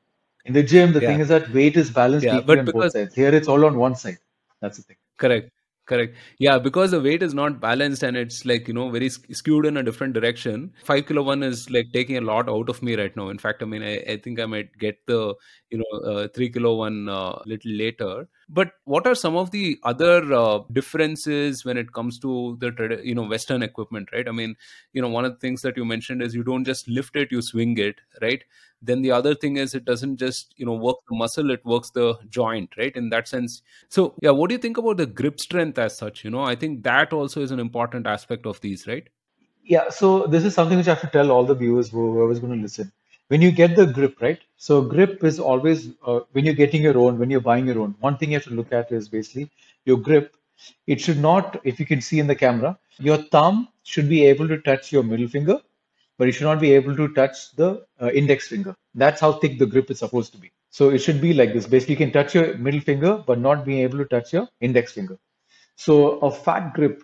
in 0.46 0.53
the 0.53 0.63
gym, 0.63 0.94
the 0.94 1.01
thing 1.01 1.20
is 1.20 1.27
that 1.27 1.51
weight 1.53 1.77
is 1.77 1.91
balanced 1.91 2.25
Yeah, 2.25 2.38
equally 2.39 2.60
on 2.60 2.65
both 2.65 2.91
sides. 2.91 3.13
Here, 3.13 3.29
it's 3.36 3.48
all 3.48 3.65
on 3.65 3.77
one 3.77 3.96
side. 3.96 4.17
That's 4.62 4.78
the 4.78 4.84
thing. 4.84 4.98
correct 5.18 5.52
correct. 5.88 6.16
Yeah 6.40 6.60
because 6.60 6.92
the 6.92 7.00
weight 7.02 7.24
is 7.24 7.34
not 7.34 7.62
balanced 7.62 8.04
and 8.04 8.18
it's 8.18 8.46
like 8.46 8.68
you 8.68 8.74
know 8.74 8.90
very 8.90 9.10
skewed 9.10 9.66
in 9.66 9.78
a 9.78 9.84
different 9.84 10.14
direction. 10.14 10.74
Five 10.84 11.06
kilo 11.08 11.24
one 11.24 11.44
is 11.44 11.70
like 11.70 11.88
taking 11.94 12.18
a 12.18 12.22
lot 12.22 12.50
out 12.50 12.70
of 12.70 12.82
me 12.84 12.96
right 12.96 13.16
now. 13.16 13.30
In 13.30 13.38
fact 13.38 13.62
i 13.64 13.66
mean 13.66 13.84
i, 13.84 13.96
I 14.14 14.18
think 14.18 14.40
i 14.40 14.46
might 14.46 14.78
get 14.78 14.98
the 15.08 15.34
you 15.70 15.78
know 15.78 16.00
uh, 16.12 16.28
three 16.36 16.50
kilo 16.50 16.76
one 16.76 17.08
uh, 17.08 17.40
little 17.46 17.72
later 17.72 18.28
but 18.50 18.72
what 18.86 19.06
are 19.06 19.16
some 19.16 19.36
of 19.36 19.51
the 19.51 19.77
other 19.84 20.34
uh, 20.34 20.60
differences 20.72 21.66
when 21.66 21.77
it 21.77 21.92
comes 21.94 22.18
to 22.20 22.58
the 22.60 23.01
you 23.04 23.13
know 23.16 23.24
western 23.24 23.62
equipment 23.63 24.10
right? 24.13 24.27
I 24.27 24.32
mean 24.32 24.56
you 24.94 25.01
know 25.01 25.10
one 25.10 25.25
of 25.25 25.34
the 25.34 25.39
things 25.39 25.62
that 25.63 25.75
you 25.77 25.86
mentioned 25.86 26.22
is 26.22 26.34
you 26.34 26.44
don't 26.44 26.63
just 26.66 26.88
lift 26.88 27.16
it 27.16 27.32
you 27.32 27.42
swing 27.42 27.77
it 27.77 28.00
right? 28.22 28.44
Then 28.82 29.01
the 29.01 29.12
other 29.12 29.36
thing 29.36 29.58
is 29.58 29.74
it 29.75 29.86
doesn't 29.86 30.18
just 30.18 30.54
you 30.58 30.66
know 30.66 30.75
work 30.75 30.98
the 31.10 31.16
muscle 31.18 31.51
it 31.51 31.66
works 31.66 31.89
the 31.92 32.18
joint 32.30 32.72
right? 32.77 32.96
In 32.96 33.10
that 33.10 33.27
sense. 33.27 33.62
So 33.89 34.16
yeah 34.22 34.32
what 34.32 34.50
do 34.50 34.56
you 34.56 34.60
think 34.60 34.77
about 34.77 34.98
the 34.98 35.06
grip 35.06 35.39
strength 35.39 35.77
as 35.77 35.98
such? 35.98 36.24
You 36.24 36.30
know 36.32 36.44
i 36.44 36.56
think 36.56 36.84
that 36.84 37.12
also 37.13 37.42
is 37.42 37.51
an 37.51 37.60
important 37.60 38.08
aspect 38.08 38.46
of 38.46 38.62
these 38.62 38.88
right? 38.88 39.08
Yeah, 39.63 39.89
so 39.89 40.27
this 40.27 40.46
is 40.46 40.54
something 40.54 40.77
which 40.77 40.88
I 40.88 40.92
have 40.92 41.01
to 41.01 41.08
tell 41.08 41.30
all 41.30 41.44
the 41.46 41.54
viewers, 41.54 41.89
who- 41.89 42.13
whoever's 42.13 42.39
going 42.39 42.56
to 42.56 42.62
listen. 42.62 42.92
When 43.29 43.41
you 43.41 43.51
get 43.51 43.75
the 43.75 43.86
grip, 43.86 44.22
right? 44.22 44.39
So 44.57 44.81
grip 44.81 45.24
is 45.24 45.39
always 45.39 45.89
uh, 46.05 46.22
when 46.31 46.46
you're 46.46 46.53
getting 46.53 46.81
your 46.81 46.98
own, 46.98 47.19
when 47.19 47.29
you're 47.29 47.41
buying 47.41 47.67
your 47.67 47.79
own. 47.79 47.96
One 48.00 48.17
thing 48.17 48.31
you 48.31 48.38
have 48.38 48.46
to 48.46 48.53
look 48.53 48.72
at 48.72 48.91
is 48.91 49.07
basically 49.07 49.50
your 49.86 49.98
grip. 49.98 50.36
It 50.88 51.00
should 51.00 51.19
not, 51.19 51.60
if 51.63 51.79
you 51.79 51.86
can 51.86 52.01
see 52.01 52.19
in 52.19 52.27
the 52.27 52.36
camera, 52.36 52.77
your 52.98 53.17
thumb 53.17 53.67
should 53.84 54.10
be 54.10 54.25
able 54.25 54.48
to 54.48 54.60
touch 54.60 54.91
your 54.91 55.03
middle 55.03 55.27
finger, 55.27 55.60
but 56.17 56.25
you 56.25 56.31
should 56.31 56.46
not 56.46 56.60
be 56.60 56.74
able 56.74 56.96
to 56.96 57.07
touch 57.13 57.55
the 57.55 57.86
uh, 58.01 58.10
index 58.10 58.48
finger. 58.48 58.75
That's 58.96 59.22
how 59.22 59.34
thick 59.34 59.60
the 59.60 59.67
grip 59.67 59.91
is 59.91 60.00
supposed 60.00 60.31
to 60.34 60.39
be. 60.39 60.51
So 60.72 60.89
it 60.89 61.00
should 61.00 61.22
be 61.22 61.34
like 61.34 61.53
this. 61.53 61.67
Basically, 61.67 61.93
you 61.93 61.98
can 61.98 62.12
touch 62.12 62.34
your 62.34 62.57
middle 62.57 62.81
finger, 62.81 63.24
but 63.25 63.39
not 63.39 63.65
being 63.65 63.79
able 63.79 64.00
to 64.00 64.05
touch 64.05 64.34
your 64.34 64.48
index 64.62 64.93
finger. 64.93 65.17
So 65.75 66.19
a 66.19 66.31
fat 66.31 66.74
grip 66.74 67.03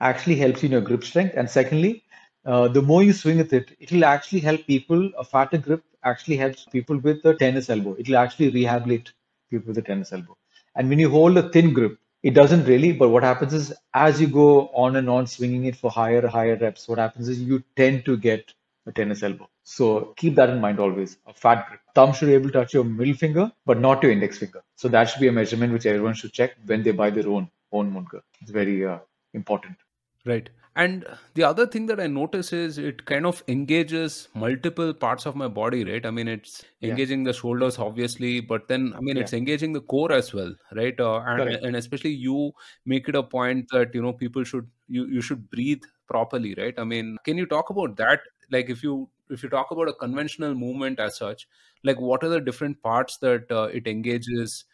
actually 0.00 0.36
helps 0.36 0.62
you 0.62 0.66
in 0.66 0.72
your 0.72 0.80
grip 0.82 1.04
strength. 1.04 1.34
And 1.36 1.48
secondly, 1.48 2.04
uh, 2.44 2.68
the 2.68 2.82
more 2.82 3.02
you 3.02 3.12
swing 3.12 3.38
with 3.38 3.52
it, 3.52 3.76
it 3.78 3.92
will 3.92 4.04
actually 4.04 4.40
help 4.40 4.66
people. 4.66 5.10
A 5.18 5.24
fatter 5.24 5.58
grip 5.58 5.82
actually 6.04 6.36
helps 6.36 6.64
people 6.64 6.98
with 6.98 7.24
a 7.24 7.34
tennis 7.34 7.70
elbow. 7.70 7.94
It 7.94 8.08
will 8.08 8.16
actually 8.16 8.50
rehabilitate 8.50 9.12
people 9.50 9.68
with 9.68 9.78
a 9.78 9.82
tennis 9.82 10.12
elbow. 10.12 10.36
And 10.74 10.88
when 10.88 10.98
you 10.98 11.10
hold 11.10 11.36
a 11.36 11.48
thin 11.50 11.72
grip, 11.72 11.98
it 12.22 12.34
doesn't 12.34 12.64
really. 12.64 12.92
But 12.92 13.10
what 13.10 13.22
happens 13.22 13.52
is, 13.52 13.72
as 13.94 14.20
you 14.20 14.26
go 14.26 14.68
on 14.68 14.96
and 14.96 15.08
on 15.08 15.26
swinging 15.26 15.66
it 15.66 15.76
for 15.76 15.90
higher, 15.90 16.26
higher 16.26 16.56
reps, 16.56 16.88
what 16.88 16.98
happens 16.98 17.28
is 17.28 17.40
you 17.40 17.62
tend 17.76 18.04
to 18.06 18.16
get 18.16 18.52
a 18.86 18.92
tennis 18.92 19.22
elbow. 19.22 19.48
So 19.64 20.12
keep 20.16 20.34
that 20.36 20.50
in 20.50 20.60
mind 20.60 20.80
always. 20.80 21.18
A 21.26 21.34
fat 21.34 21.68
grip. 21.68 21.80
Thumb 21.94 22.12
should 22.12 22.26
be 22.26 22.34
able 22.34 22.48
to 22.48 22.52
touch 22.52 22.74
your 22.74 22.84
middle 22.84 23.14
finger, 23.14 23.52
but 23.66 23.78
not 23.78 24.02
your 24.02 24.10
index 24.12 24.38
finger. 24.38 24.62
So 24.76 24.88
that 24.88 25.04
should 25.04 25.20
be 25.20 25.28
a 25.28 25.32
measurement 25.32 25.72
which 25.72 25.86
everyone 25.86 26.14
should 26.14 26.32
check 26.32 26.52
when 26.66 26.82
they 26.82 26.90
buy 26.92 27.10
their 27.10 27.28
own 27.28 27.50
own 27.72 27.92
Mudgar. 27.92 28.22
It's 28.40 28.50
very 28.50 28.84
uh, 28.84 28.98
important. 29.34 29.76
Right. 30.24 30.50
And 30.74 31.04
the 31.34 31.42
other 31.44 31.66
thing 31.66 31.84
that 31.86 32.00
I 32.00 32.06
notice 32.06 32.50
is 32.52 32.78
it 32.78 33.04
kind 33.04 33.26
of 33.26 33.42
engages 33.46 34.28
multiple 34.34 34.94
parts 34.94 35.26
of 35.26 35.36
my 35.36 35.46
body, 35.46 35.84
right? 35.84 36.04
I 36.06 36.10
mean, 36.10 36.28
it's 36.28 36.64
Yeah. 36.80 36.90
engaging 36.90 37.24
the 37.24 37.34
shoulders, 37.34 37.78
obviously, 37.78 38.40
but 38.40 38.68
then, 38.68 38.94
I 38.96 39.00
mean, 39.00 39.16
Yeah. 39.16 39.22
it's 39.22 39.34
engaging 39.34 39.74
the 39.74 39.82
core 39.82 40.12
as 40.12 40.32
well, 40.32 40.54
right? 40.74 40.98
Uh, 40.98 41.20
and, 41.26 41.56
and 41.56 41.76
especially 41.76 42.12
you 42.12 42.52
make 42.86 43.06
it 43.08 43.14
a 43.14 43.22
point 43.22 43.68
that, 43.70 43.94
you 43.94 44.00
know, 44.00 44.14
people 44.14 44.44
should, 44.44 44.70
you, 44.88 45.06
you 45.06 45.20
should 45.20 45.50
breathe 45.50 45.82
properly, 46.08 46.54
right? 46.54 46.74
I 46.78 46.84
mean, 46.84 47.18
can 47.24 47.36
you 47.36 47.44
talk 47.44 47.68
about 47.68 47.96
that? 47.96 48.20
Like 48.50 48.70
if 48.70 48.82
you, 48.82 49.10
if 49.28 49.42
you 49.42 49.50
talk 49.50 49.70
about 49.72 49.88
a 49.88 49.94
conventional 49.94 50.54
movement 50.54 51.00
as 51.00 51.18
such, 51.18 51.46
like 51.84 52.00
what 52.00 52.24
are 52.24 52.30
the 52.30 52.40
different 52.40 52.82
parts 52.82 53.18
that 53.18 53.50
uh, 53.50 53.68
it 53.72 53.86
engages? 53.86 54.64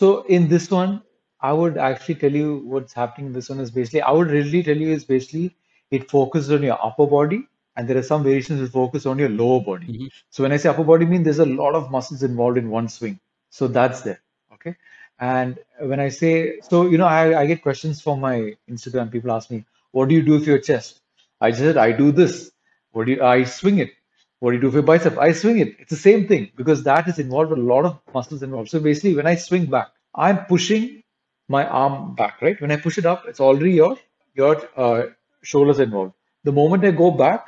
So 0.00 0.22
in 0.22 0.48
this 0.48 0.70
one, 0.70 1.02
I 1.40 1.52
would 1.52 1.78
actually 1.78 2.16
tell 2.16 2.32
you 2.32 2.58
what's 2.64 2.92
happening 2.92 3.28
in 3.28 3.32
this 3.32 3.48
one 3.48 3.60
is 3.60 3.70
basically, 3.70 4.02
I 4.02 4.10
would 4.10 4.28
really 4.28 4.62
tell 4.62 4.76
you 4.76 4.92
is 4.92 5.04
basically 5.04 5.56
it 5.90 6.10
focuses 6.10 6.50
on 6.52 6.62
your 6.62 6.78
upper 6.84 7.06
body 7.06 7.46
and 7.76 7.88
there 7.88 7.96
are 7.96 8.02
some 8.02 8.24
variations 8.24 8.60
that 8.60 8.72
focus 8.72 9.06
on 9.06 9.18
your 9.18 9.28
lower 9.28 9.60
body. 9.60 9.86
Mhm. 9.86 10.08
So 10.30 10.42
when 10.42 10.52
I 10.52 10.56
say 10.56 10.68
upper 10.68 10.84
body, 10.84 11.06
I 11.06 11.08
mean 11.08 11.22
there's 11.22 11.38
a 11.38 11.46
lot 11.46 11.74
of 11.74 11.90
muscles 11.90 12.22
involved 12.22 12.58
in 12.58 12.70
one 12.70 12.88
swing. 12.88 13.20
So 13.50 13.68
that's 13.68 14.00
there. 14.02 14.20
Okay. 14.54 14.74
And 15.20 15.58
when 15.80 16.00
I 16.00 16.08
say, 16.08 16.60
so, 16.60 16.88
you 16.88 16.98
know, 16.98 17.06
I, 17.06 17.40
I 17.42 17.46
get 17.46 17.62
questions 17.62 18.00
from 18.00 18.20
my 18.20 18.54
Instagram. 18.68 19.10
People 19.10 19.32
ask 19.32 19.50
me, 19.50 19.64
what 19.92 20.08
do 20.08 20.14
you 20.14 20.22
do 20.22 20.38
for 20.40 20.50
your 20.50 20.58
chest? 20.58 21.00
I 21.40 21.50
just 21.50 21.62
said, 21.62 21.76
I 21.76 21.92
do 21.92 22.12
this. 22.12 22.50
What 22.92 23.06
do 23.06 23.12
you, 23.12 23.22
I 23.22 23.44
swing 23.44 23.78
it. 23.78 23.92
What 24.40 24.50
do 24.50 24.56
you 24.56 24.60
do 24.60 24.70
for 24.70 24.76
your 24.78 24.82
bicep? 24.84 25.18
I 25.18 25.32
swing 25.32 25.58
it. 25.58 25.76
It's 25.80 25.90
the 25.90 25.96
same 25.96 26.28
thing 26.28 26.50
because 26.56 26.82
that 26.84 27.08
is 27.08 27.18
involved 27.18 27.50
with 27.50 27.58
a 27.58 27.62
lot 27.62 27.84
of 27.84 27.98
muscles 28.14 28.42
involved. 28.42 28.70
So 28.70 28.80
basically, 28.80 29.14
when 29.14 29.26
I 29.26 29.34
swing 29.36 29.66
back, 29.66 29.88
I'm 30.14 30.44
pushing 30.46 31.02
my 31.48 31.66
arm 31.66 32.14
back, 32.14 32.40
right? 32.42 32.60
When 32.60 32.70
I 32.70 32.76
push 32.76 32.98
it 32.98 33.06
up, 33.06 33.24
it's 33.26 33.40
already 33.40 33.72
your 33.72 33.96
your 34.34 34.56
uh, 34.76 35.02
shoulders 35.42 35.80
involved. 35.80 36.14
The 36.44 36.52
moment 36.52 36.84
I 36.84 36.90
go 36.92 37.10
back, 37.10 37.46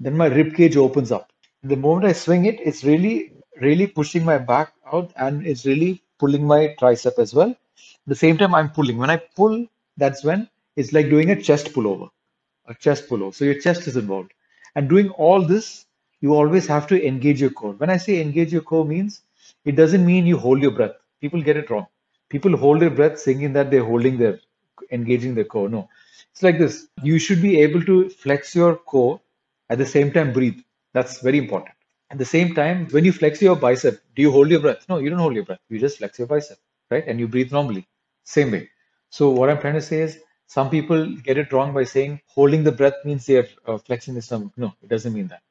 then 0.00 0.16
my 0.16 0.26
rib 0.26 0.54
cage 0.54 0.76
opens 0.76 1.12
up. 1.12 1.30
The 1.62 1.76
moment 1.76 2.06
I 2.06 2.12
swing 2.12 2.46
it, 2.46 2.60
it's 2.60 2.84
really, 2.84 3.32
really 3.60 3.86
pushing 3.86 4.24
my 4.24 4.38
back 4.38 4.72
out 4.92 5.12
and 5.16 5.46
it's 5.46 5.66
really 5.66 6.02
pulling 6.18 6.46
my 6.46 6.74
tricep 6.80 7.18
as 7.18 7.34
well. 7.34 7.50
At 7.50 8.06
the 8.06 8.14
same 8.14 8.38
time, 8.38 8.54
I'm 8.54 8.70
pulling. 8.70 8.96
When 8.98 9.10
I 9.10 9.16
pull, 9.18 9.66
that's 9.96 10.24
when 10.24 10.48
it's 10.76 10.92
like 10.92 11.10
doing 11.10 11.30
a 11.30 11.40
chest 11.40 11.72
pullover, 11.74 12.08
a 12.66 12.74
chest 12.74 13.08
pullover. 13.08 13.34
So 13.34 13.44
your 13.44 13.60
chest 13.60 13.86
is 13.86 13.96
involved. 13.96 14.32
And 14.74 14.88
doing 14.88 15.10
all 15.10 15.42
this, 15.42 15.86
you 16.20 16.34
always 16.34 16.66
have 16.66 16.86
to 16.88 17.06
engage 17.06 17.40
your 17.40 17.50
core. 17.50 17.72
When 17.74 17.90
I 17.90 17.96
say 17.98 18.20
engage 18.20 18.52
your 18.52 18.62
core 18.62 18.84
means 18.84 19.22
it 19.64 19.76
doesn't 19.76 20.04
mean 20.06 20.26
you 20.26 20.38
hold 20.38 20.62
your 20.62 20.70
breath. 20.72 20.96
People 21.20 21.42
get 21.42 21.56
it 21.56 21.70
wrong. 21.70 21.86
People 22.30 22.56
hold 22.56 22.80
their 22.80 22.90
breath 22.90 23.20
thinking 23.22 23.52
that 23.54 23.70
they're 23.70 23.84
holding 23.84 24.18
their 24.18 24.40
engaging 24.92 25.34
their 25.34 25.44
core. 25.44 25.68
No. 25.68 25.88
It's 26.32 26.42
like 26.42 26.58
this. 26.58 26.88
You 27.02 27.18
should 27.18 27.42
be 27.42 27.60
able 27.60 27.82
to 27.84 28.10
flex 28.10 28.54
your 28.54 28.76
core 28.76 29.20
at 29.70 29.78
the 29.78 29.86
same 29.86 30.12
time 30.12 30.32
breathe. 30.32 30.60
That's 30.94 31.20
very 31.20 31.38
important. 31.38 31.74
At 32.10 32.18
the 32.18 32.26
same 32.26 32.54
time, 32.54 32.88
when 32.90 33.04
you 33.04 33.12
flex 33.12 33.42
your 33.42 33.56
bicep, 33.56 34.00
do 34.16 34.22
you 34.22 34.32
hold 34.32 34.50
your 34.50 34.60
breath? 34.60 34.86
No, 34.88 34.98
you 34.98 35.10
don't 35.10 35.20
hold 35.20 35.34
your 35.34 35.44
breath. 35.44 35.60
You 35.68 35.80
just 35.80 35.98
flex 35.98 36.18
your 36.18 36.28
bicep, 36.28 36.58
right? 36.90 37.04
And 37.06 37.20
you 37.20 37.28
breathe 37.28 37.52
normally. 37.52 37.86
Same 38.24 38.50
way. 38.52 38.70
So 39.10 39.30
what 39.30 39.50
I'm 39.50 39.60
trying 39.60 39.74
to 39.74 39.82
say 39.82 40.02
is 40.02 40.18
some 40.46 40.70
people 40.70 41.06
get 41.28 41.38
it 41.38 41.52
wrong 41.52 41.72
by 41.74 41.84
saying 41.84 42.20
holding 42.26 42.64
the 42.64 42.72
breath 42.72 42.94
means 43.04 43.26
they're 43.26 43.48
uh, 43.66 43.78
flexing 43.78 44.14
the 44.14 44.22
stomach. 44.22 44.52
No, 44.56 44.74
it 44.82 44.88
doesn't 44.88 45.12
mean 45.14 45.28
that. 45.28 45.42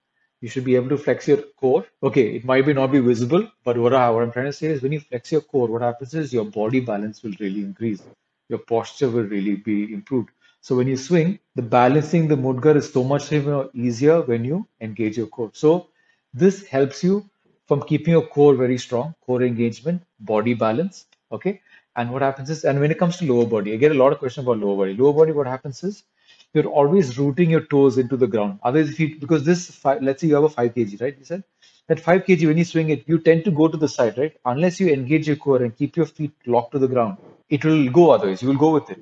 You 0.42 0.48
should 0.50 0.64
be 0.64 0.76
able 0.76 0.90
to 0.90 0.98
flex 0.98 1.28
your 1.28 1.42
core. 1.58 1.86
Okay, 2.02 2.36
it 2.36 2.46
might 2.46 2.66
be 2.66 2.74
not 2.74 2.92
be 2.92 3.00
visible, 3.00 3.50
but 3.64 3.78
what, 3.78 3.94
I, 3.94 4.10
what 4.10 4.24
I'm 4.24 4.32
trying 4.32 4.46
to 4.46 4.54
say 4.54 4.68
is 4.68 4.82
when 4.82 4.94
you 4.94 5.02
flex 5.02 5.32
your 5.32 5.42
core, 5.42 5.68
what 5.68 5.82
happens 5.82 6.14
is 6.14 6.34
your 6.34 6.46
body 6.46 6.80
balance 6.80 7.24
will 7.24 7.34
really 7.40 7.62
increase. 7.62 8.02
Your 8.48 8.60
posture 8.60 9.10
will 9.10 9.24
really 9.24 9.56
be 9.56 9.94
improved. 9.94 10.30
So 10.62 10.76
when 10.76 10.88
you 10.88 10.98
swing, 10.98 11.40
the 11.56 11.62
balancing 11.62 12.28
the 12.28 12.36
mudgar 12.36 12.76
is 12.76 12.92
so 12.92 13.04
much 13.04 13.32
easier 13.74 14.22
when 14.22 14.44
you 14.44 14.68
engage 14.82 15.18
your 15.18 15.28
core. 15.28 15.52
So 15.54 15.88
this 16.34 16.68
helps 16.68 17.04
you 17.04 17.30
from 17.68 17.84
keeping 17.84 18.12
your 18.12 18.26
core 18.26 18.56
very 18.56 18.78
strong, 18.78 19.16
core 19.26 19.44
engagement, 19.44 20.02
body 20.20 20.54
balance. 20.54 21.06
Okay. 21.32 21.62
And 21.96 22.12
what 22.12 22.22
happens 22.22 22.50
is, 22.50 22.64
and 22.64 22.80
when 22.80 22.92
it 22.92 23.00
comes 23.00 23.18
to 23.18 23.26
lower 23.32 23.46
body, 23.46 23.74
I 23.74 23.76
get 23.76 23.92
a 23.92 23.96
lot 23.96 24.12
of 24.14 24.20
questions 24.20 24.46
about 24.46 24.60
lower 24.60 24.78
body. 24.78 24.94
Lower 24.96 25.14
body, 25.14 25.32
what 25.32 25.48
happens 25.48 25.84
is 25.84 26.04
you're 26.54 26.66
always 26.82 27.18
rooting 27.18 27.50
your 27.50 27.66
toes 27.66 27.98
into 27.98 28.18
the 28.18 28.28
ground. 28.28 28.60
Otherwise, 28.64 28.90
if 28.90 29.00
you 29.00 29.20
because 29.20 29.44
this 29.46 29.70
five, 29.70 30.02
let's 30.02 30.22
say 30.22 30.28
you 30.28 30.36
have 30.36 30.44
a 30.44 30.50
5 30.50 30.74
kg, 30.74 31.02
right? 31.02 31.18
You 31.18 31.26
said 31.26 31.44
that 31.88 32.00
5 32.00 32.26
kg 32.26 32.48
when 32.48 32.58
you 32.58 32.66
swing 32.66 32.90
it, 32.90 33.04
you 33.08 33.20
tend 33.20 33.44
to 33.46 33.52
go 33.52 33.68
to 33.68 33.78
the 33.78 33.88
side, 33.88 34.18
right? 34.18 34.36
Unless 34.46 34.80
you 34.80 34.90
engage 34.90 35.28
your 35.28 35.38
core 35.38 35.62
and 35.64 35.76
keep 35.76 35.96
your 35.98 36.06
feet 36.06 36.32
locked 36.46 36.72
to 36.74 36.80
the 36.80 36.88
ground, 36.88 37.18
it 37.50 37.64
will 37.66 37.90
go 37.90 38.12
otherwise. 38.12 38.42
You 38.42 38.50
will 38.50 38.64
go 38.68 38.74
with 38.74 38.90
it. 38.90 39.00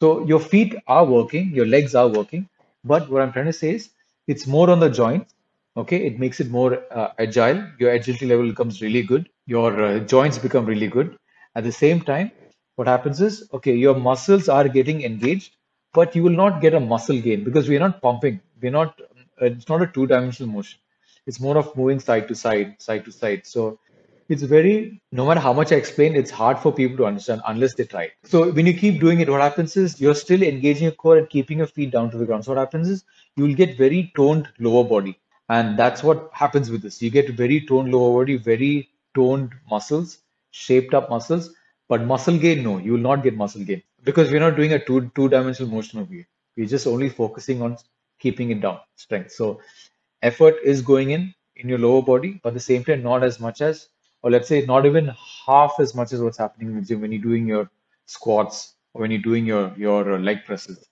So 0.00 0.24
your 0.26 0.40
feet 0.40 0.74
are 0.86 1.04
working, 1.04 1.50
your 1.54 1.66
legs 1.66 1.94
are 1.94 2.08
working, 2.08 2.48
but 2.84 3.10
what 3.10 3.22
I'm 3.22 3.32
trying 3.32 3.46
to 3.46 3.52
say 3.52 3.74
is 3.74 3.90
it's 4.26 4.46
more 4.46 4.70
on 4.70 4.80
the 4.80 4.88
joints. 4.90 5.34
Okay, 5.76 6.06
it 6.06 6.18
makes 6.18 6.40
it 6.40 6.50
more 6.50 6.82
uh, 6.92 7.12
agile. 7.18 7.64
Your 7.78 7.92
agility 7.92 8.26
level 8.26 8.48
becomes 8.48 8.82
really 8.82 9.02
good. 9.02 9.28
Your 9.46 9.82
uh, 9.84 9.98
joints 10.00 10.38
become 10.38 10.66
really 10.66 10.88
good. 10.88 11.16
At 11.54 11.64
the 11.64 11.72
same 11.72 12.00
time, 12.00 12.32
what 12.76 12.88
happens 12.88 13.20
is 13.20 13.48
okay, 13.52 13.74
your 13.74 13.94
muscles 13.94 14.48
are 14.48 14.68
getting 14.68 15.02
engaged, 15.02 15.56
but 15.92 16.14
you 16.14 16.22
will 16.22 16.38
not 16.44 16.60
get 16.60 16.74
a 16.74 16.80
muscle 16.80 17.20
gain 17.20 17.44
because 17.44 17.68
we're 17.68 17.80
not 17.80 18.00
pumping. 18.02 18.40
We're 18.60 18.72
not. 18.72 19.00
Uh, 19.40 19.46
it's 19.46 19.68
not 19.68 19.82
a 19.82 19.86
two-dimensional 19.86 20.52
motion. 20.52 20.78
It's 21.26 21.40
more 21.40 21.56
of 21.58 21.76
moving 21.76 22.00
side 22.00 22.28
to 22.28 22.34
side, 22.34 22.76
side 22.78 23.04
to 23.04 23.12
side. 23.12 23.46
So 23.46 23.78
it's 24.28 24.42
very 24.42 25.00
no 25.10 25.24
matter 25.26 25.40
how 25.40 25.52
much 25.58 25.72
i 25.72 25.76
explain 25.76 26.14
it's 26.14 26.30
hard 26.30 26.58
for 26.58 26.72
people 26.72 26.96
to 26.98 27.06
understand 27.06 27.40
unless 27.46 27.74
they 27.74 27.84
try 27.84 28.10
so 28.24 28.50
when 28.52 28.66
you 28.66 28.74
keep 28.74 29.00
doing 29.00 29.20
it 29.20 29.30
what 29.30 29.40
happens 29.40 29.76
is 29.76 30.00
you're 30.00 30.14
still 30.14 30.42
engaging 30.42 30.84
your 30.84 30.92
core 31.04 31.16
and 31.16 31.30
keeping 31.30 31.58
your 31.58 31.66
feet 31.66 31.90
down 31.90 32.10
to 32.10 32.18
the 32.18 32.26
ground 32.26 32.44
so 32.44 32.52
what 32.52 32.58
happens 32.58 32.88
is 32.88 33.04
you 33.36 33.44
will 33.44 33.54
get 33.54 33.76
very 33.78 34.12
toned 34.16 34.48
lower 34.58 34.84
body 34.84 35.18
and 35.48 35.78
that's 35.78 36.02
what 36.02 36.28
happens 36.32 36.70
with 36.70 36.82
this 36.82 37.00
you 37.00 37.10
get 37.10 37.30
very 37.30 37.60
toned 37.66 37.90
lower 37.90 38.12
body 38.18 38.36
very 38.36 38.90
toned 39.14 39.50
muscles 39.70 40.18
shaped 40.50 40.92
up 40.92 41.08
muscles 41.08 41.50
but 41.88 42.04
muscle 42.04 42.38
gain 42.38 42.62
no 42.62 42.78
you 42.78 42.92
will 42.92 43.06
not 43.10 43.22
get 43.22 43.34
muscle 43.34 43.64
gain 43.64 43.82
because 44.08 44.30
we're 44.30 44.46
not 44.46 44.56
doing 44.56 44.72
a 44.78 44.80
two 44.90 45.00
two 45.16 45.28
dimensional 45.36 45.70
motion 45.76 46.00
over 46.00 46.14
here 46.18 46.28
we're 46.56 46.72
just 46.76 46.86
only 46.94 47.08
focusing 47.20 47.62
on 47.68 47.76
keeping 48.24 48.50
it 48.56 48.60
down 48.66 48.78
strength 49.06 49.32
so 49.40 49.60
effort 50.30 50.56
is 50.74 50.82
going 50.92 51.10
in 51.18 51.32
in 51.56 51.68
your 51.68 51.78
lower 51.86 52.02
body 52.02 52.32
but 52.42 52.50
at 52.50 52.54
the 52.62 52.66
same 52.72 52.84
time 52.90 53.02
not 53.02 53.24
as 53.30 53.40
much 53.46 53.60
as 53.70 53.88
or 54.22 54.30
let's 54.30 54.48
say 54.48 54.64
not 54.66 54.86
even 54.86 55.12
half 55.46 55.74
as 55.80 55.94
much 55.94 56.12
as 56.12 56.20
what's 56.20 56.38
happening 56.38 56.68
in 56.70 56.76
the 56.76 56.82
gym 56.82 57.00
when 57.00 57.12
you're 57.12 57.22
doing 57.22 57.46
your 57.46 57.70
squats 58.06 58.74
or 58.94 59.02
when 59.02 59.10
you're 59.10 59.26
doing 59.30 59.46
your 59.46 59.72
your 59.76 60.14
uh, 60.14 60.18
leg 60.18 60.44
presses. 60.44 60.88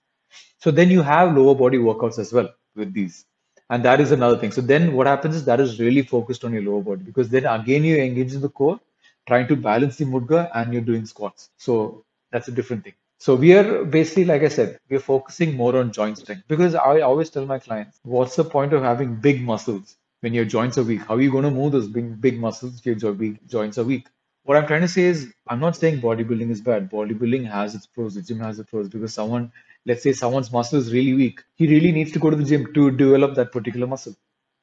So 0.59 0.70
then 0.70 0.90
you 0.90 1.02
have 1.02 1.37
lower 1.37 1.55
body 1.55 1.79
workouts 1.79 2.18
as 2.18 2.33
well 2.33 2.50
with 2.74 2.92
these, 2.92 3.24
and 3.70 3.85
that 3.85 4.00
is 4.00 4.12
another 4.12 4.38
thing. 4.38 4.52
So 4.52 4.61
then 4.61 4.92
what 4.94 5.07
happens 5.07 5.37
is 5.37 5.44
that 5.46 5.61
is 5.61 5.81
really 5.81 6.02
focused 6.02 6.44
on 6.44 6.52
your 6.52 6.62
lower 6.62 6.83
body 6.83 7.02
because 7.02 7.29
then 7.29 7.46
again 7.46 7.85
you 7.85 7.96
engage 7.98 8.35
in 8.35 8.40
the 8.40 8.48
core, 8.48 8.81
trying 9.26 9.48
to 9.48 9.57
balance 9.57 9.96
the 9.96 10.05
mudga, 10.05 10.50
and 10.55 10.72
you're 10.72 10.83
doing 10.92 11.07
squats. 11.07 11.50
So 11.57 12.05
that's 12.33 12.48
a 12.48 12.52
different 12.52 12.85
thing. 12.85 12.94
So 13.18 13.35
we 13.35 13.52
are 13.55 13.85
basically, 13.85 14.24
like 14.24 14.42
I 14.42 14.48
said, 14.48 14.79
we're 14.88 15.00
focusing 15.00 15.55
more 15.57 15.76
on 15.76 15.92
joint 15.92 16.18
strength 16.18 16.44
because 16.48 16.74
I 16.74 17.00
always 17.00 17.31
tell 17.31 17.46
my 17.46 17.59
clients, 17.59 17.98
what's 18.02 18.37
the 18.37 18.44
point 18.44 18.72
of 18.72 18.83
having 18.83 19.16
big 19.16 19.42
muscles 19.42 19.96
when 20.20 20.33
your 20.35 20.44
joints 20.44 20.79
are 20.79 20.83
weak? 20.83 21.00
How 21.02 21.14
are 21.16 21.20
you 21.20 21.31
going 21.31 21.44
to 21.44 21.50
move 21.50 21.72
those 21.72 21.88
big, 21.88 22.20
big 22.20 22.38
muscles 22.38 22.79
if 22.79 22.87
your 22.87 22.94
jo- 22.94 23.37
joints 23.46 23.79
are 23.79 23.85
weak? 23.85 24.07
What 24.44 24.57
I'm 24.57 24.66
trying 24.66 24.83
to 24.83 24.88
say 24.88 25.02
is, 25.02 25.33
I'm 25.48 25.61
not 25.61 25.76
saying 25.76 26.00
bodybuilding 26.00 26.50
is 26.50 26.61
bad. 26.61 26.90
Bodybuilding 26.90 27.50
has 27.50 27.74
its 27.74 27.87
pros. 27.87 28.14
The 28.14 28.22
gym 28.22 28.38
has 28.40 28.59
its 28.59 28.70
pros 28.70 28.88
because 28.88 29.12
someone, 29.12 29.50
let's 29.85 30.02
say 30.02 30.12
someone's 30.12 30.52
muscle 30.52 30.79
is 30.79 30.92
really 30.92 31.14
weak. 31.14 31.42
He 31.57 31.66
really 31.66 31.90
needs 31.92 32.12
to 32.12 32.18
go 32.20 32.31
to 32.31 32.37
the 32.37 32.44
gym 32.44 32.72
to 32.74 32.90
develop 32.92 33.35
that 33.35 33.50
particular 33.50 33.87
muscle. 33.88 34.14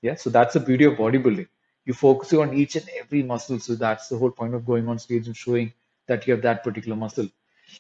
Yeah. 0.02 0.16
So 0.16 0.30
that's 0.30 0.54
the 0.54 0.60
beauty 0.62 0.86
of 0.86 0.94
bodybuilding. 0.94 1.48
You 1.86 1.94
focus 1.94 2.32
on 2.34 2.54
each 2.54 2.76
and 2.78 2.88
every 2.98 3.24
muscle. 3.24 3.60
So 3.60 3.76
that's 3.76 4.08
the 4.08 4.18
whole 4.18 4.32
point 4.32 4.54
of 4.56 4.66
going 4.66 4.88
on 4.88 5.00
stage 5.00 5.28
and 5.28 5.36
showing 5.36 5.74
that 6.08 6.26
you 6.28 6.34
have 6.34 6.44
that 6.44 6.63
particular 6.63 6.96
muscle. 6.96 7.28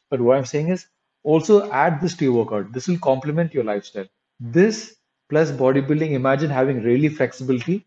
But 0.09 0.21
what 0.21 0.37
I'm 0.37 0.45
saying 0.45 0.69
is 0.69 0.87
also 1.23 1.71
add 1.71 2.01
this 2.01 2.15
to 2.17 2.25
your 2.25 2.33
workout. 2.33 2.73
This 2.73 2.87
will 2.87 2.99
complement 2.99 3.53
your 3.53 3.63
lifestyle. 3.63 4.07
This 4.39 4.95
plus 5.29 5.51
bodybuilding, 5.51 6.11
imagine 6.11 6.49
having 6.49 6.83
really 6.83 7.09
flexibility 7.09 7.85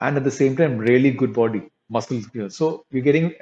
and 0.00 0.16
at 0.16 0.24
the 0.24 0.30
same 0.30 0.56
time 0.56 0.78
really 0.78 1.10
good 1.10 1.32
body 1.32 1.70
muscles. 1.90 2.26
So 2.50 2.84
you're 2.90 3.02
getting 3.02 3.34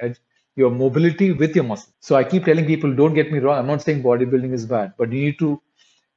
your 0.55 0.71
mobility 0.71 1.31
with 1.31 1.55
your 1.55 1.65
muscle. 1.65 1.93
So 2.01 2.15
I 2.15 2.23
keep 2.23 2.45
telling 2.45 2.65
people, 2.65 2.93
don't 2.93 3.13
get 3.13 3.31
me 3.31 3.39
wrong. 3.39 3.59
I'm 3.59 3.67
not 3.67 3.81
saying 3.81 4.03
bodybuilding 4.03 4.53
is 4.53 4.65
bad, 4.65 4.93
but 4.97 5.11
you 5.11 5.21
need 5.25 5.39
to 5.39 5.61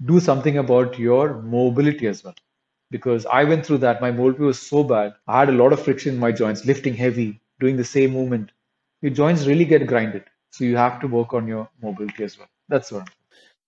do 0.06 0.20
something 0.20 0.58
about 0.58 0.98
your 0.98 1.42
mobility 1.42 2.06
as 2.06 2.24
well. 2.24 2.34
Because 2.90 3.26
I 3.26 3.44
went 3.44 3.66
through 3.66 3.78
that. 3.78 4.00
My 4.00 4.10
mobility 4.10 4.42
was 4.42 4.60
so 4.60 4.82
bad. 4.82 5.14
I 5.28 5.40
had 5.40 5.48
a 5.50 5.52
lot 5.52 5.72
of 5.72 5.82
friction 5.82 6.14
in 6.14 6.20
my 6.20 6.32
joints, 6.32 6.64
lifting 6.64 6.94
heavy, 6.94 7.40
doing 7.60 7.76
the 7.76 7.84
same 7.84 8.12
movement. 8.12 8.50
Your 9.02 9.12
joints 9.12 9.46
really 9.46 9.64
get 9.64 9.86
grinded. 9.86 10.24
So 10.50 10.64
you 10.64 10.76
have 10.76 11.00
to 11.00 11.08
work 11.08 11.34
on 11.34 11.46
your 11.48 11.68
mobility 11.82 12.24
as 12.24 12.38
well. 12.38 12.48
That's 12.68 12.92
what. 12.92 13.08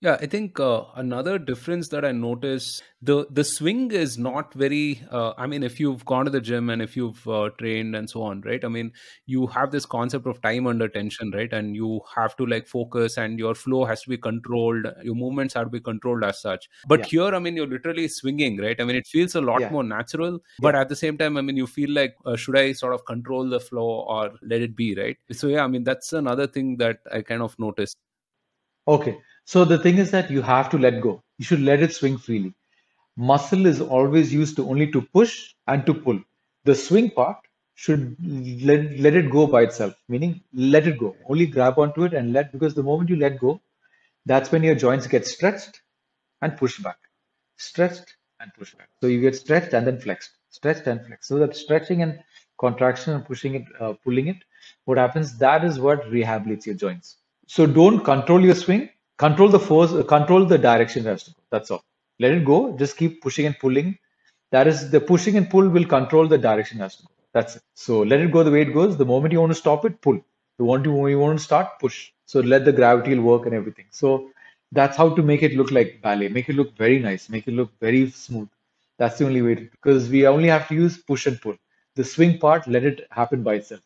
Yeah, 0.03 0.19
I 0.21 0.27
think 0.27 0.59
uh, 0.59 0.83
another 0.97 1.39
difference 1.39 1.87
that 1.91 2.05
I 2.05 2.11
notice 2.11 2.83
the 3.01 3.25
the 3.31 3.45
swing 3.45 3.93
is 3.93 4.19
not 4.19 4.53
very. 4.53 5.01
Uh, 5.09 5.33
I 5.39 5.47
mean, 5.47 5.63
if 5.63 5.79
you've 5.79 6.05
gone 6.05 6.25
to 6.25 6.31
the 6.33 6.41
gym 6.41 6.71
and 6.71 6.83
if 6.83 6.97
you've 6.97 7.29
uh, 7.29 7.51
trained 7.57 7.95
and 7.95 8.11
so 8.11 8.23
on, 8.25 8.41
right? 8.41 8.65
I 8.65 8.69
mean, 8.69 8.91
you 9.27 9.47
have 9.47 9.71
this 9.71 9.87
concept 9.87 10.27
of 10.27 10.43
time 10.43 10.67
under 10.67 10.89
tension, 10.89 11.31
right? 11.31 11.53
And 11.53 11.77
you 11.77 12.01
have 12.17 12.35
to 12.39 12.47
like 12.47 12.67
focus, 12.67 13.17
and 13.17 13.39
your 13.39 13.55
flow 13.55 13.85
has 13.85 14.03
to 14.03 14.09
be 14.09 14.19
controlled. 14.19 14.89
Your 15.05 15.15
movements 15.15 15.55
have 15.55 15.67
to 15.67 15.71
be 15.71 15.79
controlled 15.79 16.25
as 16.25 16.43
such. 16.43 16.69
But 16.89 17.01
yeah. 17.03 17.07
here, 17.07 17.35
I 17.37 17.39
mean, 17.39 17.55
you're 17.55 17.69
literally 17.69 18.09
swinging, 18.09 18.59
right? 18.59 18.81
I 18.81 18.85
mean, 18.85 18.97
it 18.97 19.07
feels 19.07 19.37
a 19.37 19.41
lot 19.41 19.61
yeah. 19.61 19.71
more 19.71 19.85
natural. 19.85 20.41
But 20.59 20.75
yeah. 20.75 20.81
at 20.81 20.89
the 20.89 20.97
same 20.97 21.17
time, 21.17 21.37
I 21.37 21.43
mean, 21.43 21.57
you 21.57 21.69
feel 21.69 21.91
like 21.91 22.17
uh, 22.27 22.35
should 22.35 22.59
I 22.59 22.73
sort 22.73 22.93
of 22.93 23.05
control 23.05 23.49
the 23.49 23.61
flow 23.61 24.01
or 24.09 24.33
let 24.43 24.63
it 24.63 24.75
be, 24.75 24.97
right? 24.97 25.17
So 25.31 25.47
yeah, 25.47 25.63
I 25.63 25.69
mean, 25.69 25.85
that's 25.85 26.13
another 26.13 26.49
thing 26.49 26.79
that 26.79 26.99
I 27.13 27.23
kind 27.23 27.41
of 27.41 27.57
noticed. 27.61 27.97
Okay. 28.89 29.17
So 29.45 29.65
the 29.65 29.79
thing 29.79 29.99
is 29.99 30.11
that 30.11 30.31
you 30.31 30.43
have 30.43 30.69
to 30.71 30.79
let 30.79 31.01
go. 31.01 31.23
You 31.39 31.45
should 31.45 31.61
let 31.61 31.83
it 31.83 31.95
swing 31.95 32.19
freely. 32.19 32.55
Muscle 33.17 33.67
is 33.67 33.81
always 33.81 34.33
used 34.33 34.57
to 34.57 34.69
only 34.69 34.91
to 34.93 35.03
push 35.03 35.55
and 35.67 35.85
to 35.87 35.95
pull. 35.95 36.21
The 36.65 36.75
swing 36.75 37.11
part 37.11 37.39
should 37.75 38.17
let, 38.65 38.99
let 38.99 39.15
it 39.15 39.31
go 39.31 39.47
by 39.47 39.63
itself, 39.63 39.95
meaning 40.09 40.43
let 40.55 40.87
it 40.87 40.99
go. 40.99 41.17
Only 41.29 41.47
grab 41.47 41.79
onto 41.79 42.05
it 42.05 42.15
and 42.15 42.33
let, 42.33 42.53
because 42.53 42.75
the 42.75 42.83
moment 42.83 43.11
you 43.11 43.17
let 43.17 43.39
go, 43.41 43.61
that's 44.27 44.53
when 44.53 44.63
your 44.63 44.75
joints 44.75 45.07
get 45.07 45.27
stretched 45.27 45.83
and 46.43 46.57
pushed 46.57 46.83
back. 46.83 46.99
Stretched 47.57 48.17
and 48.41 48.53
pushed 48.59 48.77
back. 48.79 48.89
So 49.01 49.07
you 49.09 49.21
get 49.21 49.37
stretched 49.37 49.73
and 49.75 49.87
then 49.87 49.99
flexed, 50.01 50.31
stretched 50.51 50.87
and 50.87 51.05
flexed. 51.07 51.29
So 51.29 51.39
that 51.39 51.57
stretching 51.57 52.03
and 52.03 52.21
contraction 52.59 53.15
and 53.15 53.25
pushing 53.25 53.55
it, 53.57 53.65
uh, 53.81 53.95
pulling 54.05 54.29
it, 54.29 54.37
what 54.85 54.99
happens, 54.99 55.39
that 55.39 55.65
is 55.65 55.79
what 55.81 56.03
rehabilitates 56.05 56.67
your 56.67 56.75
joints. 56.77 57.17
So 57.47 57.67
don't 57.67 58.01
control 58.05 58.41
your 58.45 58.55
swing, 58.55 58.89
control 59.25 59.49
the 59.57 59.63
force, 59.71 59.93
control 60.17 60.45
the 60.53 60.59
direction 60.59 61.05
has 61.11 61.25
to 61.25 61.31
go. 61.31 61.41
That's 61.55 61.71
all. 61.71 61.85
Let 62.25 62.33
it 62.39 62.45
go. 62.45 62.59
Just 62.83 62.97
keep 63.01 63.23
pushing 63.27 63.47
and 63.47 63.59
pulling. 63.65 63.89
That 64.55 64.67
is 64.73 64.91
the 64.95 65.01
pushing 65.01 65.37
and 65.41 65.49
pull 65.55 65.69
will 65.77 65.89
control 65.97 66.27
the 66.35 66.39
direction 66.49 66.79
has 66.85 66.97
to 66.97 67.03
go. 67.05 67.11
That's 67.37 67.57
it. 67.57 67.63
So 67.75 68.01
let 68.13 68.21
it 68.21 68.31
go 68.37 68.43
the 68.49 68.55
way 68.57 68.63
it 68.67 68.73
goes. 68.79 68.97
The 68.97 69.11
moment 69.13 69.33
you 69.33 69.41
want 69.45 69.53
to 69.57 69.61
stop 69.65 69.85
it, 69.89 70.01
pull. 70.07 70.19
The 70.59 70.65
moment 70.65 70.85
you, 70.87 71.07
you 71.09 71.19
want 71.19 71.39
to 71.39 71.45
start, 71.45 71.79
push. 71.81 71.99
So 72.27 72.41
let 72.41 72.65
the 72.65 72.73
gravity 72.81 73.19
work 73.19 73.47
and 73.47 73.55
everything. 73.55 73.87
So 73.91 74.31
that's 74.79 74.97
how 74.97 75.09
to 75.17 75.23
make 75.23 75.43
it 75.43 75.55
look 75.61 75.71
like 75.71 76.01
ballet. 76.03 76.29
Make 76.29 76.49
it 76.51 76.57
look 76.57 76.77
very 76.77 76.99
nice. 76.99 77.29
Make 77.29 77.49
it 77.49 77.55
look 77.55 77.71
very 77.81 78.11
smooth. 78.11 78.49
That's 78.99 79.19
the 79.19 79.27
only 79.27 79.43
way 79.43 79.55
to, 79.55 79.63
because 79.77 80.09
we 80.09 80.27
only 80.27 80.49
have 80.49 80.69
to 80.69 80.75
use 80.75 80.99
push 80.99 81.27
and 81.27 81.41
pull. 81.41 81.57
The 81.97 82.05
swing 82.05 82.39
part, 82.39 82.67
let 82.69 82.85
it 82.85 83.07
happen 83.11 83.43
by 83.43 83.55
itself. 83.61 83.83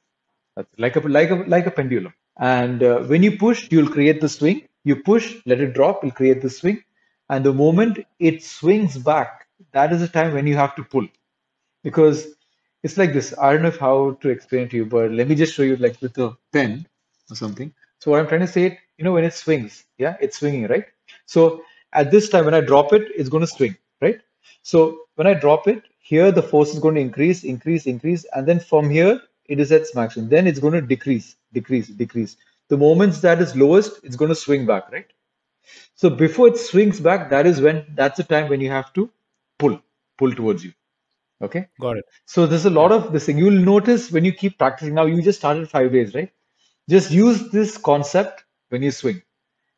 That's 0.57 0.68
like 0.79 0.96
a 0.96 1.01
like 1.18 1.31
a 1.31 1.37
like 1.55 1.66
a 1.66 1.70
pendulum. 1.70 2.14
And 2.38 2.83
uh, 2.83 3.01
when 3.11 3.22
you 3.22 3.33
push, 3.38 3.68
you'll 3.70 3.92
create 3.96 4.20
the 4.20 4.29
swing. 4.29 4.59
You 4.87 4.94
push, 4.94 5.35
let 5.46 5.61
it 5.61 5.75
drop, 5.75 6.05
you'll 6.05 6.12
create 6.12 6.40
the 6.42 6.49
swing. 6.49 6.85
And 7.29 7.44
the 7.44 7.53
moment 7.53 7.99
it 8.20 8.44
swings 8.44 8.96
back, 8.96 9.49
that 9.72 9.92
is 9.92 10.01
the 10.01 10.07
time 10.07 10.33
when 10.33 10.46
you 10.46 10.55
have 10.55 10.77
to 10.77 10.85
pull. 10.85 11.09
Because 11.83 12.29
it's 12.85 12.96
like 12.96 13.12
this. 13.12 13.35
I 13.37 13.53
don't 13.53 13.62
know 13.62 13.72
how 13.81 14.16
to 14.20 14.29
explain 14.29 14.68
to 14.68 14.77
you, 14.77 14.87
but 14.87 15.11
let 15.11 15.27
me 15.27 15.35
just 15.35 15.55
show 15.55 15.64
you 15.64 15.77
like 15.77 16.01
with 16.01 16.16
a 16.18 16.37
pen 16.53 16.87
or 17.29 17.35
something. 17.35 17.75
So 17.99 18.12
what 18.12 18.20
I'm 18.20 18.29
trying 18.29 18.42
to 18.42 18.46
say, 18.46 18.79
you 18.96 19.05
know, 19.05 19.12
when 19.12 19.25
it 19.25 19.35
swings, 19.35 19.85
yeah, 19.99 20.16
it's 20.20 20.38
swinging, 20.38 20.68
right? 20.68 20.85
So 21.25 21.62
at 21.92 22.12
this 22.12 22.29
time, 22.29 22.44
when 22.44 22.55
I 22.55 22.61
drop 22.61 22.92
it, 22.92 23.11
it's 23.16 23.29
going 23.29 23.40
to 23.40 23.49
swing, 23.49 23.77
right? 24.01 24.20
So 24.62 25.01
when 25.16 25.27
I 25.27 25.35
drop 25.35 25.66
it, 25.66 25.83
here 25.99 26.31
the 26.31 26.44
force 26.44 26.72
is 26.72 26.79
going 26.79 26.94
to 26.94 27.01
increase, 27.01 27.42
increase, 27.42 27.87
increase, 27.87 28.25
and 28.35 28.46
then 28.46 28.61
from 28.61 28.88
here 28.88 29.20
it 29.46 29.59
is 29.59 29.72
at 29.72 29.83
maximum. 29.96 30.29
Then 30.29 30.46
it's 30.46 30.61
going 30.61 30.75
to 30.75 30.81
decrease, 30.81 31.35
decrease, 31.53 31.88
decrease. 31.88 32.37
The 32.68 32.76
moments 32.79 33.20
that 33.22 33.40
is 33.40 33.57
lowest, 33.57 34.00
it's 34.05 34.16
going 34.16 34.31
to 34.31 34.35
swing 34.35 34.66
back, 34.66 34.90
right? 34.92 35.07
So 35.94 36.11
before 36.11 36.48
it 36.48 36.59
swings 36.59 37.00
back, 37.00 37.31
that 37.31 37.46
is 37.46 37.61
when 37.61 37.87
that's 37.94 38.16
the 38.18 38.24
time 38.24 38.48
when 38.48 38.61
you 38.61 38.70
have 38.70 38.92
to 38.94 39.11
pull, 39.59 39.81
pull 40.18 40.33
towards 40.33 40.64
you. 40.64 40.72
Okay. 41.42 41.68
Got 41.81 41.98
it. 41.98 42.05
So 42.26 42.46
there's 42.46 42.66
a 42.66 42.70
lot 42.70 42.92
of 42.92 43.12
this 43.12 43.26
thing. 43.26 43.38
You'll 43.38 43.64
notice 43.64 44.11
when 44.12 44.24
you 44.24 44.33
keep 44.33 44.59
practicing. 44.59 44.94
Now 44.94 45.07
you 45.07 45.22
just 45.22 45.38
started 45.40 45.68
five 45.70 45.92
days, 45.92 46.14
right? 46.14 46.33
Just 46.88 47.11
use 47.11 47.50
this 47.50 47.79
concept 47.79 48.44
when 48.70 48.83
you 48.83 48.90
swing. 48.90 49.22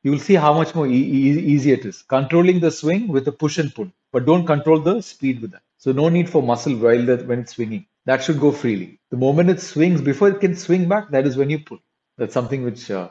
You 0.03 0.12
will 0.12 0.18
see 0.18 0.35
how 0.35 0.55
much 0.55 0.74
more 0.74 0.87
e- 0.88 0.92
e- 0.92 1.40
easy 1.55 1.72
it 1.72 1.85
is. 1.87 2.03
Controlling 2.03 2.61
the 2.61 2.70
swing 2.70 3.09
with 3.09 3.24
the 3.24 3.33
push 3.33 3.59
and 3.59 3.74
pull, 3.74 3.90
but 4.12 4.27
don't 4.27 4.46
control 4.46 4.81
the 4.81 5.01
speed 5.03 5.40
with 5.42 5.53
that. 5.53 5.62
So 5.79 5.92
no 5.92 6.09
need 6.09 6.29
for 6.29 6.42
muscle 6.42 6.77
while 6.77 7.05
that 7.07 7.27
when 7.27 7.40
it's 7.40 7.55
swinging 7.55 7.87
that 8.07 8.24
should 8.24 8.40
go 8.40 8.53
freely. 8.53 9.01
The 9.11 9.18
moment 9.18 9.51
it 9.51 9.61
swings, 9.61 10.01
before 10.01 10.29
it 10.31 10.40
can 10.40 10.57
swing 10.57 10.88
back, 10.88 11.11
that 11.11 11.27
is 11.27 11.37
when 11.37 11.51
you 11.51 11.61
pull. 11.61 11.79
That's 12.18 12.35
something 12.35 12.64
which 12.64 12.90
uh, 12.90 13.11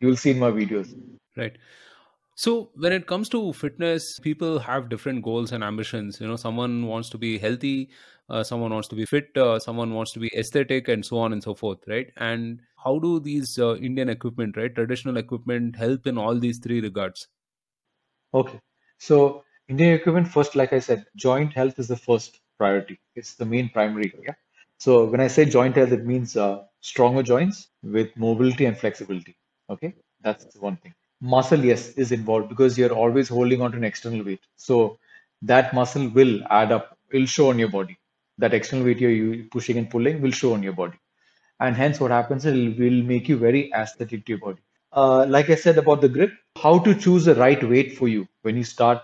you 0.00 0.08
will 0.08 0.16
see 0.16 0.30
in 0.30 0.38
my 0.38 0.50
videos. 0.50 0.94
Right. 1.36 1.56
So 2.34 2.70
when 2.74 2.92
it 2.92 3.06
comes 3.06 3.28
to 3.30 3.52
fitness, 3.52 4.18
people 4.18 4.58
have 4.58 4.88
different 4.88 5.22
goals 5.22 5.52
and 5.52 5.62
ambitions. 5.62 6.20
You 6.20 6.26
know, 6.26 6.36
someone 6.36 6.86
wants 6.86 7.10
to 7.10 7.18
be 7.18 7.38
healthy, 7.38 7.90
uh, 8.28 8.42
someone 8.42 8.72
wants 8.72 8.88
to 8.88 8.96
be 8.96 9.04
fit, 9.04 9.36
uh, 9.36 9.58
someone 9.58 9.94
wants 9.94 10.12
to 10.12 10.20
be 10.20 10.30
aesthetic, 10.34 10.88
and 10.88 11.04
so 11.04 11.18
on 11.18 11.32
and 11.32 11.42
so 11.42 11.54
forth, 11.54 11.78
right? 11.86 12.10
And 12.16 12.60
how 12.82 12.98
do 12.98 13.20
these 13.20 13.58
uh, 13.58 13.76
Indian 13.76 14.08
equipment, 14.08 14.56
right, 14.56 14.74
traditional 14.74 15.18
equipment, 15.18 15.76
help 15.76 16.06
in 16.06 16.16
all 16.16 16.38
these 16.38 16.58
three 16.58 16.80
regards? 16.80 17.28
Okay, 18.32 18.58
so 18.98 19.44
Indian 19.68 19.94
equipment 19.94 20.26
first, 20.26 20.56
like 20.56 20.72
I 20.72 20.78
said, 20.78 21.04
joint 21.16 21.52
health 21.52 21.78
is 21.78 21.88
the 21.88 21.96
first 21.96 22.40
priority. 22.56 22.98
It's 23.16 23.34
the 23.34 23.44
main 23.44 23.68
primary. 23.68 24.14
Yeah. 24.24 24.34
So 24.80 25.04
when 25.06 25.20
I 25.20 25.28
say 25.28 25.46
joint 25.46 25.76
health, 25.76 25.92
it 25.92 26.04
means 26.06 26.36
uh, 26.36 26.64
stronger 26.80 27.22
joints 27.22 27.68
with 27.82 28.16
mobility 28.16 28.66
and 28.66 28.76
flexibility. 28.78 29.36
Okay, 29.70 29.94
that's 30.22 30.56
one 30.56 30.76
thing. 30.78 30.94
Muscle, 31.22 31.64
yes, 31.64 31.90
is 31.90 32.12
involved 32.12 32.48
because 32.48 32.78
you're 32.78 32.92
always 32.94 33.28
holding 33.28 33.62
on 33.62 33.72
to 33.72 33.78
an 33.78 33.84
external 33.84 34.24
weight. 34.24 34.40
So 34.56 34.98
that 35.42 35.74
muscle 35.74 36.08
will 36.10 36.40
add 36.50 36.72
up, 36.72 36.98
it 37.12 37.18
will 37.18 37.26
show 37.26 37.50
on 37.50 37.58
your 37.60 37.68
body. 37.70 37.98
That 38.38 38.54
external 38.54 38.86
weight 38.86 39.00
you're 39.00 39.44
pushing 39.52 39.78
and 39.78 39.90
pulling 39.90 40.22
will 40.22 40.32
show 40.32 40.54
on 40.54 40.62
your 40.64 40.74
body. 40.74 40.98
And 41.60 41.76
hence, 41.76 42.00
what 42.00 42.10
happens 42.10 42.46
is 42.46 42.54
it 42.56 42.78
will 42.78 43.02
make 43.02 43.28
you 43.28 43.36
very 43.38 43.72
aesthetic 43.74 44.26
to 44.26 44.32
your 44.32 44.38
body. 44.40 44.62
Uh, 44.92 45.26
like 45.28 45.50
I 45.50 45.56
said 45.56 45.78
about 45.78 46.00
the 46.00 46.08
grip, 46.08 46.32
how 46.58 46.78
to 46.80 46.94
choose 46.94 47.26
the 47.26 47.34
right 47.36 47.62
weight 47.68 47.96
for 47.98 48.08
you 48.08 48.28
when 48.42 48.56
you 48.56 48.64
start 48.64 49.02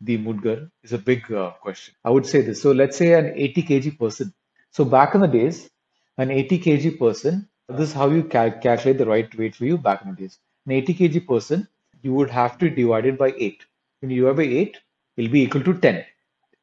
the 0.00 0.18
Mudgar 0.18 0.70
is 0.82 0.92
a 0.92 0.98
big 0.98 1.30
uh, 1.32 1.52
question. 1.62 1.94
I 2.04 2.10
would 2.10 2.26
say 2.26 2.42
this. 2.42 2.62
So 2.62 2.72
let's 2.72 2.96
say 2.96 3.14
an 3.14 3.32
80 3.34 3.62
kg 3.62 3.98
person. 3.98 4.32
So 4.76 4.84
back 4.84 5.14
in 5.14 5.22
the 5.22 5.26
days, 5.26 5.70
an 6.18 6.30
80 6.30 6.58
kg 6.58 6.98
person, 6.98 7.48
this 7.66 7.88
is 7.88 7.94
how 7.94 8.10
you 8.10 8.22
cal- 8.24 8.58
calculate 8.64 8.98
the 8.98 9.06
right 9.06 9.38
weight 9.38 9.54
for 9.56 9.64
you 9.64 9.78
back 9.78 10.02
in 10.02 10.10
the 10.10 10.16
days. 10.16 10.38
An 10.66 10.72
80 10.72 10.94
kg 10.94 11.26
person, 11.26 11.66
you 12.02 12.12
would 12.12 12.28
have 12.28 12.58
to 12.58 12.68
divide 12.68 13.06
it 13.06 13.16
by 13.16 13.32
8. 13.38 13.64
When 14.00 14.10
you 14.10 14.26
divide 14.26 14.36
by 14.36 14.42
8, 14.42 14.76
it'll 15.16 15.32
be 15.32 15.44
equal 15.44 15.62
to 15.62 15.72
10. 15.78 16.04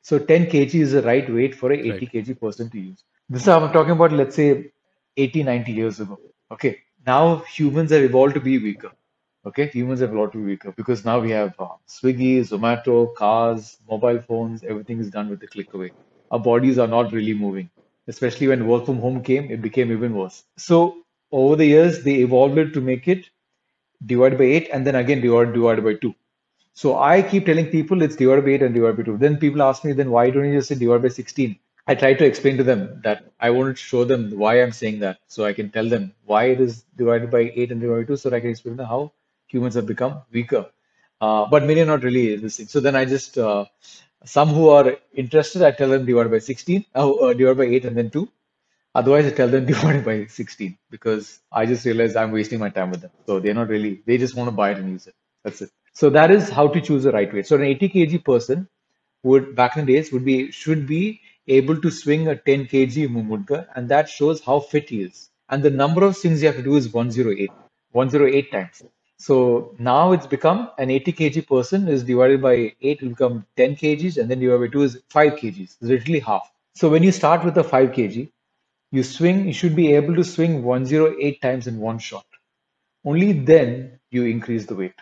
So 0.04 0.19
10 0.19 0.45
kg 0.45 0.76
is 0.76 0.91
the 0.91 1.02
right 1.02 1.28
weight 1.28 1.56
for 1.56 1.71
a 1.71 1.76
80 1.76 1.89
right. 1.89 2.12
kg 2.13 2.39
person 2.39 2.69
to 2.69 2.80
use. 2.80 3.04
This 3.30 3.41
is 3.41 3.47
how 3.47 3.60
I'm 3.60 3.73
talking 3.73 3.93
about, 3.93 4.12
let's 4.12 4.36
say 4.36 4.71
80, 5.17 5.41
90 5.41 5.71
years 5.71 5.99
ago. 5.99 6.19
Okay. 6.52 6.78
Now 7.08 7.38
humans 7.38 7.89
have 7.89 8.04
evolved 8.04 8.36
to 8.36 8.41
be 8.41 8.60
weaker. 8.60 8.91
Okay, 9.47 9.69
humans 9.69 10.02
have 10.02 10.13
lot 10.13 10.34
to 10.34 10.38
be 10.38 10.52
weaker 10.52 10.71
because 10.71 11.04
now 11.04 11.19
we 11.19 11.32
have 11.32 11.56
uh, 11.58 11.69
Swiggy, 11.89 12.41
Zomato, 12.41 13.15
cars, 13.15 13.80
mobile 13.89 14.21
phones, 14.21 14.63
everything 14.63 14.99
is 14.99 15.10
done 15.10 15.30
with 15.32 15.41
a 15.41 15.47
click 15.47 15.73
away. 15.73 15.93
Our 16.30 16.39
bodies 16.39 16.78
are 16.78 16.88
not 16.88 17.12
really 17.12 17.34
moving, 17.34 17.69
especially 18.08 18.48
when 18.48 18.68
work 18.68 18.86
from 18.86 19.00
home 19.00 19.24
came, 19.24 19.52
it 19.52 19.62
became 19.62 19.92
even 19.92 20.16
worse. 20.16 20.44
So 20.58 20.98
over 21.32 21.56
the 21.56 21.66
years, 21.66 22.04
they 22.04 22.16
evolved 22.16 22.58
it 22.58 22.74
to 22.74 22.82
make 22.82 23.08
it 23.08 23.30
divided 24.06 24.38
by 24.38 24.46
8 24.46 24.70
and 24.74 24.86
then 24.86 24.96
again 24.96 25.22
divided, 25.22 25.54
divided 25.54 25.84
by 25.84 25.94
2. 25.96 26.13
So 26.74 26.98
I 26.98 27.22
keep 27.22 27.46
telling 27.46 27.68
people 27.68 28.02
it's 28.02 28.16
divided 28.16 28.46
by 28.46 28.52
8 28.52 28.63
and 28.63 28.76
divided 28.76 28.98
by 28.98 29.04
2. 29.04 29.18
Then 29.18 29.38
people 29.38 29.62
ask 29.62 29.84
me, 29.84 29.94
then 29.94 30.12
why 30.12 30.30
don't 30.30 30.46
you 30.46 30.58
just 30.58 30.70
say 30.70 30.76
divided 30.76 31.04
by 31.04 31.10
16? 31.10 31.58
I 31.86 31.96
try 31.96 32.13
to 32.13 32.26
explain 32.26 32.58
to 32.58 32.63
them 32.63 33.02
that 33.04 33.26
I 33.39 33.50
wanted 33.50 33.76
to 33.78 33.82
show 33.82 34.06
them 34.06 34.32
why 34.38 34.62
I'm 34.62 34.72
saying 34.72 35.00
that. 35.00 35.18
So 35.28 35.46
I 35.46 35.54
can 35.54 35.70
tell 35.70 35.88
them 35.88 36.13
why 36.26 36.46
it 36.46 36.62
is 36.62 36.84
divided 36.98 37.30
by 37.30 37.52
8 37.56 37.72
and 37.72 37.82
divided 37.82 38.08
by 38.08 38.13
2 38.13 38.18
so 38.18 38.30
I 38.34 38.39
can 38.39 38.50
explain 38.50 38.78
them 38.78 38.88
how 38.88 39.12
humans 39.48 39.76
have 39.76 39.86
become 39.86 40.22
weaker. 40.32 40.66
Uh, 41.22 41.46
but 41.46 41.66
many 41.66 41.82
are 41.82 41.86
not 41.86 42.04
really 42.04 42.38
listening. 42.38 42.68
So 42.68 42.80
then 42.80 42.96
I 42.96 43.06
just, 43.06 43.38
uh, 43.38 43.66
some 44.26 44.50
who 44.50 44.70
are 44.70 44.98
interested, 45.14 45.62
I 45.62 45.72
tell 45.72 45.90
them 45.90 46.06
divide 46.06 46.32
by 46.32 46.40
16, 46.40 46.86
uh, 46.96 47.12
uh, 47.12 47.34
divide 47.34 47.58
by 47.58 47.66
8 47.66 47.86
and 47.86 47.98
then 47.98 48.10
2. 48.10 48.28
Otherwise, 48.96 49.26
I 49.26 49.32
tell 49.32 49.48
them 49.48 49.66
divide 49.74 50.06
by 50.06 50.26
16 50.26 50.78
because 50.90 51.40
I 51.52 51.66
just 51.66 51.86
realize 51.86 52.16
I'm 52.16 52.32
wasting 52.32 52.60
my 52.60 52.70
time 52.70 52.92
with 52.92 53.02
them. 53.02 53.12
So 53.26 53.40
they're 53.40 53.54
not 53.54 53.70
really, 53.70 54.02
they 54.06 54.18
just 54.18 54.36
want 54.36 54.48
to 54.48 54.52
buy 54.52 54.72
it 54.72 54.78
and 54.78 54.90
use 54.90 55.08
it. 55.08 55.16
That's 55.44 55.62
it. 55.62 55.72
So 55.94 56.10
that 56.12 56.32
is 56.32 56.50
how 56.50 56.68
to 56.68 56.82
choose 56.82 57.04
the 57.04 57.12
right 57.12 57.32
weight. 57.34 57.48
So 57.48 57.56
an 57.56 57.64
80 57.64 57.90
kg 57.90 58.24
person 58.24 58.68
would, 59.24 59.56
back 59.56 59.78
in 59.78 59.86
the 59.86 59.94
days, 59.94 60.12
would 60.12 60.26
be, 60.26 60.52
should 60.52 60.88
be 60.88 61.22
able 61.48 61.80
to 61.82 61.92
swing 61.92 62.28
a 62.28 62.36
10 62.36 62.66
kg 62.68 63.08
mumudga 63.10 63.68
and 63.76 63.90
that 63.90 64.10
shows 64.10 64.42
how 64.42 64.60
fit 64.60 64.90
he 64.90 65.02
is. 65.04 65.30
And 65.50 65.62
the 65.62 65.70
number 65.70 66.04
of 66.04 66.16
swings 66.16 66.42
you 66.42 66.48
have 66.48 66.58
to 66.58 66.64
do 66.64 66.76
is 66.76 66.92
108, 66.92 67.50
108 67.92 68.52
times. 68.52 68.84
So 69.24 69.74
now 69.80 70.12
it's 70.12 70.28
become 70.28 70.72
an 70.78 70.90
80 70.92 71.14
kg 71.14 71.48
person 71.48 71.88
is 71.88 72.04
divided 72.04 72.42
by 72.42 72.74
8 72.82 73.02
will 73.02 73.10
become 73.12 73.46
10 73.56 73.78
kgs 73.78 74.18
and 74.18 74.30
then 74.30 74.42
divided 74.42 74.60
by 74.66 74.74
2 74.74 74.82
is 74.82 74.98
5 75.12 75.32
kgs. 75.36 75.62
It's 75.62 75.78
literally 75.82 76.20
half. 76.20 76.52
So 76.76 76.90
when 76.90 77.04
you 77.04 77.14
start 77.14 77.46
with 77.46 77.58
a 77.58 77.64
5 77.64 77.92
kg, 77.92 78.30
you 78.92 79.02
swing, 79.02 79.48
you 79.48 79.54
should 79.54 79.78
be 79.78 79.94
able 79.94 80.14
to 80.16 80.26
swing 80.26 80.62
108 80.62 81.42
times 81.42 81.68
in 81.68 81.78
one 81.80 82.00
shot. 82.00 82.26
Only 83.06 83.32
then 83.32 83.98
you 84.12 84.26
increase 84.26 84.66
the 84.66 84.76
weight. 84.76 85.00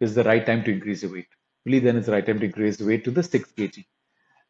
Is 0.00 0.14
the 0.14 0.24
right 0.24 0.44
time 0.44 0.64
to 0.64 0.70
increase 0.70 1.00
the 1.00 1.08
weight. 1.08 1.28
Only 1.66 1.78
then 1.78 1.96
is 1.96 2.04
the 2.04 2.12
right 2.12 2.26
time 2.26 2.40
to 2.40 2.44
increase 2.44 2.76
the 2.76 2.84
weight 2.84 3.04
to 3.04 3.10
the 3.10 3.22
6 3.22 3.52
kg. 3.52 3.86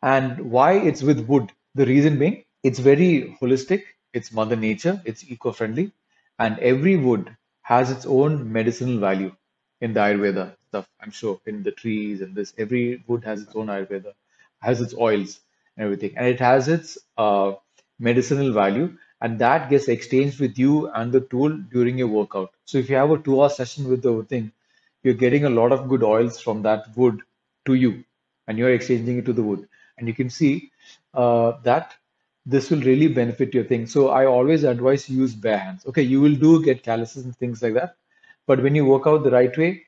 And 0.02 0.50
why 0.50 0.72
it's 0.72 1.04
with 1.04 1.20
wood? 1.28 1.52
The 1.76 1.86
reason 1.86 2.18
being, 2.18 2.42
it's 2.64 2.80
very 2.80 3.38
holistic, 3.40 3.84
it's 4.12 4.32
mother 4.32 4.56
nature, 4.56 5.00
it's 5.04 5.22
eco-friendly, 5.30 5.92
and 6.40 6.58
every 6.58 6.96
wood 6.96 7.36
has 7.62 7.90
its 7.90 8.06
own 8.06 8.52
medicinal 8.52 8.98
value 8.98 9.32
in 9.80 9.92
the 9.92 10.00
Ayurveda 10.00 10.54
stuff. 10.68 10.88
I'm 11.00 11.10
sure 11.10 11.40
in 11.46 11.62
the 11.62 11.72
trees 11.72 12.20
and 12.20 12.34
this, 12.34 12.52
every 12.58 13.02
wood 13.06 13.24
has 13.24 13.42
its 13.42 13.54
own 13.54 13.66
Ayurveda, 13.68 14.12
has 14.60 14.80
its 14.80 14.94
oils 14.94 15.40
and 15.76 15.84
everything, 15.84 16.12
and 16.16 16.26
it 16.26 16.40
has 16.40 16.68
its 16.68 16.98
uh, 17.18 17.52
medicinal 17.98 18.52
value, 18.52 18.96
and 19.20 19.38
that 19.38 19.70
gets 19.70 19.88
exchanged 19.88 20.40
with 20.40 20.58
you 20.58 20.88
and 20.90 21.12
the 21.12 21.20
tool 21.20 21.50
during 21.72 21.98
your 21.98 22.08
workout. 22.08 22.50
So 22.64 22.78
if 22.78 22.90
you 22.90 22.96
have 22.96 23.10
a 23.10 23.18
two-hour 23.18 23.50
session 23.50 23.88
with 23.88 24.02
the 24.02 24.22
thing, 24.28 24.52
you're 25.02 25.14
getting 25.14 25.44
a 25.44 25.50
lot 25.50 25.72
of 25.72 25.88
good 25.88 26.02
oils 26.02 26.40
from 26.40 26.62
that 26.62 26.96
wood 26.96 27.20
to 27.66 27.74
you, 27.74 28.04
and 28.46 28.58
you're 28.58 28.72
exchanging 28.74 29.18
it 29.18 29.24
to 29.26 29.32
the 29.32 29.42
wood, 29.42 29.68
and 29.98 30.08
you 30.08 30.14
can 30.14 30.30
see 30.30 30.70
uh, 31.14 31.52
that 31.62 31.94
this 32.44 32.70
will 32.70 32.80
really 32.80 33.08
benefit 33.08 33.54
your 33.54 33.64
thing. 33.64 33.86
So 33.86 34.08
I 34.08 34.26
always 34.26 34.64
advise 34.64 35.08
use 35.08 35.34
bare 35.34 35.58
hands. 35.58 35.86
Okay, 35.86 36.02
you 36.02 36.20
will 36.20 36.34
do 36.34 36.62
get 36.62 36.82
calluses 36.82 37.24
and 37.24 37.36
things 37.36 37.62
like 37.62 37.74
that, 37.74 37.96
but 38.46 38.62
when 38.62 38.74
you 38.74 38.84
work 38.84 39.06
out 39.06 39.22
the 39.22 39.30
right 39.30 39.56
way, 39.56 39.82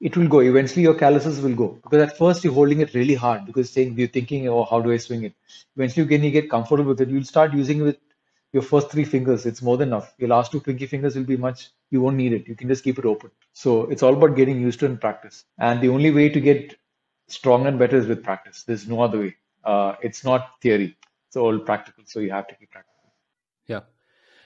it 0.00 0.16
will 0.16 0.28
go. 0.28 0.40
Eventually, 0.40 0.82
your 0.82 0.94
calluses 0.94 1.40
will 1.42 1.54
go 1.54 1.78
because 1.82 2.02
at 2.02 2.16
first 2.16 2.42
you're 2.42 2.54
holding 2.54 2.80
it 2.80 2.94
really 2.94 3.14
hard 3.14 3.44
because 3.44 3.70
saying 3.70 3.98
you're 3.98 4.08
thinking, 4.08 4.48
oh, 4.48 4.64
how 4.64 4.80
do 4.80 4.90
I 4.92 4.96
swing 4.96 5.24
it? 5.24 5.34
Eventually, 5.76 6.06
when 6.06 6.24
you 6.24 6.30
get 6.30 6.48
comfortable 6.48 6.90
with 6.90 7.00
it, 7.02 7.08
you'll 7.10 7.24
start 7.24 7.52
using 7.52 7.80
it 7.80 7.82
with 7.82 7.98
your 8.52 8.62
first 8.62 8.90
three 8.90 9.04
fingers. 9.04 9.44
It's 9.44 9.60
more 9.62 9.76
than 9.76 9.88
enough. 9.88 10.14
Your 10.18 10.30
last 10.30 10.52
two 10.52 10.60
pinky 10.60 10.86
fingers 10.86 11.16
will 11.16 11.24
be 11.24 11.36
much. 11.36 11.68
You 11.90 12.00
won't 12.00 12.16
need 12.16 12.32
it. 12.32 12.48
You 12.48 12.56
can 12.56 12.68
just 12.68 12.82
keep 12.82 12.98
it 12.98 13.04
open. 13.04 13.30
So 13.52 13.84
it's 13.90 14.02
all 14.02 14.14
about 14.14 14.36
getting 14.36 14.58
used 14.60 14.80
to 14.80 14.86
and 14.86 15.00
practice. 15.00 15.44
And 15.58 15.82
the 15.82 15.90
only 15.90 16.10
way 16.10 16.30
to 16.30 16.40
get 16.40 16.76
strong 17.28 17.66
and 17.66 17.78
better 17.78 17.96
is 17.98 18.06
with 18.06 18.24
practice. 18.24 18.64
There's 18.64 18.88
no 18.88 19.02
other 19.02 19.18
way. 19.18 19.36
Uh, 19.64 19.96
it's 20.02 20.24
not 20.24 20.60
theory 20.62 20.96
it's 21.30 21.36
all 21.36 21.58
practical 21.58 22.04
so 22.06 22.20
you 22.20 22.30
have 22.30 22.48
to 22.48 22.54
keep 22.56 22.70
practicing 22.70 23.00
yeah. 23.70 23.80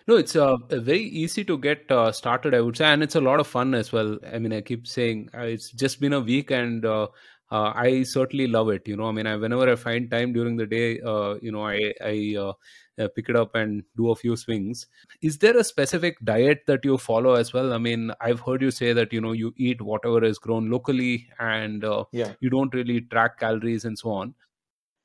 No 0.06 0.16
it's 0.16 0.36
uh, 0.36 0.56
very 0.70 1.00
easy 1.00 1.44
to 1.44 1.56
get 1.56 1.90
uh, 1.90 2.12
started 2.12 2.54
i 2.54 2.60
would 2.60 2.76
say 2.76 2.84
and 2.84 3.02
it's 3.02 3.14
a 3.14 3.22
lot 3.22 3.40
of 3.40 3.46
fun 3.46 3.74
as 3.74 3.90
well. 3.90 4.18
I 4.30 4.38
mean 4.38 4.52
i 4.52 4.60
keep 4.60 4.86
saying 4.86 5.30
uh, 5.34 5.52
it's 5.54 5.70
just 5.70 5.98
been 5.98 6.12
a 6.12 6.20
week 6.20 6.50
and 6.50 6.84
uh, 6.84 7.06
uh, 7.50 7.72
i 7.74 8.02
certainly 8.02 8.46
love 8.46 8.68
it 8.68 8.86
you 8.86 8.98
know. 8.98 9.08
I 9.08 9.12
mean 9.12 9.26
I, 9.26 9.36
whenever 9.36 9.72
i 9.72 9.76
find 9.76 10.10
time 10.10 10.34
during 10.34 10.58
the 10.58 10.66
day 10.66 11.00
uh, 11.00 11.36
you 11.40 11.52
know 11.52 11.66
i 11.66 11.94
i 12.02 13.06
pick 13.16 13.30
it 13.30 13.34
up 13.34 13.54
and 13.54 13.82
do 13.96 14.10
a 14.10 14.14
few 14.14 14.36
swings. 14.36 14.86
Is 15.22 15.38
there 15.38 15.56
a 15.56 15.64
specific 15.64 16.16
diet 16.22 16.60
that 16.66 16.84
you 16.84 16.98
follow 16.98 17.34
as 17.34 17.54
well? 17.54 17.72
I 17.72 17.78
mean 17.78 18.12
i've 18.20 18.40
heard 18.40 18.60
you 18.60 18.70
say 18.70 18.92
that 18.92 19.10
you 19.10 19.22
know 19.22 19.32
you 19.32 19.54
eat 19.56 19.80
whatever 19.80 20.22
is 20.22 20.38
grown 20.38 20.70
locally 20.70 21.28
and 21.38 21.82
yeah. 22.12 22.34
you 22.40 22.50
don't 22.50 22.74
really 22.74 23.00
track 23.00 23.40
calories 23.40 23.86
and 23.86 23.98
so 23.98 24.10
on 24.10 24.34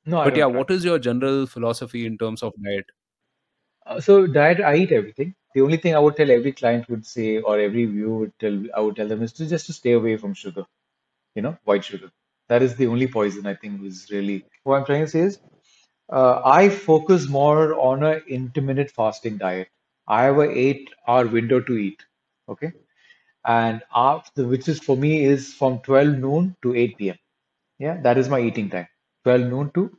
no, 0.04 0.20
but 0.22 0.36
yeah, 0.36 0.46
what 0.46 0.70
is 0.70 0.84
your 0.84 0.98
general 0.98 1.46
philosophy 1.46 2.06
in 2.06 2.18
terms 2.18 2.42
of 2.42 2.52
diet? 2.62 2.86
Uh, 3.86 4.00
so 4.00 4.26
diet, 4.26 4.60
I 4.60 4.76
eat 4.76 4.92
everything. 4.92 5.34
The 5.54 5.60
only 5.62 5.76
thing 5.76 5.94
I 5.94 5.98
would 5.98 6.16
tell 6.16 6.30
every 6.30 6.52
client 6.52 6.88
would 6.88 7.06
say, 7.06 7.38
or 7.40 7.58
every 7.58 7.84
viewer 7.86 8.18
would 8.20 8.38
tell, 8.38 8.58
I 8.76 8.80
would 8.80 8.96
tell 8.96 9.08
them 9.08 9.22
is 9.22 9.32
to 9.34 9.46
just 9.46 9.66
to 9.66 9.72
stay 9.72 9.92
away 9.92 10.16
from 10.16 10.34
sugar. 10.34 10.64
You 11.34 11.42
know, 11.42 11.58
white 11.64 11.84
sugar. 11.84 12.10
That 12.48 12.62
is 12.62 12.76
the 12.76 12.86
only 12.88 13.08
poison 13.08 13.46
I 13.46 13.54
think 13.54 13.82
is 13.84 14.08
really. 14.10 14.46
What 14.64 14.78
I'm 14.78 14.86
trying 14.86 15.04
to 15.04 15.10
say 15.10 15.20
is, 15.20 15.40
uh, 16.12 16.42
I 16.44 16.68
focus 16.70 17.28
more 17.28 17.74
on 17.80 18.02
a 18.02 18.14
intermittent 18.38 18.90
fasting 18.90 19.38
diet. 19.38 19.68
I 20.08 20.24
have 20.24 20.38
a 20.38 20.50
eight-hour 20.50 21.28
window 21.28 21.60
to 21.60 21.74
eat. 21.76 22.04
Okay, 22.48 22.72
and 23.46 23.82
after 23.94 24.46
which 24.46 24.68
is 24.68 24.80
for 24.80 24.96
me 24.96 25.24
is 25.24 25.54
from 25.54 25.80
12 25.80 26.18
noon 26.18 26.56
to 26.62 26.74
8 26.76 27.10
p.m. 27.10 27.18
Yeah, 27.78 28.00
that 28.02 28.18
is 28.18 28.28
my 28.28 28.40
eating 28.40 28.70
time. 28.70 28.88
12 29.24 29.42
noon 29.42 29.70
to 29.74 29.90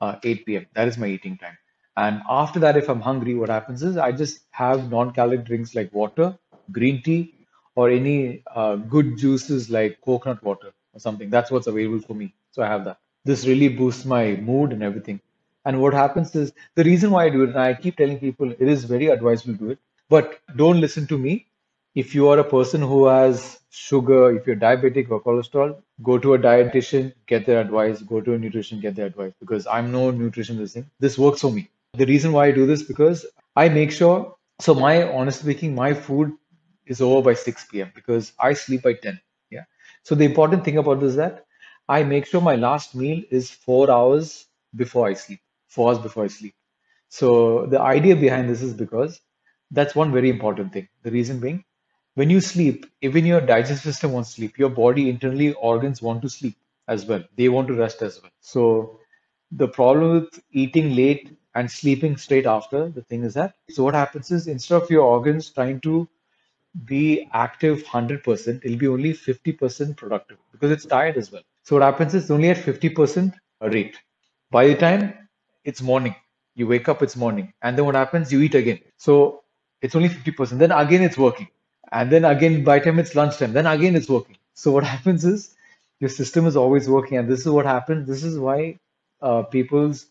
uh, 0.00 0.16
8 0.22 0.56
p.m. 0.56 0.66
That 0.74 0.88
is 0.88 0.98
my 0.98 1.06
eating 1.08 1.36
time. 1.38 1.56
And 1.96 2.22
after 2.28 2.58
that, 2.60 2.76
if 2.76 2.88
I'm 2.88 3.00
hungry, 3.00 3.34
what 3.34 3.48
happens 3.48 3.82
is 3.82 3.96
I 3.96 4.12
just 4.12 4.40
have 4.50 4.90
non-caloric 4.90 5.44
drinks 5.44 5.74
like 5.74 5.92
water, 5.92 6.36
green 6.72 7.02
tea, 7.02 7.34
or 7.76 7.90
any 7.90 8.42
uh, 8.54 8.76
good 8.76 9.16
juices 9.18 9.70
like 9.70 10.00
coconut 10.00 10.42
water 10.42 10.72
or 10.92 11.00
something. 11.00 11.30
That's 11.30 11.50
what's 11.50 11.66
available 11.68 12.00
for 12.00 12.14
me. 12.14 12.34
So 12.50 12.62
I 12.62 12.68
have 12.68 12.84
that. 12.84 12.98
This 13.24 13.46
really 13.46 13.68
boosts 13.68 14.04
my 14.04 14.36
mood 14.36 14.72
and 14.72 14.82
everything. 14.82 15.20
And 15.64 15.80
what 15.80 15.94
happens 15.94 16.34
is 16.34 16.52
the 16.74 16.84
reason 16.84 17.10
why 17.10 17.24
I 17.24 17.30
do 17.30 17.44
it, 17.44 17.50
and 17.50 17.58
I 17.58 17.74
keep 17.74 17.96
telling 17.96 18.18
people 18.18 18.50
it 18.50 18.60
is 18.68 18.84
very 18.84 19.06
advisable 19.08 19.54
to 19.54 19.58
do 19.58 19.70
it, 19.70 19.78
but 20.10 20.40
don't 20.56 20.80
listen 20.80 21.06
to 21.08 21.18
me 21.18 21.46
if 21.94 22.14
you 22.14 22.28
are 22.28 22.38
a 22.38 22.44
person 22.44 22.82
who 22.82 23.06
has 23.06 23.60
sugar, 23.74 24.36
if 24.36 24.46
you're 24.46 24.56
diabetic 24.56 25.10
or 25.10 25.20
cholesterol, 25.20 25.76
go 26.02 26.16
to 26.18 26.34
a 26.34 26.38
dietitian, 26.38 27.12
get 27.26 27.44
their 27.44 27.60
advice, 27.60 28.00
go 28.02 28.20
to 28.20 28.34
a 28.34 28.38
nutrition, 28.38 28.80
get 28.80 28.94
their 28.94 29.06
advice 29.06 29.32
because 29.40 29.66
I'm 29.66 29.90
no 29.90 30.12
nutritionist. 30.12 30.84
This 31.00 31.18
works 31.18 31.40
for 31.40 31.50
me. 31.50 31.68
The 31.94 32.06
reason 32.06 32.32
why 32.32 32.46
I 32.46 32.52
do 32.52 32.66
this 32.66 32.82
because 32.82 33.26
I 33.56 33.68
make 33.68 33.90
sure, 33.90 34.36
so 34.60 34.74
my, 34.74 35.08
honest 35.10 35.40
speaking, 35.40 35.74
my 35.74 35.92
food 35.92 36.32
is 36.86 37.00
over 37.00 37.22
by 37.22 37.34
6 37.34 37.66
p.m. 37.66 37.90
because 37.94 38.32
I 38.38 38.52
sleep 38.52 38.82
by 38.82 38.94
10. 38.94 39.20
Yeah. 39.50 39.64
So 40.04 40.14
the 40.14 40.24
important 40.24 40.64
thing 40.64 40.78
about 40.78 41.00
this 41.00 41.10
is 41.10 41.16
that 41.16 41.44
I 41.88 42.02
make 42.04 42.26
sure 42.26 42.40
my 42.40 42.56
last 42.56 42.94
meal 42.94 43.22
is 43.30 43.50
four 43.50 43.90
hours 43.90 44.46
before 44.76 45.08
I 45.08 45.14
sleep, 45.14 45.40
four 45.68 45.88
hours 45.88 45.98
before 45.98 46.24
I 46.24 46.28
sleep. 46.28 46.54
So 47.08 47.66
the 47.66 47.80
idea 47.80 48.16
behind 48.16 48.48
this 48.48 48.62
is 48.62 48.74
because 48.74 49.20
that's 49.70 49.94
one 49.94 50.12
very 50.12 50.30
important 50.30 50.72
thing. 50.72 50.88
The 51.02 51.10
reason 51.10 51.40
being, 51.40 51.64
when 52.14 52.30
you 52.30 52.40
sleep, 52.40 52.86
even 53.02 53.26
your 53.26 53.40
digestive 53.40 53.80
system 53.92 54.12
wants 54.12 54.30
sleep. 54.30 54.58
Your 54.58 54.70
body 54.70 55.08
internally 55.08 55.52
organs 55.54 56.02
want 56.02 56.22
to 56.22 56.28
sleep 56.28 56.56
as 56.88 57.06
well. 57.06 57.22
They 57.36 57.48
want 57.48 57.68
to 57.68 57.74
rest 57.74 58.02
as 58.02 58.20
well. 58.22 58.30
So 58.40 59.00
the 59.50 59.68
problem 59.68 60.12
with 60.20 60.40
eating 60.52 60.94
late 60.94 61.36
and 61.54 61.70
sleeping 61.70 62.16
straight 62.16 62.46
after, 62.46 62.88
the 62.88 63.02
thing 63.02 63.22
is 63.24 63.34
that 63.34 63.54
so 63.70 63.84
what 63.84 63.94
happens 63.94 64.30
is 64.30 64.46
instead 64.48 64.82
of 64.82 64.90
your 64.90 65.02
organs 65.02 65.50
trying 65.50 65.80
to 65.80 66.08
be 66.84 67.28
active 67.32 67.82
100%, 67.82 68.62
it'll 68.64 68.78
be 68.78 68.88
only 68.88 69.12
50% 69.12 69.96
productive 69.96 70.38
because 70.52 70.70
it's 70.70 70.86
tired 70.86 71.16
as 71.16 71.30
well. 71.30 71.42
So 71.62 71.76
what 71.76 71.82
happens 71.82 72.14
is 72.14 72.30
only 72.30 72.50
at 72.50 72.58
50% 72.58 73.34
rate. 73.60 73.96
By 74.50 74.66
the 74.68 74.74
time 74.74 75.14
it's 75.64 75.82
morning, 75.82 76.14
you 76.56 76.66
wake 76.66 76.88
up, 76.88 77.02
it's 77.02 77.16
morning, 77.16 77.52
and 77.62 77.78
then 77.78 77.84
what 77.84 77.94
happens? 77.94 78.32
You 78.32 78.40
eat 78.42 78.54
again. 78.54 78.80
So 78.98 79.44
it's 79.82 79.94
only 79.94 80.08
50%. 80.08 80.58
Then 80.60 80.72
again, 80.72 81.02
it's 81.02 81.18
working 81.18 81.48
and 81.94 82.10
then 82.12 82.24
again 82.24 82.64
by 82.64 82.78
the 82.78 82.86
time 82.86 82.98
it's 83.00 83.14
lunchtime 83.14 83.52
then 83.52 83.66
again 83.66 83.96
it's 83.96 84.08
working. 84.08 84.36
So 84.54 84.72
what 84.72 84.84
happens 84.94 85.24
is 85.24 85.54
your 86.00 86.10
system 86.10 86.46
is 86.46 86.56
always 86.56 86.88
working. 86.88 87.18
And 87.18 87.28
this 87.30 87.40
is 87.40 87.48
what 87.48 87.66
happens 87.66 88.08
this 88.08 88.24
is 88.24 88.38
why 88.38 88.78
uh, 89.22 89.42
people's 89.44 90.06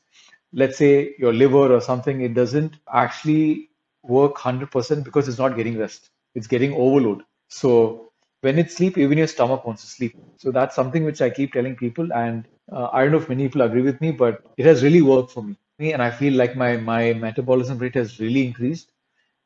let's 0.54 0.78
say 0.78 1.16
your 1.20 1.34
liver 1.34 1.74
or 1.76 1.82
something 1.82 2.22
it 2.22 2.34
doesn't 2.34 2.78
actually 2.94 3.70
work 4.04 4.34
100% 4.36 5.04
because 5.06 5.28
it's 5.28 5.40
not 5.40 5.56
getting 5.58 5.78
rest. 5.78 6.10
It's 6.36 6.48
getting 6.48 6.74
overload. 6.74 7.24
So 7.50 8.12
when 8.42 8.60
it's 8.60 8.76
sleep 8.76 8.98
even 8.98 9.18
your 9.18 9.28
stomach 9.28 9.66
wants 9.66 9.84
to 9.84 9.88
sleep. 9.90 10.16
So 10.38 10.52
that's 10.52 10.76
something 10.76 11.04
which 11.06 11.22
i 11.22 11.30
keep 11.30 11.54
telling 11.54 11.76
people. 11.76 12.12
And 12.14 12.48
uh, 12.72 12.90
i 12.94 13.04
don't 13.04 13.12
know 13.12 13.18
if 13.26 13.30
many 13.30 13.48
people 13.48 13.62
agree 13.62 13.82
with 13.82 14.02
me 14.02 14.12
but 14.12 14.44
it 14.58 14.66
has 14.66 14.84
really 14.84 15.02
worked 15.02 15.32
for 15.32 15.44
me. 15.44 15.58
And 15.94 16.02
i 16.02 16.12
feel 16.12 16.34
like 16.34 16.56
my 16.56 16.78
my 16.78 17.14
metabolism 17.14 17.80
rate 17.80 17.96
has 17.96 18.20
really 18.20 18.46
increased 18.48 18.92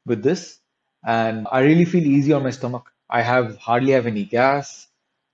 with 0.05 0.23
this 0.23 0.59
and 1.07 1.47
I 1.51 1.61
really 1.61 1.85
feel 1.85 2.05
easy 2.05 2.33
on 2.33 2.43
my 2.43 2.51
stomach. 2.51 2.91
I 3.09 3.23
have 3.23 3.57
hardly 3.57 3.93
have 3.93 4.07
any 4.07 4.25
gas. 4.25 4.87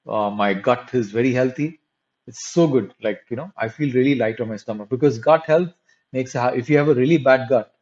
Uh, 0.08 0.32
my 0.32 0.54
gut 0.54 0.92
is 0.94 1.12
very 1.12 1.34
healthy. 1.34 1.82
It's 2.28 2.52
so 2.54 2.68
good. 2.68 2.94
Like 3.04 3.22
you 3.30 3.38
know, 3.38 3.52
I 3.58 3.70
feel 3.70 3.94
really 3.94 4.16
light 4.16 4.42
on 4.42 4.50
my 4.50 4.58
stomach 4.58 4.90
because 4.90 5.20
gut 5.20 5.46
health 5.46 5.72
makes. 6.14 6.36
A, 6.36 6.54
if 6.56 6.70
you 6.70 6.78
have 6.80 6.90
a 6.90 6.96
really 6.96 7.18
bad 7.20 7.50
gut, 7.50 7.74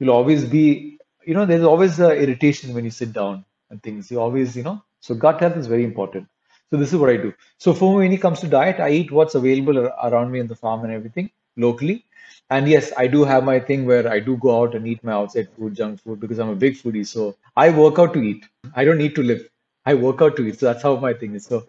you'll 0.00 0.10
always 0.10 0.44
be. 0.44 0.98
You 1.26 1.34
know, 1.34 1.46
there's 1.46 1.64
always 1.64 2.00
irritation 2.00 2.74
when 2.74 2.84
you 2.84 2.90
sit 2.90 3.12
down 3.12 3.44
and 3.70 3.82
things. 3.82 4.10
You 4.10 4.20
always, 4.20 4.56
you 4.56 4.62
know. 4.64 4.82
So 5.00 5.14
gut 5.14 5.40
health 5.40 5.56
is 5.56 5.66
very 5.66 5.84
important. 5.84 6.28
So 6.70 6.78
this 6.78 6.92
is 6.92 6.98
what 6.98 7.10
I 7.10 7.16
do. 7.18 7.34
So 7.58 7.74
for 7.74 7.92
me, 7.92 7.98
when 8.04 8.12
it 8.12 8.22
comes 8.22 8.40
to 8.40 8.48
diet, 8.48 8.80
I 8.80 8.90
eat 8.90 9.12
what's 9.12 9.34
available 9.34 9.78
around 9.78 10.30
me 10.32 10.40
in 10.40 10.48
the 10.48 10.56
farm 10.56 10.84
and 10.84 10.92
everything 10.92 11.30
locally. 11.56 12.04
And 12.50 12.68
yes, 12.68 12.92
I 12.96 13.06
do 13.06 13.24
have 13.24 13.44
my 13.44 13.60
thing 13.60 13.86
where 13.86 14.08
I 14.08 14.20
do 14.20 14.36
go 14.36 14.62
out 14.62 14.74
and 14.74 14.86
eat 14.86 15.02
my 15.04 15.12
outside 15.12 15.48
food, 15.56 15.74
junk 15.76 16.00
food, 16.00 16.20
because 16.20 16.38
I'm 16.38 16.48
a 16.50 16.56
big 16.56 16.74
foodie. 16.74 17.06
So 17.06 17.36
I 17.56 17.70
work 17.70 17.98
out 17.98 18.12
to 18.14 18.22
eat. 18.22 18.46
I 18.74 18.84
don't 18.84 18.98
need 18.98 19.14
to 19.16 19.22
live. 19.22 19.48
I 19.86 19.94
work 19.94 20.22
out 20.22 20.36
to 20.36 20.46
eat. 20.46 20.58
So 20.60 20.66
that's 20.66 20.82
how 20.82 20.96
my 20.96 21.14
thing 21.14 21.34
is. 21.34 21.44
So 21.46 21.66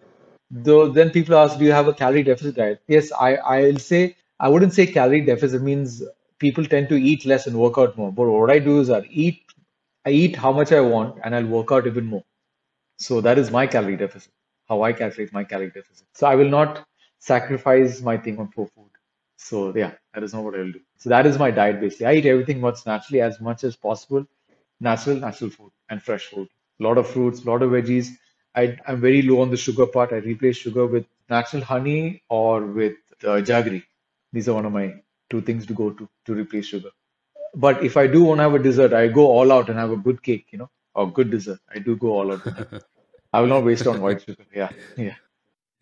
though 0.50 0.88
then 0.88 1.10
people 1.10 1.36
ask, 1.36 1.58
do 1.58 1.64
you 1.64 1.72
have 1.72 1.88
a 1.88 1.92
calorie 1.94 2.22
deficit 2.22 2.56
diet? 2.56 2.82
Yes, 2.88 3.12
I, 3.12 3.36
I'll 3.36 3.78
say 3.78 4.16
I 4.38 4.48
wouldn't 4.48 4.72
say 4.74 4.86
calorie 4.86 5.20
deficit 5.22 5.62
means 5.62 6.02
people 6.38 6.64
tend 6.64 6.88
to 6.90 6.96
eat 6.96 7.24
less 7.26 7.46
and 7.46 7.56
work 7.58 7.78
out 7.78 7.96
more. 7.96 8.12
But 8.12 8.28
what 8.30 8.50
I 8.50 8.58
do 8.58 8.80
is 8.80 8.90
I 8.90 9.02
eat 9.10 9.42
I 10.04 10.10
eat 10.10 10.36
how 10.36 10.52
much 10.52 10.72
I 10.72 10.80
want 10.80 11.18
and 11.24 11.34
I'll 11.34 11.46
work 11.46 11.72
out 11.72 11.86
even 11.86 12.06
more. 12.06 12.24
So 12.98 13.20
that 13.22 13.38
is 13.38 13.50
my 13.50 13.66
calorie 13.66 13.96
deficit, 13.96 14.32
how 14.68 14.82
I 14.82 14.92
calculate 14.92 15.32
my 15.32 15.44
calorie 15.44 15.70
deficit. 15.70 16.06
So 16.14 16.26
I 16.28 16.36
will 16.36 16.48
not 16.48 16.86
sacrifice 17.18 18.00
my 18.02 18.16
thing 18.18 18.38
on 18.38 18.48
for 18.50 18.66
food. 18.68 18.89
So 19.48 19.74
yeah, 19.76 19.92
that 20.14 20.22
is 20.22 20.34
not 20.34 20.44
what 20.44 20.54
I 20.54 20.58
will 20.58 20.72
do. 20.72 20.80
So 20.98 21.10
that 21.10 21.26
is 21.26 21.38
my 21.38 21.50
diet 21.50 21.80
basically. 21.80 22.06
I 22.06 22.14
eat 22.14 22.26
everything 22.26 22.60
what's 22.60 22.86
naturally 22.86 23.20
as 23.22 23.40
much 23.40 23.64
as 23.64 23.76
possible. 23.76 24.26
Natural, 24.80 25.16
natural 25.16 25.50
food 25.50 25.72
and 25.90 26.02
fresh 26.02 26.26
food. 26.26 26.48
A 26.80 26.82
lot 26.84 26.98
of 26.98 27.08
fruits, 27.08 27.42
a 27.44 27.50
lot 27.50 27.62
of 27.62 27.70
veggies. 27.70 28.08
I, 28.54 28.76
I'm 28.86 29.00
very 29.00 29.22
low 29.22 29.40
on 29.42 29.50
the 29.50 29.56
sugar 29.56 29.86
part. 29.86 30.12
I 30.12 30.16
replace 30.16 30.56
sugar 30.56 30.86
with 30.86 31.06
natural 31.28 31.62
honey 31.62 32.22
or 32.28 32.66
with 32.66 32.94
uh, 33.24 33.40
jaggery. 33.50 33.84
These 34.32 34.48
are 34.48 34.54
one 34.54 34.66
of 34.66 34.72
my 34.72 34.94
two 35.30 35.40
things 35.42 35.66
to 35.66 35.74
go 35.74 35.90
to 35.90 36.08
to 36.26 36.34
replace 36.34 36.66
sugar. 36.66 36.90
But 37.54 37.84
if 37.84 37.96
I 37.96 38.06
do 38.06 38.24
want 38.24 38.38
to 38.38 38.42
have 38.44 38.54
a 38.54 38.60
dessert, 38.60 38.92
I 38.94 39.08
go 39.08 39.26
all 39.26 39.52
out 39.52 39.68
and 39.70 39.78
have 39.78 39.90
a 39.92 39.96
good 39.96 40.22
cake, 40.22 40.46
you 40.52 40.58
know, 40.58 40.70
or 40.94 41.10
good 41.12 41.30
dessert. 41.30 41.60
I 41.74 41.78
do 41.80 41.96
go 41.96 42.10
all 42.18 42.32
out. 42.32 42.42
I 43.32 43.40
will 43.40 43.48
not 43.48 43.64
waste 43.64 43.86
on 43.86 44.00
white 44.00 44.22
sugar. 44.22 44.46
Yeah, 44.54 44.70
yeah, 44.96 45.16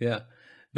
yeah. 0.01 0.21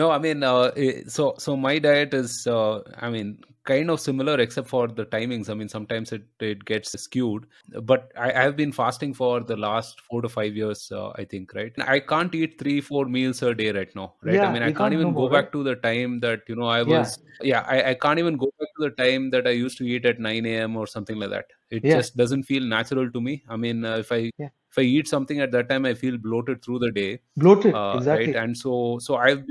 No, 0.01 0.11
I 0.11 0.19
mean, 0.19 0.43
uh, 0.43 0.71
so 1.07 1.35
so 1.45 1.57
my 1.57 1.79
diet 1.79 2.15
is, 2.15 2.47
uh, 2.47 2.81
I 3.07 3.11
mean, 3.11 3.39
kind 3.65 3.91
of 3.95 4.01
similar 4.01 4.35
except 4.45 4.69
for 4.69 4.89
the 4.89 5.05
timings. 5.15 5.51
I 5.51 5.55
mean, 5.61 5.69
sometimes 5.69 6.13
it 6.17 6.23
it 6.51 6.65
gets 6.71 6.93
skewed. 7.03 7.45
But 7.91 8.07
I, 8.27 8.31
have 8.45 8.57
been 8.61 8.73
fasting 8.73 9.13
for 9.19 9.41
the 9.51 9.57
last 9.65 10.01
four 10.09 10.23
to 10.23 10.31
five 10.37 10.57
years, 10.61 10.91
uh, 11.01 11.11
I 11.17 11.25
think. 11.25 11.53
Right? 11.55 11.83
I 11.97 11.99
can't 12.13 12.35
eat 12.35 12.59
three, 12.59 12.81
four 12.81 13.05
meals 13.17 13.43
a 13.43 13.55
day 13.55 13.73
right 13.73 13.95
now. 13.95 14.15
Right? 14.23 14.37
Yeah, 14.37 14.49
I 14.49 14.53
mean, 14.55 14.63
I 14.63 14.73
can't 14.73 14.95
even 14.95 15.13
go 15.13 15.29
back 15.29 15.53
to 15.57 15.63
the 15.63 15.77
time 15.77 16.21
that 16.21 16.49
you 16.53 16.57
know 16.57 16.71
I 16.79 16.83
was. 16.83 17.19
Yeah, 17.43 17.53
yeah 17.53 17.65
I, 17.67 17.91
I 17.91 17.95
can't 18.07 18.19
even 18.25 18.39
go 18.39 18.51
back 18.59 18.73
to 18.79 18.89
the 18.89 18.95
time 19.03 19.29
that 19.37 19.47
I 19.47 19.55
used 19.65 19.77
to 19.79 19.91
eat 19.97 20.07
at 20.07 20.25
nine 20.29 20.47
a.m. 20.47 20.77
or 20.77 20.87
something 20.87 21.19
like 21.25 21.31
that. 21.37 21.53
It 21.71 21.85
yeah. 21.85 21.97
just 21.97 22.17
doesn't 22.17 22.45
feel 22.45 22.63
natural 22.63 23.13
to 23.19 23.21
me. 23.21 23.43
I 23.49 23.57
mean, 23.57 23.85
uh, 23.85 23.97
if 24.07 24.13
I 24.13 24.31
yeah 24.39 24.49
if 24.71 24.79
I 24.79 24.83
eat 24.83 25.09
something 25.09 25.41
at 25.41 25.51
that 25.53 25.69
time, 25.69 25.85
I 25.85 25.95
feel 25.95 26.17
bloated 26.17 26.65
through 26.65 26.79
the 26.79 26.93
day. 26.93 27.19
Bloated, 27.37 27.75
uh, 27.75 27.95
exactly. 27.97 28.27
Right? 28.27 28.37
And 28.37 28.57
so, 28.57 28.99
so 29.01 29.17
I've 29.17 29.45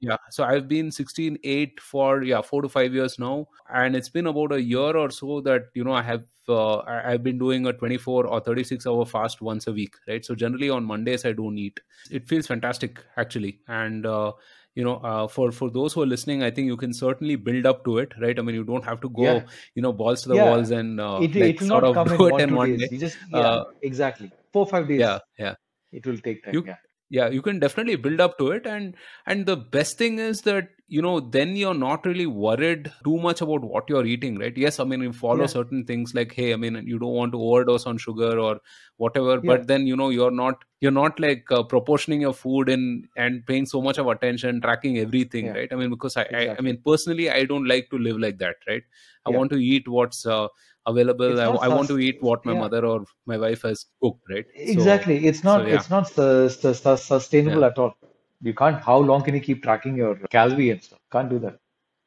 yeah 0.00 0.16
so 0.30 0.44
i've 0.44 0.68
been 0.68 0.90
16 0.90 1.38
8 1.42 1.80
for 1.80 2.22
yeah 2.22 2.42
4 2.42 2.62
to 2.62 2.68
5 2.68 2.94
years 2.94 3.18
now 3.18 3.46
and 3.72 3.96
it's 3.96 4.08
been 4.08 4.26
about 4.26 4.52
a 4.52 4.60
year 4.60 4.96
or 4.96 5.10
so 5.10 5.40
that 5.40 5.68
you 5.74 5.84
know 5.84 5.92
i 5.92 6.02
have 6.02 6.24
uh, 6.48 6.78
i've 6.80 7.22
been 7.22 7.38
doing 7.38 7.66
a 7.66 7.72
24 7.72 8.26
or 8.26 8.40
36 8.40 8.86
hour 8.86 9.06
fast 9.06 9.40
once 9.40 9.66
a 9.66 9.72
week 9.72 9.94
right 10.06 10.24
so 10.24 10.34
generally 10.34 10.68
on 10.68 10.84
mondays 10.84 11.24
i 11.24 11.32
don't 11.32 11.58
eat 11.58 11.80
it 12.10 12.28
feels 12.28 12.46
fantastic 12.46 13.02
actually 13.16 13.58
and 13.68 14.06
uh, 14.06 14.32
you 14.74 14.84
know 14.84 14.96
uh, 14.96 15.26
for 15.26 15.50
for 15.50 15.70
those 15.70 15.94
who 15.94 16.02
are 16.02 16.06
listening 16.14 16.42
i 16.42 16.50
think 16.50 16.66
you 16.66 16.76
can 16.76 16.92
certainly 16.92 17.34
build 17.34 17.66
up 17.66 17.84
to 17.84 17.98
it 17.98 18.12
right 18.20 18.38
i 18.38 18.42
mean 18.42 18.54
you 18.54 18.64
don't 18.64 18.84
have 18.84 19.00
to 19.00 19.08
go 19.08 19.22
yeah. 19.22 19.42
you 19.74 19.82
know 19.82 19.92
balls 19.92 20.22
to 20.22 20.28
the 20.28 20.36
yeah. 20.36 20.50
walls 20.50 20.70
and 20.70 21.00
uh, 21.00 21.18
it, 21.22 21.34
like, 21.34 21.54
it 21.54 21.60
will 21.62 21.80
not 21.80 21.94
come 21.94 22.12
in 22.12 22.18
one, 22.18 22.54
one. 22.54 22.76
Day. 22.76 22.88
You 22.90 22.98
just 22.98 23.16
yeah, 23.30 23.38
uh, 23.38 23.64
exactly 23.82 24.30
four 24.52 24.66
five 24.66 24.86
days 24.86 25.00
yeah 25.00 25.18
yeah 25.38 25.54
it 25.92 26.06
will 26.06 26.18
take 26.18 26.44
time 26.44 26.54
you, 26.54 26.64
yeah 26.66 26.76
yeah 27.08 27.28
you 27.28 27.42
can 27.42 27.58
definitely 27.58 27.96
build 27.96 28.20
up 28.20 28.38
to 28.38 28.50
it 28.50 28.66
and 28.66 28.94
and 29.26 29.46
the 29.46 29.56
best 29.56 29.98
thing 29.98 30.18
is 30.18 30.42
that 30.42 30.68
you 30.88 31.02
know 31.02 31.18
then 31.18 31.56
you're 31.56 31.74
not 31.74 32.04
really 32.06 32.26
worried 32.26 32.92
too 33.04 33.16
much 33.18 33.40
about 33.40 33.62
what 33.62 33.88
you're 33.88 34.06
eating 34.06 34.38
right 34.38 34.56
yes 34.56 34.78
i 34.78 34.84
mean 34.84 35.02
you 35.02 35.12
follow 35.12 35.40
yeah. 35.40 35.46
certain 35.46 35.84
things 35.84 36.14
like 36.14 36.32
hey 36.32 36.52
i 36.52 36.56
mean 36.56 36.80
you 36.86 36.98
don't 36.98 37.14
want 37.14 37.32
to 37.32 37.40
overdose 37.40 37.86
on 37.86 37.98
sugar 37.98 38.38
or 38.38 38.60
whatever 38.96 39.34
yeah. 39.34 39.40
but 39.44 39.66
then 39.66 39.86
you 39.86 39.96
know 39.96 40.10
you're 40.10 40.30
not 40.30 40.64
you're 40.80 40.92
not 40.92 41.18
like 41.18 41.44
uh, 41.50 41.62
proportioning 41.62 42.20
your 42.20 42.32
food 42.32 42.68
and 42.68 43.06
and 43.16 43.44
paying 43.46 43.66
so 43.66 43.82
much 43.82 43.98
of 43.98 44.06
attention 44.06 44.60
tracking 44.60 44.98
everything 44.98 45.46
yeah. 45.46 45.52
right 45.52 45.72
i 45.72 45.76
mean 45.76 45.90
because 45.90 46.16
I, 46.16 46.22
exactly. 46.22 46.50
I, 46.50 46.56
I 46.58 46.60
mean 46.60 46.80
personally 46.84 47.30
i 47.30 47.44
don't 47.44 47.66
like 47.66 47.90
to 47.90 47.98
live 47.98 48.18
like 48.18 48.38
that 48.38 48.56
right 48.68 48.82
i 49.26 49.30
want 49.30 49.50
to 49.50 49.58
eat 49.58 49.88
what's 49.88 50.24
uh, 50.24 50.48
available. 50.86 51.40
I, 51.40 51.44
I, 51.44 51.68
want 51.68 51.88
to 51.88 51.98
eat 51.98 52.22
what 52.22 52.44
my 52.44 52.52
yeah. 52.52 52.60
mother 52.60 52.86
or 52.86 53.04
my 53.26 53.36
wife 53.36 53.62
has 53.62 53.86
cooked 54.02 54.22
right? 54.30 54.46
Exactly. 54.54 55.20
So, 55.22 55.28
it's 55.28 55.44
not 55.44 55.60
so, 55.62 55.66
yeah. 55.66 55.74
it's 55.74 55.90
not 55.90 56.08
su- 56.08 56.48
su- 56.48 56.74
su- 56.74 56.96
sustainable 56.96 57.60
yeah. 57.60 57.66
at 57.68 57.78
all. 57.78 57.94
You 58.42 58.54
can't 58.54 58.80
how 58.80 58.98
long 58.98 59.22
can 59.22 59.34
you 59.34 59.40
keep 59.40 59.62
tracking 59.62 59.96
your 59.96 60.16
calorie 60.30 60.70
and 60.70 60.82
stuff? 60.82 60.98
Can't 61.10 61.30
do 61.30 61.38
that. 61.40 61.58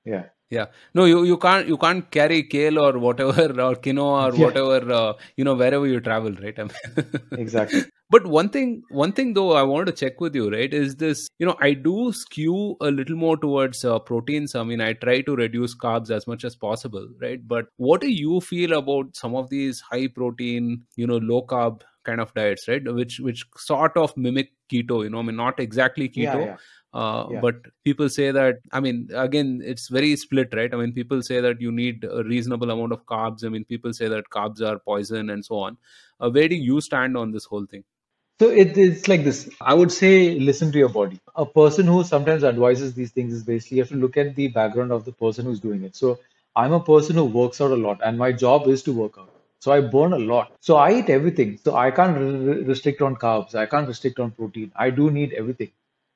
Yeah 0.05 0.25
yeah. 0.49 0.65
No 0.95 1.05
you, 1.05 1.23
you 1.23 1.37
can't 1.37 1.67
you 1.67 1.77
can't 1.77 2.09
carry 2.09 2.43
kale 2.43 2.79
or 2.79 2.97
whatever 2.97 3.43
or 3.61 3.75
quinoa 3.75 4.31
or 4.31 4.35
yeah. 4.35 4.45
whatever 4.45 4.91
uh, 4.91 5.13
you 5.37 5.43
know 5.43 5.53
wherever 5.55 5.87
you 5.87 5.99
travel 5.99 6.31
right? 6.41 6.57
I 6.57 6.63
mean, 6.63 7.05
exactly. 7.33 7.83
But 8.09 8.25
one 8.25 8.49
thing 8.49 8.81
one 8.89 9.11
thing 9.11 9.33
though 9.33 9.51
i 9.51 9.61
wanted 9.61 9.95
to 9.95 10.05
check 10.05 10.19
with 10.19 10.33
you 10.33 10.49
right 10.51 10.73
is 10.73 10.95
this 10.95 11.27
you 11.37 11.45
know 11.45 11.55
i 11.61 11.73
do 11.73 12.11
skew 12.11 12.75
a 12.81 12.89
little 12.89 13.15
more 13.15 13.37
towards 13.37 13.85
uh, 13.85 13.99
proteins. 13.99 14.55
I 14.55 14.63
mean 14.63 14.81
i 14.81 14.93
try 14.93 15.21
to 15.21 15.35
reduce 15.35 15.75
carbs 15.75 16.09
as 16.09 16.25
much 16.25 16.43
as 16.43 16.55
possible 16.55 17.07
right? 17.21 17.47
But 17.47 17.67
what 17.77 18.01
do 18.01 18.09
you 18.09 18.41
feel 18.41 18.73
about 18.73 19.15
some 19.15 19.35
of 19.35 19.49
these 19.49 19.81
high 19.81 20.07
protein 20.07 20.83
you 20.95 21.05
know 21.05 21.17
low 21.17 21.43
carb 21.43 21.81
kind 22.03 22.19
of 22.19 22.33
diets 22.33 22.67
right? 22.67 22.81
Which 22.83 23.19
which 23.19 23.45
sort 23.57 23.95
of 23.97 24.17
mimic 24.17 24.51
keto 24.71 25.03
you 25.03 25.09
know 25.09 25.19
i 25.19 25.21
mean 25.23 25.35
not 25.35 25.59
exactly 25.59 26.07
keto 26.07 26.23
yeah, 26.23 26.45
yeah 26.45 26.57
uh, 26.93 27.27
yeah. 27.29 27.39
but 27.39 27.55
people 27.83 28.09
say 28.09 28.31
that 28.31 28.55
i 28.71 28.79
mean 28.79 29.07
again 29.13 29.61
it's 29.63 29.87
very 29.89 30.15
split 30.15 30.53
right 30.53 30.73
i 30.73 30.77
mean 30.77 30.91
people 30.91 31.21
say 31.21 31.39
that 31.39 31.61
you 31.61 31.71
need 31.71 32.03
a 32.03 32.23
reasonable 32.23 32.71
amount 32.71 32.91
of 32.91 33.05
carbs 33.05 33.45
i 33.45 33.49
mean 33.49 33.63
people 33.65 33.93
say 33.93 34.07
that 34.07 34.29
carbs 34.29 34.61
are 34.61 34.79
poison 34.79 35.29
and 35.29 35.45
so 35.45 35.59
on 35.59 35.77
uh, 36.19 36.29
where 36.29 36.47
do 36.47 36.55
you 36.55 36.81
stand 36.81 37.15
on 37.15 37.31
this 37.31 37.45
whole 37.45 37.65
thing 37.65 37.83
so 38.39 38.49
it, 38.49 38.77
it's 38.77 39.07
like 39.07 39.23
this 39.23 39.49
i 39.61 39.73
would 39.73 39.91
say 39.91 40.39
listen 40.39 40.71
to 40.71 40.79
your 40.79 40.89
body 40.89 41.19
a 41.35 41.45
person 41.45 41.85
who 41.85 42.03
sometimes 42.03 42.43
advises 42.43 42.95
these 42.95 43.11
things 43.11 43.33
is 43.33 43.43
basically 43.43 43.77
you 43.77 43.83
have 43.83 43.89
to 43.89 43.95
look 43.95 44.17
at 44.17 44.35
the 44.35 44.47
background 44.47 44.91
of 44.91 45.05
the 45.05 45.11
person 45.11 45.45
who's 45.45 45.59
doing 45.59 45.83
it 45.83 45.95
so 45.95 46.19
i'm 46.55 46.73
a 46.73 46.79
person 46.79 47.15
who 47.15 47.25
works 47.25 47.61
out 47.61 47.71
a 47.71 47.75
lot 47.75 47.99
and 48.03 48.17
my 48.17 48.31
job 48.31 48.67
is 48.67 48.81
to 48.81 48.91
work 48.91 49.17
out 49.19 49.29
so 49.61 49.73
I 49.73 49.81
burn 49.81 50.13
a 50.13 50.17
lot. 50.17 50.53
So 50.61 50.77
I 50.77 50.93
eat 50.93 51.09
everything. 51.09 51.59
So 51.61 51.75
I 51.75 51.91
can't 51.91 52.17
re- 52.17 52.63
restrict 52.63 53.01
on 53.01 53.17
carbs. 53.17 53.55
I 53.55 53.65
can't 53.65 53.87
restrict 53.87 54.17
on 54.19 54.31
protein. 54.31 54.71
I 54.75 54.89
do 54.89 55.11
need 55.11 55.33
everything. 55.33 55.71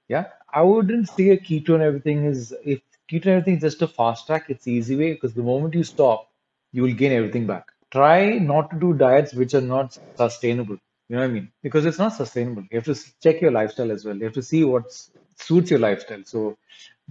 Yeah, 0.08 0.28
I 0.54 0.62
wouldn't 0.62 1.10
say 1.10 1.30
a 1.30 1.38
keto 1.38 1.72
and 1.74 1.84
everything 1.84 2.26
is 2.26 2.54
if 2.66 2.82
keto 3.12 3.26
and 3.26 3.34
everything 3.38 3.56
is 3.58 3.62
just 3.62 3.82
a 3.82 3.88
fast 3.88 4.28
track, 4.28 4.46
it's 4.50 4.68
easy 4.68 4.96
way 4.96 5.14
because 5.14 5.34
the 5.34 5.44
moment 5.44 5.74
you 5.74 5.84
stop, 5.84 6.30
you 6.72 6.84
will 6.84 6.94
gain 6.94 7.12
everything 7.12 7.46
back. 7.48 7.68
Try 7.92 8.38
not 8.40 8.70
to 8.72 8.80
do 8.80 8.94
diets 8.94 9.34
which 9.34 9.54
are 9.54 9.62
not 9.62 9.98
sustainable. 10.18 10.78
You 11.10 11.18
know 11.18 11.22
what 11.22 11.30
I 11.30 11.34
mean? 11.34 11.52
Because 11.62 11.86
it's 11.86 12.00
not 12.00 12.14
sustainable. 12.14 12.64
You 12.72 12.78
have 12.82 12.86
to 12.86 12.96
check 13.22 13.42
your 13.42 13.52
lifestyle 13.52 13.92
as 13.92 14.06
well. 14.06 14.16
You 14.16 14.24
have 14.26 14.34
to 14.34 14.42
see 14.44 14.64
what 14.64 14.92
suits 15.38 15.70
your 15.70 15.80
lifestyle. 15.80 16.24
So 16.26 16.58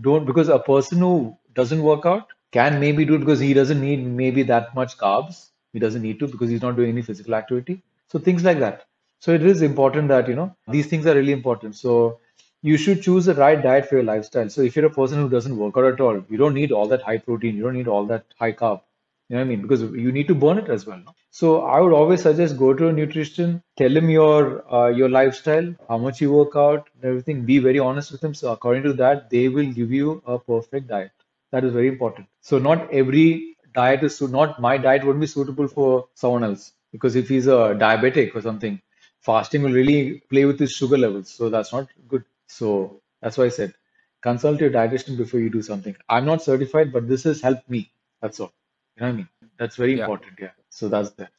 don't 0.01 0.25
because 0.27 0.49
a 0.49 0.59
person 0.59 0.99
who 0.99 1.37
doesn't 1.55 1.83
work 1.83 2.07
out 2.07 2.29
can 2.53 2.81
maybe 2.81 3.05
do 3.05 3.15
it 3.15 3.19
because 3.21 3.41
he 3.41 3.55
doesn't 3.55 3.81
need 3.81 4.05
maybe 4.07 4.43
that 4.45 4.75
much 4.75 4.97
carbs. 4.99 5.51
He 5.73 5.79
doesn't 5.79 6.03
need 6.03 6.19
to 6.21 6.27
because 6.29 6.51
he's 6.51 6.63
not 6.63 6.77
doing 6.77 6.91
any 6.91 7.03
physical 7.03 7.35
activity. 7.35 7.83
So 8.09 8.19
things 8.19 8.45
like 8.45 8.59
that. 8.61 8.85
So 9.21 9.33
it 9.33 9.43
is 9.45 9.63
important 9.63 10.09
that 10.09 10.29
you 10.29 10.35
know 10.35 10.55
these 10.69 10.87
things 10.87 11.07
are 11.07 11.15
really 11.15 11.33
important. 11.33 11.77
So 11.77 12.19
you 12.63 12.77
should 12.77 13.03
choose 13.03 13.25
the 13.27 13.35
right 13.35 13.63
diet 13.63 13.87
for 13.89 13.97
your 13.97 14.05
lifestyle. 14.05 14.49
So 14.49 14.63
if 14.63 14.77
you're 14.77 14.87
a 14.87 14.91
person 14.91 15.19
who 15.19 15.29
doesn't 15.29 15.57
work 15.57 15.77
out 15.77 15.85
at 15.85 16.01
all, 16.01 16.25
you 16.29 16.37
don't 16.39 16.55
need 16.55 16.73
all 16.73 16.87
that 16.89 17.03
high 17.03 17.19
protein, 17.19 17.57
you 17.57 17.63
don't 17.63 17.75
need 17.75 17.89
all 17.89 18.07
that 18.07 18.25
high 18.39 18.53
carb. 18.53 18.81
You 19.29 19.37
know 19.37 19.43
what 19.43 19.47
I 19.47 19.49
mean? 19.49 19.63
Because 19.63 19.83
you 19.83 20.13
need 20.13 20.29
to 20.29 20.35
burn 20.35 20.59
it 20.59 20.69
as 20.69 20.87
well. 20.87 20.99
No? 20.99 21.15
So 21.31 21.63
I 21.63 21.81
would 21.81 21.93
always 21.95 22.23
suggest 22.23 22.59
go 22.59 22.75
to 22.75 22.89
a 22.89 22.93
nutrition, 22.93 23.63
tell 23.79 23.97
him 23.97 24.11
your 24.11 24.43
uh, 24.73 24.89
your 24.89 25.09
lifestyle, 25.09 25.75
how 25.89 25.99
much 25.99 26.21
you 26.21 26.33
work 26.33 26.55
out, 26.55 26.89
everything. 27.03 27.45
Be 27.47 27.59
very 27.59 27.79
honest 27.79 28.13
with 28.13 28.23
him. 28.23 28.35
So 28.35 28.53
according 28.53 28.83
to 28.85 28.93
that, 28.95 29.31
they 29.31 29.49
will 29.49 29.73
give 29.81 29.91
you 29.91 30.23
a 30.27 30.39
perfect 30.39 30.89
diet. 30.89 31.13
That 31.51 31.65
is 31.65 31.73
very 31.73 31.89
important. 31.89 32.27
So 32.43 32.59
not 32.59 32.93
every 32.93 33.57
diet 33.75 34.03
is 34.05 34.17
so 34.19 34.27
not 34.27 34.61
my 34.61 34.77
diet 34.77 35.05
wouldn't 35.05 35.21
be 35.21 35.27
suitable 35.27 35.67
for 35.69 36.09
someone 36.15 36.45
else 36.45 36.73
because 36.93 37.17
if 37.17 37.29
he's 37.29 37.47
a 37.47 37.61
diabetic 37.87 38.35
or 38.35 38.43
something, 38.43 38.81
fasting 39.21 39.63
will 39.63 39.73
really 39.73 40.21
play 40.29 40.45
with 40.45 40.61
his 40.61 40.73
sugar 40.73 40.99
levels. 40.99 41.31
So 41.31 41.49
that's 41.49 41.73
not 41.73 41.89
good. 42.09 42.25
So 42.59 43.03
that's 43.23 43.39
why 43.39 43.47
I 43.47 43.49
said 43.51 43.75
consult 44.23 44.61
your 44.61 44.71
dietitian 44.71 45.17
before 45.17 45.41
you 45.41 45.51
do 45.51 45.63
something. 45.63 45.97
I'm 46.09 46.27
not 46.27 46.43
certified, 46.43 46.93
but 46.93 47.09
this 47.09 47.25
has 47.25 47.41
helped 47.41 47.69
me. 47.69 47.93
That's 48.21 48.41
all. 48.41 48.53
You 48.97 49.03
know 49.03 49.07
what 49.09 49.13
I 49.15 49.17
mean? 49.17 49.29
That's 49.59 49.77
very 49.77 49.95
Yeah. 49.95 50.01
important. 50.01 50.39
Yeah. 50.41 50.53
So 50.71 50.89
that's 50.89 51.11
that. 51.13 51.33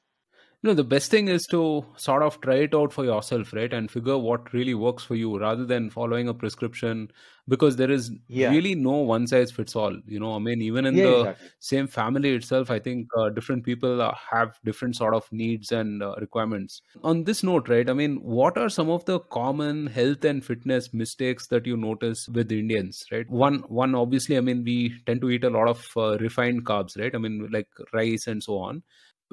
You 0.63 0.69
know 0.69 0.73
the 0.73 0.83
best 0.83 1.11
thing 1.11 1.27
is 1.27 1.45
to 1.47 1.85
sort 1.97 2.23
of 2.23 2.39
try 2.41 2.55
it 2.55 2.73
out 2.73 2.93
for 2.93 3.03
yourself 3.05 3.53
right 3.53 3.73
and 3.73 3.91
figure 3.91 4.17
what 4.17 4.53
really 4.53 4.73
works 4.73 5.03
for 5.03 5.15
you 5.15 5.37
rather 5.39 5.65
than 5.65 5.89
following 5.89 6.27
a 6.29 6.33
prescription 6.33 7.11
because 7.47 7.75
there 7.75 7.91
is 7.91 8.11
Yeah, 8.27 8.51
really 8.51 8.73
no 8.73 8.91
one 8.91 9.27
size 9.27 9.51
fits 9.51 9.75
all 9.75 9.95
you 10.05 10.19
know. 10.19 10.33
I 10.35 10.39
mean 10.39 10.61
even 10.61 10.85
in 10.85 10.95
yeah, 10.95 11.03
the 11.03 11.15
exactly. 11.17 11.49
same 11.59 11.87
family 11.87 12.33
itself 12.35 12.71
i 12.71 12.79
think 12.79 13.07
uh, 13.17 13.29
different 13.29 13.65
people 13.65 14.01
uh, 14.01 14.13
have 14.31 14.57
different 14.63 14.95
sort 14.95 15.13
of 15.13 15.31
needs 15.31 15.71
and 15.71 16.01
uh, 16.01 16.15
requirements. 16.19 16.81
On 17.03 17.23
this 17.25 17.43
note 17.43 17.67
right 17.69 17.89
i 17.89 17.93
mean 17.93 18.15
what 18.21 18.57
are 18.57 18.69
some 18.69 18.89
of 18.89 19.03
the 19.05 19.19
common 19.19 19.87
health 19.87 20.23
and 20.25 20.43
fitness 20.45 20.93
mistakes 20.93 21.47
that 21.47 21.65
you 21.65 21.75
notice 21.77 22.27
with 22.29 22.51
indians 22.51 23.03
right? 23.11 23.29
One 23.29 23.59
one 23.67 23.95
obviously 23.95 24.37
i 24.37 24.41
mean 24.41 24.63
we 24.63 24.93
tend 25.05 25.21
to 25.21 25.29
eat 25.29 25.43
a 25.43 25.49
lot 25.49 25.67
of 25.67 25.85
uh, 25.97 26.17
refined 26.19 26.65
carbs 26.65 26.97
right? 26.97 27.13
I 27.13 27.17
mean 27.17 27.49
like 27.51 27.67
rice 27.93 28.27
and 28.27 28.41
so 28.43 28.57
on 28.57 28.83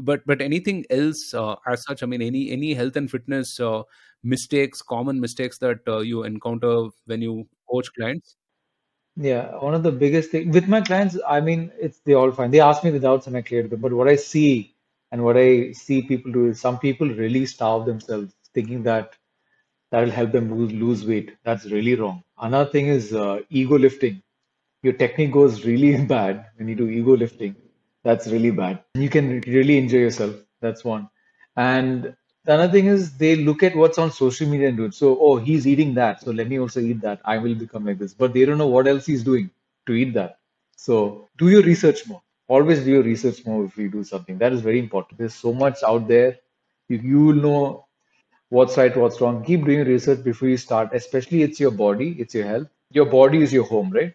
but 0.00 0.20
but 0.26 0.40
anything 0.42 0.84
else 0.90 1.34
uh, 1.34 1.56
as 1.66 1.82
such 1.84 2.02
i 2.02 2.06
mean 2.06 2.22
any 2.22 2.50
any 2.50 2.74
health 2.74 2.96
and 2.96 3.10
fitness 3.10 3.58
uh, 3.60 3.82
mistakes 4.22 4.82
common 4.82 5.20
mistakes 5.20 5.58
that 5.58 5.80
uh, 5.88 5.98
you 5.98 6.24
encounter 6.24 6.74
when 7.06 7.22
you 7.22 7.46
coach 7.70 7.88
clients 7.98 8.36
Yeah, 9.16 9.56
one 9.58 9.74
of 9.74 9.82
the 9.82 9.92
biggest 9.92 10.30
thing 10.30 10.50
with 10.50 10.68
my 10.68 10.80
clients, 10.80 11.18
I 11.28 11.40
mean, 11.40 11.72
it's 11.78 11.98
they 12.00 12.14
all 12.14 12.32
fine. 12.32 12.50
They 12.50 12.60
ask 12.60 12.82
me 12.84 12.90
the 12.90 13.00
doubts 13.00 13.26
and 13.26 13.36
I 13.36 13.42
clear 13.42 13.66
them. 13.66 13.80
But 13.80 13.92
what 13.92 14.08
I 14.08 14.16
see 14.16 14.74
and 15.10 15.24
what 15.24 15.36
I 15.36 15.72
see 15.72 16.02
people 16.02 16.32
do 16.32 16.46
is 16.46 16.60
some 16.60 16.78
people 16.78 17.08
really 17.08 17.44
starve 17.46 17.86
themselves, 17.86 18.32
thinking 18.54 18.82
that 18.84 19.16
that'll 19.90 20.10
help 20.10 20.32
them 20.32 20.54
lose, 20.56 20.72
lose 20.72 21.06
weight. 21.06 21.36
That's 21.44 21.66
really 21.66 21.94
wrong. 21.96 22.22
Another 22.40 22.70
thing 22.70 22.88
is 22.88 23.14
uh, 23.14 23.40
ego 23.50 23.78
lifting. 23.78 24.22
Your 24.82 24.94
technique 24.94 25.32
goes 25.32 25.64
really 25.66 26.04
bad 26.16 26.46
when 26.56 26.68
you 26.68 26.76
do 26.76 26.88
ego 26.88 27.16
lifting. 27.16 27.56
That's 28.04 28.26
really 28.26 28.50
bad. 28.50 28.82
You 28.94 29.08
can 29.10 29.40
really 29.42 29.78
enjoy 29.78 29.98
yourself. 29.98 30.36
That's 30.60 30.84
one. 30.84 31.08
And 31.56 32.14
the 32.44 32.54
other 32.54 32.72
thing 32.72 32.86
is 32.86 33.16
they 33.18 33.36
look 33.36 33.62
at 33.62 33.76
what's 33.76 33.98
on 33.98 34.10
social 34.10 34.48
media 34.48 34.68
and 34.68 34.76
do 34.76 34.84
it. 34.86 34.94
So, 34.94 35.18
oh, 35.20 35.36
he's 35.36 35.66
eating 35.66 35.94
that. 35.94 36.20
So 36.22 36.30
let 36.30 36.48
me 36.48 36.58
also 36.58 36.80
eat 36.80 37.00
that. 37.02 37.20
I 37.24 37.38
will 37.38 37.54
become 37.54 37.84
like 37.84 37.98
this. 37.98 38.14
But 38.14 38.32
they 38.32 38.44
don't 38.44 38.58
know 38.58 38.66
what 38.68 38.88
else 38.88 39.06
he's 39.06 39.22
doing 39.22 39.50
to 39.86 39.92
eat 39.92 40.14
that. 40.14 40.38
So 40.76 41.28
do 41.36 41.48
your 41.50 41.62
research 41.62 42.06
more. 42.08 42.22
Always 42.48 42.82
do 42.84 42.90
your 42.90 43.02
research 43.02 43.44
more 43.46 43.64
if 43.64 43.76
you 43.76 43.90
do 43.90 44.02
something. 44.02 44.38
That 44.38 44.52
is 44.52 44.60
very 44.62 44.78
important. 44.78 45.18
There's 45.18 45.34
so 45.34 45.52
much 45.52 45.76
out 45.86 46.08
there. 46.08 46.38
You, 46.88 46.98
you 46.98 47.20
will 47.26 47.34
know 47.34 47.86
what's 48.48 48.76
right, 48.78 48.96
what's 48.96 49.20
wrong. 49.20 49.44
Keep 49.44 49.66
doing 49.66 49.86
research 49.86 50.24
before 50.24 50.48
you 50.48 50.56
start, 50.56 50.90
especially 50.94 51.42
it's 51.42 51.60
your 51.60 51.70
body, 51.70 52.16
it's 52.18 52.34
your 52.34 52.46
health. 52.46 52.68
Your 52.92 53.06
body 53.06 53.42
is 53.42 53.52
your 53.52 53.64
home, 53.64 53.90
right? 53.90 54.14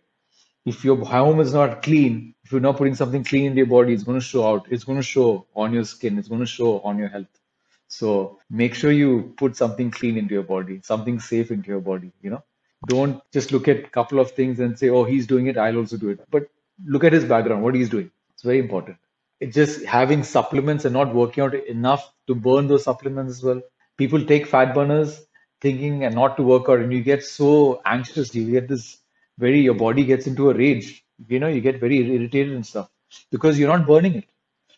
If 0.65 0.83
your 0.83 0.97
home 1.05 1.39
is 1.39 1.53
not 1.53 1.83
clean, 1.83 2.33
if 2.43 2.51
you're 2.51 2.61
not 2.61 2.77
putting 2.77 2.95
something 2.95 3.23
clean 3.23 3.45
into 3.45 3.57
your 3.57 3.67
body, 3.67 3.93
it's 3.93 4.03
going 4.03 4.19
to 4.19 4.25
show 4.25 4.47
out. 4.47 4.67
It's 4.69 4.83
going 4.83 4.97
to 4.97 5.03
show 5.03 5.45
on 5.55 5.73
your 5.73 5.85
skin. 5.85 6.17
It's 6.17 6.27
going 6.27 6.41
to 6.41 6.47
show 6.47 6.79
on 6.81 6.97
your 6.97 7.07
health. 7.07 7.27
So 7.87 8.39
make 8.49 8.73
sure 8.73 8.91
you 8.91 9.33
put 9.37 9.55
something 9.55 9.91
clean 9.91 10.17
into 10.17 10.33
your 10.33 10.43
body, 10.43 10.81
something 10.83 11.19
safe 11.19 11.51
into 11.51 11.69
your 11.69 11.81
body, 11.81 12.11
you 12.21 12.31
know. 12.31 12.43
Don't 12.87 13.21
just 13.31 13.51
look 13.51 13.67
at 13.67 13.77
a 13.77 13.89
couple 13.89 14.19
of 14.19 14.31
things 14.31 14.59
and 14.59 14.77
say, 14.77 14.89
oh, 14.89 15.03
he's 15.03 15.27
doing 15.27 15.47
it, 15.47 15.57
I'll 15.57 15.77
also 15.77 15.97
do 15.97 16.09
it. 16.09 16.19
But 16.29 16.47
look 16.83 17.03
at 17.03 17.13
his 17.13 17.25
background, 17.25 17.63
what 17.63 17.75
he's 17.75 17.89
doing. 17.89 18.11
It's 18.33 18.43
very 18.43 18.59
important. 18.59 18.97
It's 19.39 19.55
just 19.55 19.85
having 19.85 20.23
supplements 20.23 20.85
and 20.85 20.93
not 20.93 21.13
working 21.13 21.43
out 21.43 21.53
enough 21.53 22.11
to 22.27 22.35
burn 22.35 22.67
those 22.67 22.83
supplements 22.83 23.37
as 23.37 23.43
well. 23.43 23.61
People 23.97 24.25
take 24.25 24.47
fat 24.47 24.73
burners 24.73 25.25
thinking 25.61 26.03
and 26.03 26.15
not 26.15 26.37
to 26.37 26.43
work 26.43 26.69
out, 26.69 26.79
and 26.79 26.91
you 26.91 27.01
get 27.01 27.23
so 27.23 27.81
anxious. 27.85 28.33
You 28.35 28.49
get 28.51 28.67
this 28.67 28.97
very, 29.37 29.59
your 29.59 29.73
body 29.73 30.05
gets 30.05 30.27
into 30.27 30.49
a 30.49 30.53
rage. 30.53 31.03
You 31.27 31.39
know, 31.39 31.47
you 31.47 31.61
get 31.61 31.79
very 31.79 31.97
irritated 31.97 32.53
and 32.53 32.65
stuff 32.65 32.89
because 33.31 33.57
you're 33.57 33.75
not 33.75 33.87
burning 33.87 34.15
it. 34.15 34.25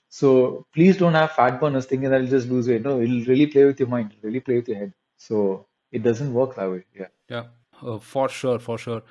So 0.09 0.65
please 0.73 0.97
don't 0.97 1.13
have 1.13 1.31
fat 1.31 1.59
burners 1.59 1.85
thinking 1.85 2.09
that 2.09 2.21
it'll 2.21 2.29
just 2.29 2.49
lose 2.49 2.67
weight. 2.67 2.83
No, 2.83 3.01
it'll 3.01 3.25
really 3.25 3.47
play 3.47 3.65
with 3.65 3.79
your 3.79 3.89
mind, 3.89 4.13
really 4.21 4.39
play 4.39 4.55
with 4.55 4.67
your 4.67 4.77
head. 4.77 4.93
So 5.17 5.67
it 5.91 6.03
doesn't 6.03 6.33
work 6.33 6.55
that 6.55 6.69
way. 6.69 6.85
Yeah. 6.95 7.07
yeah 7.29 7.43
uh, 7.83 7.99
for 7.99 8.29
sure 8.29 8.59
for 8.59 8.77
sure 8.77 9.01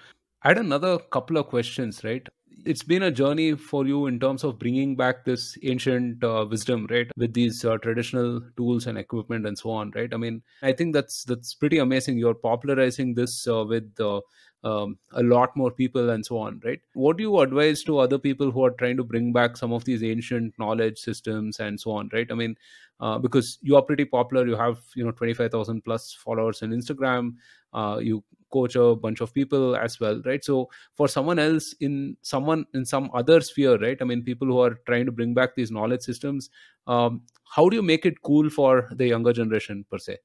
i 0.42 0.48
had 0.48 0.58
another 0.58 0.98
couple 0.98 1.36
of 1.36 1.46
questions 1.46 2.02
right 2.04 2.28
it's 2.64 2.82
been 2.82 3.04
a 3.04 3.10
journey 3.10 3.54
for 3.54 3.86
you 3.86 4.06
in 4.06 4.18
terms 4.18 4.42
of 4.42 4.58
bringing 4.58 4.96
back 4.96 5.24
this 5.24 5.56
ancient 5.62 6.24
uh, 6.24 6.44
wisdom 6.50 6.86
right 6.90 7.10
with 7.16 7.32
these 7.32 7.64
uh, 7.64 7.76
traditional 7.78 8.40
tools 8.56 8.86
and 8.86 8.98
equipment 8.98 9.46
and 9.46 9.58
so 9.58 9.70
on 9.70 9.92
right 9.94 10.12
i 10.12 10.16
mean 10.16 10.42
i 10.62 10.72
think 10.72 10.94
that's 10.94 11.24
that's 11.24 11.54
pretty 11.54 11.78
amazing 11.78 12.18
you're 12.18 12.34
popularizing 12.34 13.14
this 13.14 13.46
uh, 13.46 13.64
with 13.64 13.88
uh, 14.00 14.20
um, 14.66 14.98
a 15.12 15.22
lot 15.22 15.56
more 15.56 15.70
people 15.70 16.10
and 16.10 16.26
so 16.26 16.38
on 16.38 16.60
right? 16.64 16.80
What 16.94 17.16
do 17.16 17.22
you 17.22 17.40
advise 17.40 17.82
to 17.84 17.98
other 17.98 18.18
people 18.18 18.50
who 18.50 18.64
are 18.64 18.70
trying 18.70 18.96
to 18.96 19.04
bring 19.04 19.32
back 19.32 19.56
some 19.56 19.72
of 19.72 19.84
these 19.84 20.02
ancient 20.02 20.58
knowledge 20.58 20.98
systems 20.98 21.60
and 21.60 21.80
so 21.80 21.92
on 21.92 22.10
right? 22.12 22.26
I 22.30 22.34
mean 22.34 22.56
uh, 23.00 23.18
because 23.18 23.58
you 23.62 23.76
are 23.76 23.82
pretty 23.82 24.04
popular 24.04 24.46
you 24.46 24.56
have 24.56 24.78
you 24.94 25.04
know 25.04 25.12
25000 25.12 25.84
plus 25.84 26.14
followers 26.14 26.62
on 26.62 26.70
instagram 26.70 27.34
uh, 27.74 27.98
you 28.00 28.24
coach 28.52 28.74
a 28.76 28.96
bunch 28.96 29.20
of 29.20 29.34
people 29.34 29.76
as 29.76 30.00
well 30.00 30.20
right? 30.24 30.44
So 30.44 30.68
for 30.94 31.08
someone 31.08 31.38
else 31.38 31.74
in 31.80 32.16
someone 32.22 32.64
in 32.74 32.84
some 32.84 33.10
other 33.14 33.40
sphere 33.40 33.78
right? 33.78 33.98
I 34.00 34.04
mean 34.04 34.22
people 34.22 34.48
who 34.48 34.60
are 34.60 34.78
trying 34.86 35.06
to 35.06 35.12
bring 35.12 35.34
back 35.34 35.54
these 35.54 35.70
knowledge 35.70 36.02
systems 36.02 36.50
um, 36.86 37.22
how 37.56 37.68
do 37.68 37.76
you 37.76 37.82
make 37.82 38.06
it 38.06 38.22
cool 38.22 38.50
for 38.50 38.88
the 38.92 39.06
younger 39.06 39.32
generation 39.32 39.84
per 39.90 39.98
se? 39.98 40.18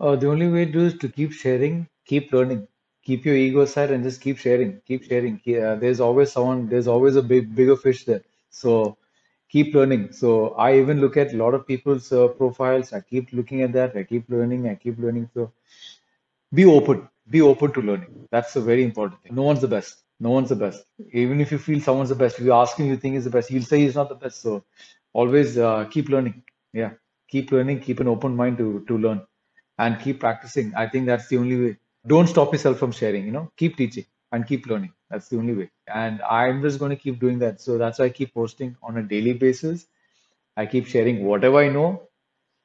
Uh, 0.00 0.16
the 0.16 0.28
only 0.28 0.48
way 0.48 0.64
to 0.64 0.72
do 0.72 0.80
is 0.86 0.94
to 0.98 1.08
keep 1.08 1.32
sharing, 1.32 1.88
keep 2.04 2.32
learning, 2.32 2.66
keep 3.04 3.24
your 3.24 3.36
ego 3.36 3.60
aside 3.62 3.90
and 3.90 4.04
just 4.04 4.20
keep 4.20 4.38
sharing, 4.38 4.80
keep 4.86 5.04
sharing. 5.04 5.34
Uh, 5.46 5.76
there's 5.76 6.00
always 6.00 6.32
someone, 6.32 6.68
there's 6.68 6.88
always 6.88 7.16
a 7.16 7.22
big, 7.22 7.54
bigger 7.54 7.76
fish 7.76 8.04
there. 8.04 8.22
So 8.50 8.96
keep 9.50 9.74
learning. 9.74 10.12
So 10.12 10.50
I 10.54 10.78
even 10.78 11.00
look 11.00 11.16
at 11.16 11.32
a 11.34 11.36
lot 11.36 11.54
of 11.54 11.66
people's 11.66 12.12
uh, 12.12 12.28
profiles. 12.28 12.92
I 12.92 13.00
keep 13.00 13.32
looking 13.32 13.62
at 13.62 13.72
that. 13.72 13.96
I 13.96 14.04
keep 14.04 14.28
learning. 14.28 14.68
I 14.68 14.74
keep 14.76 14.98
learning. 14.98 15.30
So 15.34 15.52
be 16.58 16.64
open 16.64 16.98
be 17.34 17.40
open 17.50 17.72
to 17.76 17.80
learning 17.88 18.12
that's 18.30 18.56
a 18.56 18.60
very 18.70 18.84
important 18.88 19.20
thing 19.22 19.34
no 19.34 19.42
one's 19.48 19.60
the 19.66 19.72
best 19.76 20.02
no 20.26 20.30
one's 20.36 20.48
the 20.54 20.60
best 20.64 20.84
even 21.22 21.40
if 21.44 21.50
you 21.52 21.58
feel 21.58 21.80
someone's 21.80 22.10
the 22.14 22.20
best 22.22 22.38
if 22.38 22.44
you 22.44 22.52
ask 22.52 22.76
him 22.78 22.86
you 22.86 22.96
think 22.96 23.14
he's 23.14 23.24
the 23.28 23.34
best 23.36 23.48
he'll 23.48 23.68
say 23.72 23.78
he's 23.80 23.94
not 24.00 24.08
the 24.08 24.20
best 24.24 24.40
so 24.46 24.62
always 25.12 25.56
uh, 25.58 25.84
keep 25.94 26.08
learning 26.14 26.36
yeah 26.72 26.90
keep 27.28 27.50
learning 27.52 27.80
keep 27.80 28.00
an 28.04 28.08
open 28.14 28.36
mind 28.42 28.58
to 28.62 28.68
to 28.88 28.98
learn 29.06 29.20
and 29.78 30.00
keep 30.04 30.20
practicing 30.26 30.72
i 30.82 30.86
think 30.92 31.06
that's 31.06 31.28
the 31.28 31.38
only 31.42 31.58
way 31.64 31.72
don't 32.06 32.28
stop 32.28 32.52
yourself 32.52 32.78
from 32.78 32.92
sharing 32.92 33.24
you 33.26 33.32
know 33.32 33.50
keep 33.56 33.76
teaching 33.76 34.04
and 34.32 34.46
keep 34.46 34.66
learning 34.66 34.92
that's 35.10 35.28
the 35.28 35.38
only 35.38 35.54
way 35.54 35.70
and 35.88 36.20
i'm 36.22 36.62
just 36.62 36.78
going 36.78 36.90
to 36.90 36.96
keep 36.96 37.20
doing 37.20 37.38
that 37.38 37.60
so 37.60 37.78
that's 37.78 37.98
why 37.98 38.06
i 38.06 38.08
keep 38.08 38.34
posting 38.34 38.76
on 38.82 38.98
a 38.98 39.02
daily 39.02 39.32
basis 39.32 39.86
i 40.56 40.66
keep 40.66 40.86
sharing 40.86 41.24
whatever 41.24 41.58
i 41.58 41.68
know 41.68 42.08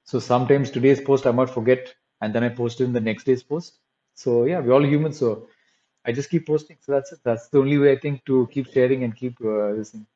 so 0.09 0.19
sometimes 0.19 0.71
today's 0.71 0.99
post 0.99 1.27
I 1.27 1.31
might 1.31 1.51
forget, 1.51 1.93
and 2.21 2.33
then 2.33 2.43
I 2.43 2.49
post 2.49 2.81
it 2.81 2.85
in 2.85 2.93
the 2.93 2.99
next 2.99 3.25
day's 3.25 3.43
post. 3.43 3.77
So 4.15 4.45
yeah, 4.45 4.59
we're 4.59 4.73
all 4.73 4.83
human. 4.83 5.13
So 5.13 5.47
I 6.03 6.11
just 6.11 6.31
keep 6.31 6.47
posting. 6.47 6.77
So 6.81 6.93
that's 6.93 7.11
it. 7.11 7.19
That's 7.23 7.49
the 7.49 7.59
only 7.59 7.77
way 7.77 7.91
I 7.91 7.99
think 7.99 8.25
to 8.25 8.49
keep 8.51 8.71
sharing 8.73 9.03
and 9.03 9.15
keep 9.15 9.37
uh, 9.43 9.69
listening. 9.69 10.07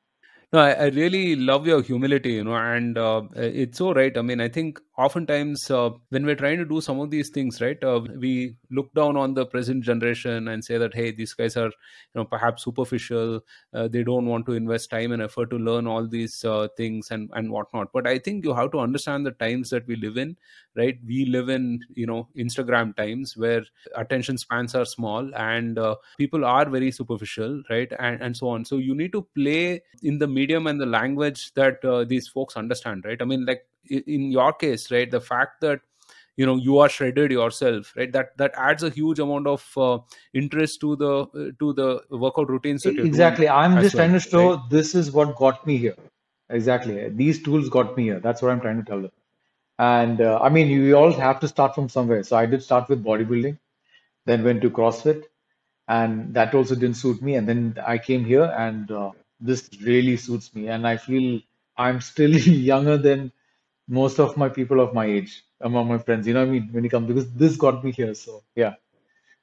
No, 0.51 0.59
I, 0.61 0.71
I 0.71 0.85
really 0.87 1.35
love 1.35 1.67
your 1.67 1.83
humility, 1.83 2.33
you 2.33 2.43
know, 2.43 2.55
and 2.55 2.97
uh, 2.97 3.21
it's 3.35 3.77
so 3.77 3.93
right. 3.93 4.17
I 4.17 4.21
mean, 4.23 4.41
I 4.41 4.49
think 4.49 4.79
oftentimes 4.97 5.69
uh, 5.71 5.89
when 6.09 6.25
we're 6.25 6.35
trying 6.35 6.57
to 6.57 6.65
do 6.65 6.79
some 6.81 6.99
of 6.99 7.09
these 7.09 7.29
things, 7.29 7.61
right, 7.61 7.83
uh, 7.83 8.01
we 8.17 8.55
look 8.69 8.93
down 8.93 9.17
on 9.17 9.33
the 9.33 9.45
present 9.45 9.83
generation 9.83 10.47
and 10.47 10.63
say 10.63 10.77
that, 10.77 10.93
hey, 10.93 11.11
these 11.11 11.33
guys 11.33 11.57
are, 11.57 11.67
you 11.67 12.15
know, 12.15 12.25
perhaps 12.25 12.63
superficial. 12.63 13.43
Uh, 13.73 13.87
they 13.87 14.03
don't 14.03 14.25
want 14.25 14.45
to 14.45 14.53
invest 14.53 14.89
time 14.89 15.11
and 15.11 15.21
effort 15.21 15.49
to 15.49 15.57
learn 15.57 15.87
all 15.87 16.07
these 16.07 16.43
uh, 16.45 16.67
things 16.77 17.09
and 17.11 17.29
and 17.33 17.51
whatnot. 17.51 17.91
But 17.93 18.07
I 18.07 18.19
think 18.19 18.45
you 18.45 18.53
have 18.53 18.71
to 18.71 18.79
understand 18.79 19.25
the 19.25 19.31
times 19.31 19.69
that 19.71 19.87
we 19.87 19.95
live 19.95 20.17
in, 20.17 20.37
right? 20.75 20.97
We 21.05 21.25
live 21.25 21.49
in, 21.49 21.79
you 21.95 22.05
know, 22.05 22.27
Instagram 22.37 22.95
times 22.95 23.35
where 23.35 23.63
attention 23.95 24.37
spans 24.37 24.75
are 24.75 24.85
small 24.85 25.33
and 25.35 25.79
uh, 25.79 25.95
people 26.17 26.45
are 26.45 26.69
very 26.69 26.91
superficial, 26.91 27.63
right, 27.69 27.91
and 27.99 28.21
and 28.21 28.37
so 28.37 28.49
on. 28.49 28.65
So 28.65 28.77
you 28.77 28.95
need 28.95 29.11
to 29.13 29.27
play 29.35 29.81
in 30.01 30.17
the 30.19 30.27
medium 30.27 30.67
and 30.67 30.79
the 30.79 30.85
language 30.85 31.53
that 31.55 31.83
uh, 31.83 32.03
these 32.03 32.27
folks 32.27 32.55
understand 32.55 33.05
right 33.05 33.21
i 33.21 33.25
mean 33.25 33.45
like 33.45 33.65
in 33.89 34.31
your 34.31 34.53
case 34.53 34.91
right 34.91 35.11
the 35.11 35.21
fact 35.21 35.61
that 35.61 35.79
you 36.35 36.45
know 36.45 36.55
you 36.55 36.79
are 36.79 36.89
shredded 36.89 37.31
yourself 37.31 37.93
right 37.95 38.11
that 38.11 38.35
that 38.37 38.53
adds 38.57 38.83
a 38.83 38.89
huge 38.89 39.19
amount 39.19 39.47
of 39.47 39.65
uh, 39.77 39.99
interest 40.33 40.79
to 40.81 40.95
the 40.95 41.11
uh, 41.11 41.51
to 41.59 41.73
the 41.73 42.01
workout 42.09 42.49
routines 42.49 42.83
that 42.83 42.93
you're 42.93 43.03
doing 43.03 43.07
Exactly. 43.07 43.49
I'm 43.49 43.81
just 43.81 43.95
well 43.95 44.03
trying 44.03 44.13
to 44.13 44.19
show 44.19 44.55
right 44.55 44.69
this 44.69 44.95
is 44.95 45.11
what 45.11 45.35
got 45.35 45.65
me 45.67 45.77
here. 45.77 45.95
Exactly. 46.49 47.09
These 47.09 47.43
tools 47.43 47.69
got 47.69 47.95
me 47.97 48.03
here. 48.03 48.19
That's 48.19 48.41
what 48.41 48.51
I'm 48.51 48.61
trying 48.61 48.77
to 48.77 48.83
tell 48.83 49.01
them. 49.01 49.11
And 49.79 50.21
uh, 50.21 50.39
I 50.41 50.49
mean, 50.49 50.67
you 50.67 50.95
all 50.95 51.11
have 51.11 51.39
to 51.39 51.47
start 51.47 51.73
from 51.73 51.89
somewhere. 51.89 52.23
So 52.23 52.37
I 52.37 52.45
did 52.45 52.61
start 52.61 52.89
with 52.89 53.03
bodybuilding, 53.03 53.57
then 54.25 54.43
went 54.43 54.61
to 54.61 54.69
CrossFit, 54.69 55.23
and 55.87 56.33
that 56.33 56.53
also 56.53 56.75
didn't 56.75 56.97
suit 56.97 57.21
me. 57.21 57.35
And 57.35 57.47
then 57.47 57.77
I 57.85 57.97
came 57.97 58.23
here, 58.23 58.53
and 58.57 58.91
uh, 58.91 59.11
this 59.39 59.69
really 59.81 60.15
suits 60.17 60.53
me. 60.53 60.67
And 60.67 60.87
I 60.87 60.97
feel 60.97 61.41
I'm 61.77 62.01
still 62.01 62.31
younger 62.71 62.97
than 62.97 63.31
most 63.87 64.19
of 64.19 64.37
my 64.37 64.49
people 64.49 64.79
of 64.79 64.93
my 64.93 65.05
age 65.05 65.43
among 65.61 65.87
my 65.87 65.97
friends. 65.97 66.27
You 66.27 66.33
know 66.33 66.41
what 66.41 66.49
I 66.49 66.51
mean? 66.51 66.69
When 66.71 66.85
it 66.85 66.89
comes 66.89 67.07
because 67.07 67.31
this 67.33 67.55
got 67.57 67.83
me 67.83 67.91
here. 67.91 68.13
So 68.13 68.43
yeah, 68.55 68.75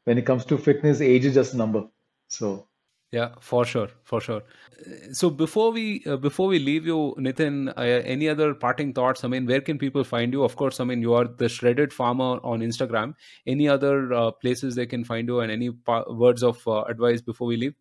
when 0.05 0.19
it 0.19 0.27
comes 0.27 0.45
to 0.47 0.59
fitness, 0.59 1.01
age 1.01 1.25
is 1.25 1.35
just 1.35 1.55
a 1.55 1.57
number. 1.57 1.85
So 2.29 2.67
Yeah, 3.13 3.31
for 3.41 3.65
sure, 3.65 3.89
for 4.05 4.21
sure. 4.21 4.43
So 5.13 5.31
before 5.31 5.73
we 5.73 6.03
uh, 6.07 6.17
before 6.17 6.49
we 6.49 6.59
leave 6.59 6.87
you, 6.87 7.15
Nithin, 7.19 7.71
uh, 7.77 7.83
any 7.83 8.29
other 8.29 8.55
parting 8.55 8.93
thoughts? 8.93 9.25
I 9.25 9.29
mean, 9.29 9.47
where 9.47 9.61
can 9.61 9.79
people 9.79 10.05
find 10.05 10.33
you? 10.33 10.45
Of 10.45 10.57
course, 10.57 10.81
I 10.81 10.85
mean 10.85 11.03
you 11.03 11.15
are 11.15 11.25
the 11.25 11.49
shredded 11.49 11.93
farmer 11.93 12.39
on 12.55 12.61
Instagram. 12.61 13.15
Any 13.47 13.69
other 13.69 14.13
uh, 14.13 14.31
places 14.31 14.77
they 14.77 14.87
can 14.87 15.05
find 15.05 15.29
you, 15.29 15.41
and 15.41 15.51
any 15.51 15.71
pa- 15.73 16.05
words 16.25 16.43
of 16.43 16.67
uh, 16.69 16.83
advice 16.95 17.21
before 17.21 17.49
we 17.49 17.57
leave? 17.57 17.75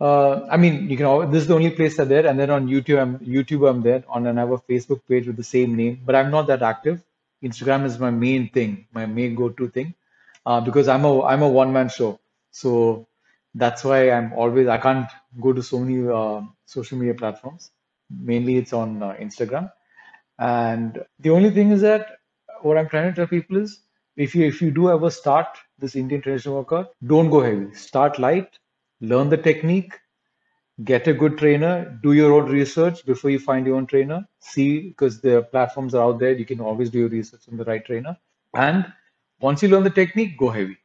Uh, 0.00 0.46
I 0.48 0.56
mean, 0.56 0.88
you 0.88 0.96
can. 0.96 1.30
This 1.30 1.42
is 1.42 1.48
the 1.48 1.54
only 1.54 1.70
place 1.70 1.98
I'm 1.98 2.08
there, 2.08 2.26
and 2.26 2.38
then 2.38 2.50
on 2.50 2.68
YouTube, 2.68 3.00
I'm 3.00 3.18
YouTube. 3.18 3.68
I'm 3.68 3.82
there 3.82 4.04
on, 4.08 4.26
and 4.26 4.38
I 4.38 4.42
have 4.42 4.52
a 4.52 4.58
Facebook 4.58 5.00
page 5.08 5.26
with 5.26 5.36
the 5.36 5.44
same 5.44 5.74
name, 5.74 6.00
but 6.06 6.14
I'm 6.14 6.30
not 6.30 6.46
that 6.46 6.62
active. 6.62 7.02
Instagram 7.42 7.84
is 7.84 7.98
my 7.98 8.10
main 8.10 8.48
thing, 8.50 8.86
my 8.92 9.06
main 9.06 9.34
go-to 9.34 9.68
thing, 9.68 9.94
uh, 10.46 10.60
because 10.60 10.86
I'm 10.88 11.04
a 11.04 11.22
I'm 11.24 11.42
a 11.42 11.48
one-man 11.48 11.88
show. 11.88 12.20
So 12.52 13.08
that's 13.54 13.82
why 13.82 14.10
I'm 14.10 14.32
always 14.34 14.68
I 14.68 14.78
can't 14.78 15.08
go 15.40 15.52
to 15.52 15.62
so 15.62 15.80
many 15.80 16.08
uh, 16.08 16.42
social 16.66 16.98
media 16.98 17.14
platforms. 17.14 17.72
Mainly, 18.08 18.56
it's 18.56 18.72
on 18.72 19.02
uh, 19.02 19.16
Instagram, 19.20 19.72
and 20.38 21.04
the 21.18 21.30
only 21.30 21.50
thing 21.50 21.72
is 21.72 21.80
that 21.80 22.18
what 22.62 22.78
I'm 22.78 22.88
trying 22.88 23.10
to 23.10 23.16
tell 23.16 23.26
people 23.26 23.56
is 23.56 23.80
if 24.16 24.36
you 24.36 24.46
if 24.46 24.62
you 24.62 24.70
do 24.70 24.90
ever 24.90 25.10
start 25.10 25.58
this 25.78 25.96
Indian 25.96 26.20
traditional 26.22 26.56
workout, 26.56 26.94
don't 27.04 27.30
go 27.30 27.42
heavy. 27.42 27.74
Start 27.74 28.20
light 28.20 28.58
learn 29.00 29.28
the 29.28 29.36
technique, 29.36 29.94
get 30.84 31.06
a 31.08 31.12
good 31.12 31.38
trainer, 31.38 31.98
do 32.02 32.12
your 32.12 32.32
own 32.32 32.50
research 32.50 33.04
before 33.04 33.30
you 33.30 33.38
find 33.38 33.66
your 33.66 33.76
own 33.76 33.86
trainer. 33.86 34.26
See, 34.40 34.88
because 34.88 35.20
the 35.20 35.42
platforms 35.42 35.94
are 35.94 36.02
out 36.02 36.18
there, 36.18 36.32
you 36.32 36.44
can 36.44 36.60
always 36.60 36.90
do 36.90 37.00
your 37.00 37.08
research 37.08 37.42
on 37.50 37.56
the 37.56 37.64
right 37.64 37.84
trainer. 37.84 38.16
And 38.54 38.92
once 39.40 39.62
you 39.62 39.68
learn 39.68 39.84
the 39.84 39.90
technique, 39.90 40.38
go 40.38 40.50
heavy. 40.50 40.78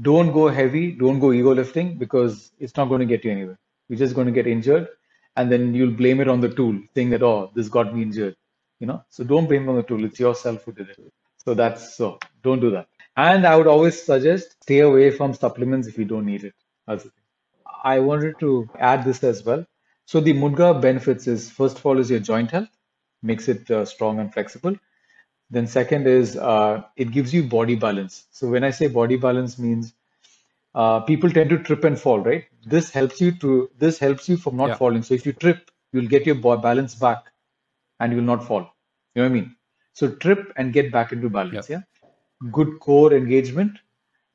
Don't 0.00 0.32
go 0.32 0.48
heavy, 0.48 0.92
don't 0.92 1.20
go 1.20 1.32
ego 1.32 1.54
lifting 1.54 1.98
because 1.98 2.52
it's 2.58 2.76
not 2.76 2.86
going 2.88 3.00
to 3.00 3.06
get 3.06 3.24
you 3.24 3.30
anywhere. 3.30 3.58
You're 3.88 3.98
just 3.98 4.14
going 4.14 4.26
to 4.26 4.32
get 4.32 4.46
injured 4.46 4.88
and 5.36 5.50
then 5.52 5.74
you'll 5.74 5.92
blame 5.92 6.20
it 6.20 6.28
on 6.28 6.40
the 6.40 6.48
tool, 6.48 6.80
saying 6.94 7.10
that, 7.10 7.22
oh, 7.22 7.50
this 7.54 7.68
got 7.68 7.94
me 7.94 8.02
injured. 8.02 8.36
You 8.80 8.86
know, 8.86 9.04
so 9.10 9.22
don't 9.22 9.46
blame 9.46 9.64
it 9.64 9.68
on 9.68 9.76
the 9.76 9.82
tool, 9.82 10.04
it's 10.04 10.18
yourself 10.18 10.64
who 10.64 10.72
did 10.72 10.88
it. 10.88 10.98
So 11.44 11.54
that's 11.54 11.96
so 11.96 12.18
don't 12.42 12.60
do 12.60 12.70
that. 12.70 12.88
And 13.16 13.46
I 13.46 13.56
would 13.56 13.66
always 13.66 14.02
suggest 14.02 14.56
stay 14.62 14.80
away 14.80 15.10
from 15.10 15.34
supplements 15.34 15.86
if 15.88 15.98
you 15.98 16.04
don't 16.04 16.26
need 16.26 16.44
it. 16.44 16.54
That's. 16.86 17.06
I 17.82 18.00
wanted 18.00 18.38
to 18.40 18.68
add 18.78 19.04
this 19.04 19.22
as 19.24 19.44
well. 19.44 19.66
So 20.06 20.20
the 20.20 20.34
Mudgar 20.34 20.80
benefits 20.80 21.26
is 21.26 21.50
first 21.50 21.78
of 21.78 21.86
all 21.86 21.98
is 21.98 22.10
your 22.10 22.20
joint 22.20 22.50
health, 22.50 22.68
makes 23.22 23.48
it 23.48 23.70
uh, 23.70 23.84
strong 23.84 24.18
and 24.20 24.32
flexible. 24.32 24.76
Then 25.50 25.66
second 25.66 26.06
is 26.06 26.36
uh, 26.36 26.82
it 26.96 27.12
gives 27.12 27.32
you 27.34 27.42
body 27.44 27.74
balance. 27.76 28.26
So 28.30 28.48
when 28.48 28.64
I 28.64 28.70
say 28.70 28.88
body 28.88 29.16
balance 29.16 29.58
means 29.58 29.94
uh, 30.74 31.00
people 31.00 31.30
tend 31.30 31.50
to 31.50 31.58
trip 31.58 31.84
and 31.84 31.98
fall, 31.98 32.20
right? 32.20 32.44
This 32.66 32.90
helps 32.90 33.20
you 33.20 33.32
to 33.44 33.70
this 33.78 33.98
helps 33.98 34.28
you 34.28 34.36
from 34.36 34.56
not 34.56 34.68
Yeah. 34.70 34.76
falling. 34.76 35.02
So 35.02 35.14
if 35.14 35.26
you 35.26 35.32
trip, 35.32 35.70
you'll 35.92 36.08
get 36.16 36.26
your 36.26 36.36
balance 36.36 36.94
back, 36.94 37.24
and 38.00 38.12
you 38.12 38.18
will 38.18 38.24
not 38.32 38.44
fall. 38.44 38.62
You 39.14 39.22
know 39.22 39.28
what 39.28 39.36
I 39.36 39.40
mean? 39.40 39.56
So 39.94 40.10
trip 40.26 40.52
and 40.56 40.72
get 40.72 40.92
back 40.92 41.12
into 41.12 41.28
balance. 41.30 41.68
Yep. 41.68 41.68
Yeah. 41.68 41.82
Good 42.52 42.80
core 42.80 43.12
engagement 43.14 43.78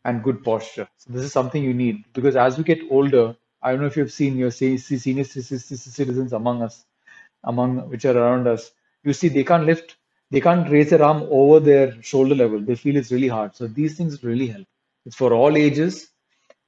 and 0.07 0.23
good 0.23 0.43
posture. 0.43 0.89
So 0.97 1.13
this 1.13 1.23
is 1.23 1.33
something 1.33 1.63
you 1.63 1.73
need 1.75 2.05
because 2.13 2.37
as 2.37 2.57
we 2.57 2.65
get 2.65 2.81
older, 2.91 3.35
I 3.61 3.71
don't 3.71 3.81
know 3.81 3.87
if 3.87 3.97
you've 3.97 4.13
seen 4.13 4.37
your 4.37 4.51
se- 4.51 4.77
se- 4.77 4.97
senior 4.99 5.25
ci- 5.25 5.43
ci- 5.43 5.59
ci- 5.59 5.77
citizens 5.77 6.33
among 6.33 6.63
us, 6.63 6.85
among 7.43 7.89
which 7.89 8.05
are 8.05 8.17
around 8.17 8.47
us. 8.47 8.71
You 9.03 9.13
see, 9.13 9.29
they 9.29 9.43
can't 9.43 9.65
lift, 9.65 9.97
they 10.31 10.41
can't 10.41 10.69
raise 10.71 10.91
their 10.91 11.03
arm 11.03 11.23
over 11.29 11.59
their 11.59 12.01
shoulder 12.03 12.35
level. 12.35 12.61
They 12.61 12.75
feel 12.75 12.97
it's 12.97 13.11
really 13.11 13.29
hard. 13.29 13.55
So 13.55 13.67
these 13.67 13.97
things 13.97 14.23
really 14.23 14.47
help. 14.47 14.67
It's 15.05 15.15
for 15.15 15.33
all 15.33 15.57
ages, 15.57 16.09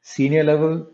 senior 0.01 0.43
level, 0.43 0.87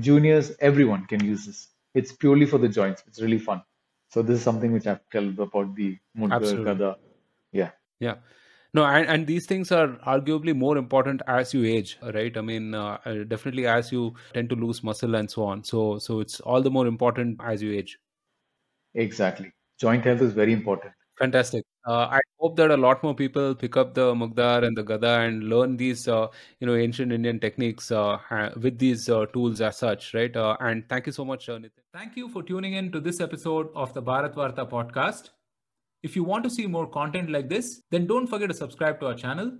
juniors, 0.00 0.52
everyone 0.60 1.06
can 1.06 1.24
use 1.24 1.46
this. 1.46 1.68
It's 1.94 2.12
purely 2.12 2.46
for 2.46 2.58
the 2.58 2.68
joints. 2.68 3.04
It's 3.08 3.20
really 3.22 3.38
fun. 3.38 3.62
So 4.10 4.22
this 4.22 4.38
is 4.38 4.44
something 4.44 4.72
which 4.72 4.86
I've 4.86 5.08
told 5.10 5.38
about 5.38 5.74
the 5.76 5.98
Mudgar. 6.18 6.62
Gada. 6.64 6.98
Yeah. 7.52 7.72
Yeah. 8.00 8.16
No, 8.74 8.84
and, 8.84 9.08
and 9.08 9.26
these 9.26 9.46
things 9.46 9.72
are 9.72 9.88
arguably 10.06 10.54
more 10.54 10.76
important 10.76 11.22
as 11.26 11.54
you 11.54 11.64
age, 11.64 11.98
right? 12.02 12.36
I 12.36 12.40
mean, 12.40 12.74
uh, 12.74 12.98
uh, 13.04 13.24
definitely 13.24 13.66
as 13.66 13.90
you 13.90 14.14
tend 14.34 14.50
to 14.50 14.54
lose 14.56 14.82
muscle 14.82 15.14
and 15.14 15.30
so 15.30 15.44
on. 15.44 15.64
So, 15.64 15.98
so 15.98 16.20
it's 16.20 16.40
all 16.40 16.62
the 16.62 16.70
more 16.70 16.86
important 16.86 17.40
as 17.42 17.62
you 17.62 17.72
age. 17.72 17.98
Exactly. 18.94 19.52
Joint 19.78 20.04
health 20.04 20.20
is 20.20 20.32
very 20.32 20.52
important. 20.52 20.92
Fantastic. 21.18 21.64
Uh, 21.86 22.08
I 22.10 22.20
hope 22.38 22.56
that 22.56 22.70
a 22.70 22.76
lot 22.76 23.02
more 23.02 23.14
people 23.14 23.54
pick 23.54 23.76
up 23.76 23.94
the 23.94 24.12
Mugdar 24.14 24.64
and 24.66 24.76
the 24.76 24.82
Gada 24.82 25.20
and 25.20 25.44
learn 25.44 25.76
these, 25.76 26.08
uh, 26.08 26.26
you 26.60 26.66
know, 26.66 26.74
ancient 26.74 27.12
Indian 27.12 27.40
techniques 27.40 27.90
uh, 27.90 28.18
with 28.60 28.78
these 28.78 29.08
uh, 29.08 29.24
tools 29.26 29.60
as 29.60 29.78
such, 29.78 30.12
right? 30.12 30.34
Uh, 30.36 30.56
and 30.60 30.86
thank 30.88 31.06
you 31.06 31.12
so 31.12 31.24
much, 31.24 31.48
uh, 31.48 31.56
Nithin. 31.58 31.84
Thank 31.94 32.16
you 32.16 32.28
for 32.28 32.42
tuning 32.42 32.74
in 32.74 32.92
to 32.92 33.00
this 33.00 33.20
episode 33.20 33.68
of 33.74 33.94
the 33.94 34.02
Bharat 34.02 34.34
Varta 34.34 34.68
podcast. 34.68 35.30
If 36.02 36.14
you 36.14 36.24
want 36.24 36.44
to 36.44 36.50
see 36.50 36.66
more 36.66 36.86
content 36.86 37.30
like 37.30 37.48
this, 37.48 37.82
then 37.90 38.06
don't 38.06 38.26
forget 38.26 38.48
to 38.48 38.54
subscribe 38.54 39.00
to 39.00 39.06
our 39.06 39.14
channel. 39.14 39.52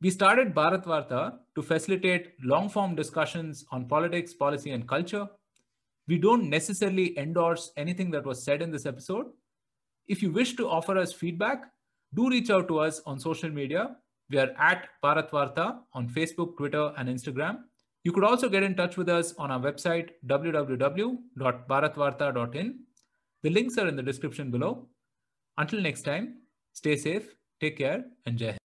We 0.00 0.10
started 0.10 0.54
Bharat 0.54 0.84
Varta 0.84 1.38
to 1.54 1.62
facilitate 1.62 2.32
long 2.42 2.68
form 2.68 2.96
discussions 2.96 3.64
on 3.70 3.86
politics, 3.86 4.34
policy, 4.34 4.72
and 4.72 4.88
culture. 4.88 5.28
We 6.08 6.18
don't 6.18 6.50
necessarily 6.50 7.16
endorse 7.16 7.70
anything 7.76 8.10
that 8.10 8.26
was 8.26 8.42
said 8.42 8.62
in 8.62 8.72
this 8.72 8.86
episode. 8.86 9.26
If 10.08 10.22
you 10.22 10.32
wish 10.32 10.56
to 10.56 10.68
offer 10.68 10.98
us 10.98 11.12
feedback, 11.12 11.66
do 12.14 12.28
reach 12.28 12.50
out 12.50 12.66
to 12.68 12.80
us 12.80 13.00
on 13.06 13.20
social 13.20 13.50
media. 13.50 13.96
We 14.28 14.38
are 14.38 14.50
at 14.58 14.88
Bharat 15.04 15.30
Varta 15.30 15.78
on 15.94 16.08
Facebook, 16.08 16.56
Twitter, 16.56 16.92
and 16.98 17.08
Instagram. 17.08 17.58
You 18.04 18.10
could 18.10 18.24
also 18.24 18.48
get 18.48 18.64
in 18.64 18.74
touch 18.74 18.96
with 18.96 19.08
us 19.08 19.32
on 19.38 19.52
our 19.52 19.60
website 19.60 20.08
www.bharatvarta.in. 20.26 22.80
The 23.42 23.50
links 23.50 23.78
are 23.78 23.86
in 23.86 23.94
the 23.94 24.02
description 24.02 24.50
below. 24.50 24.88
Until 25.56 25.80
next 25.80 26.02
time, 26.02 26.42
stay 26.72 26.96
safe, 26.96 27.34
take 27.60 27.78
care, 27.78 28.04
and 28.26 28.38
Jai. 28.38 28.56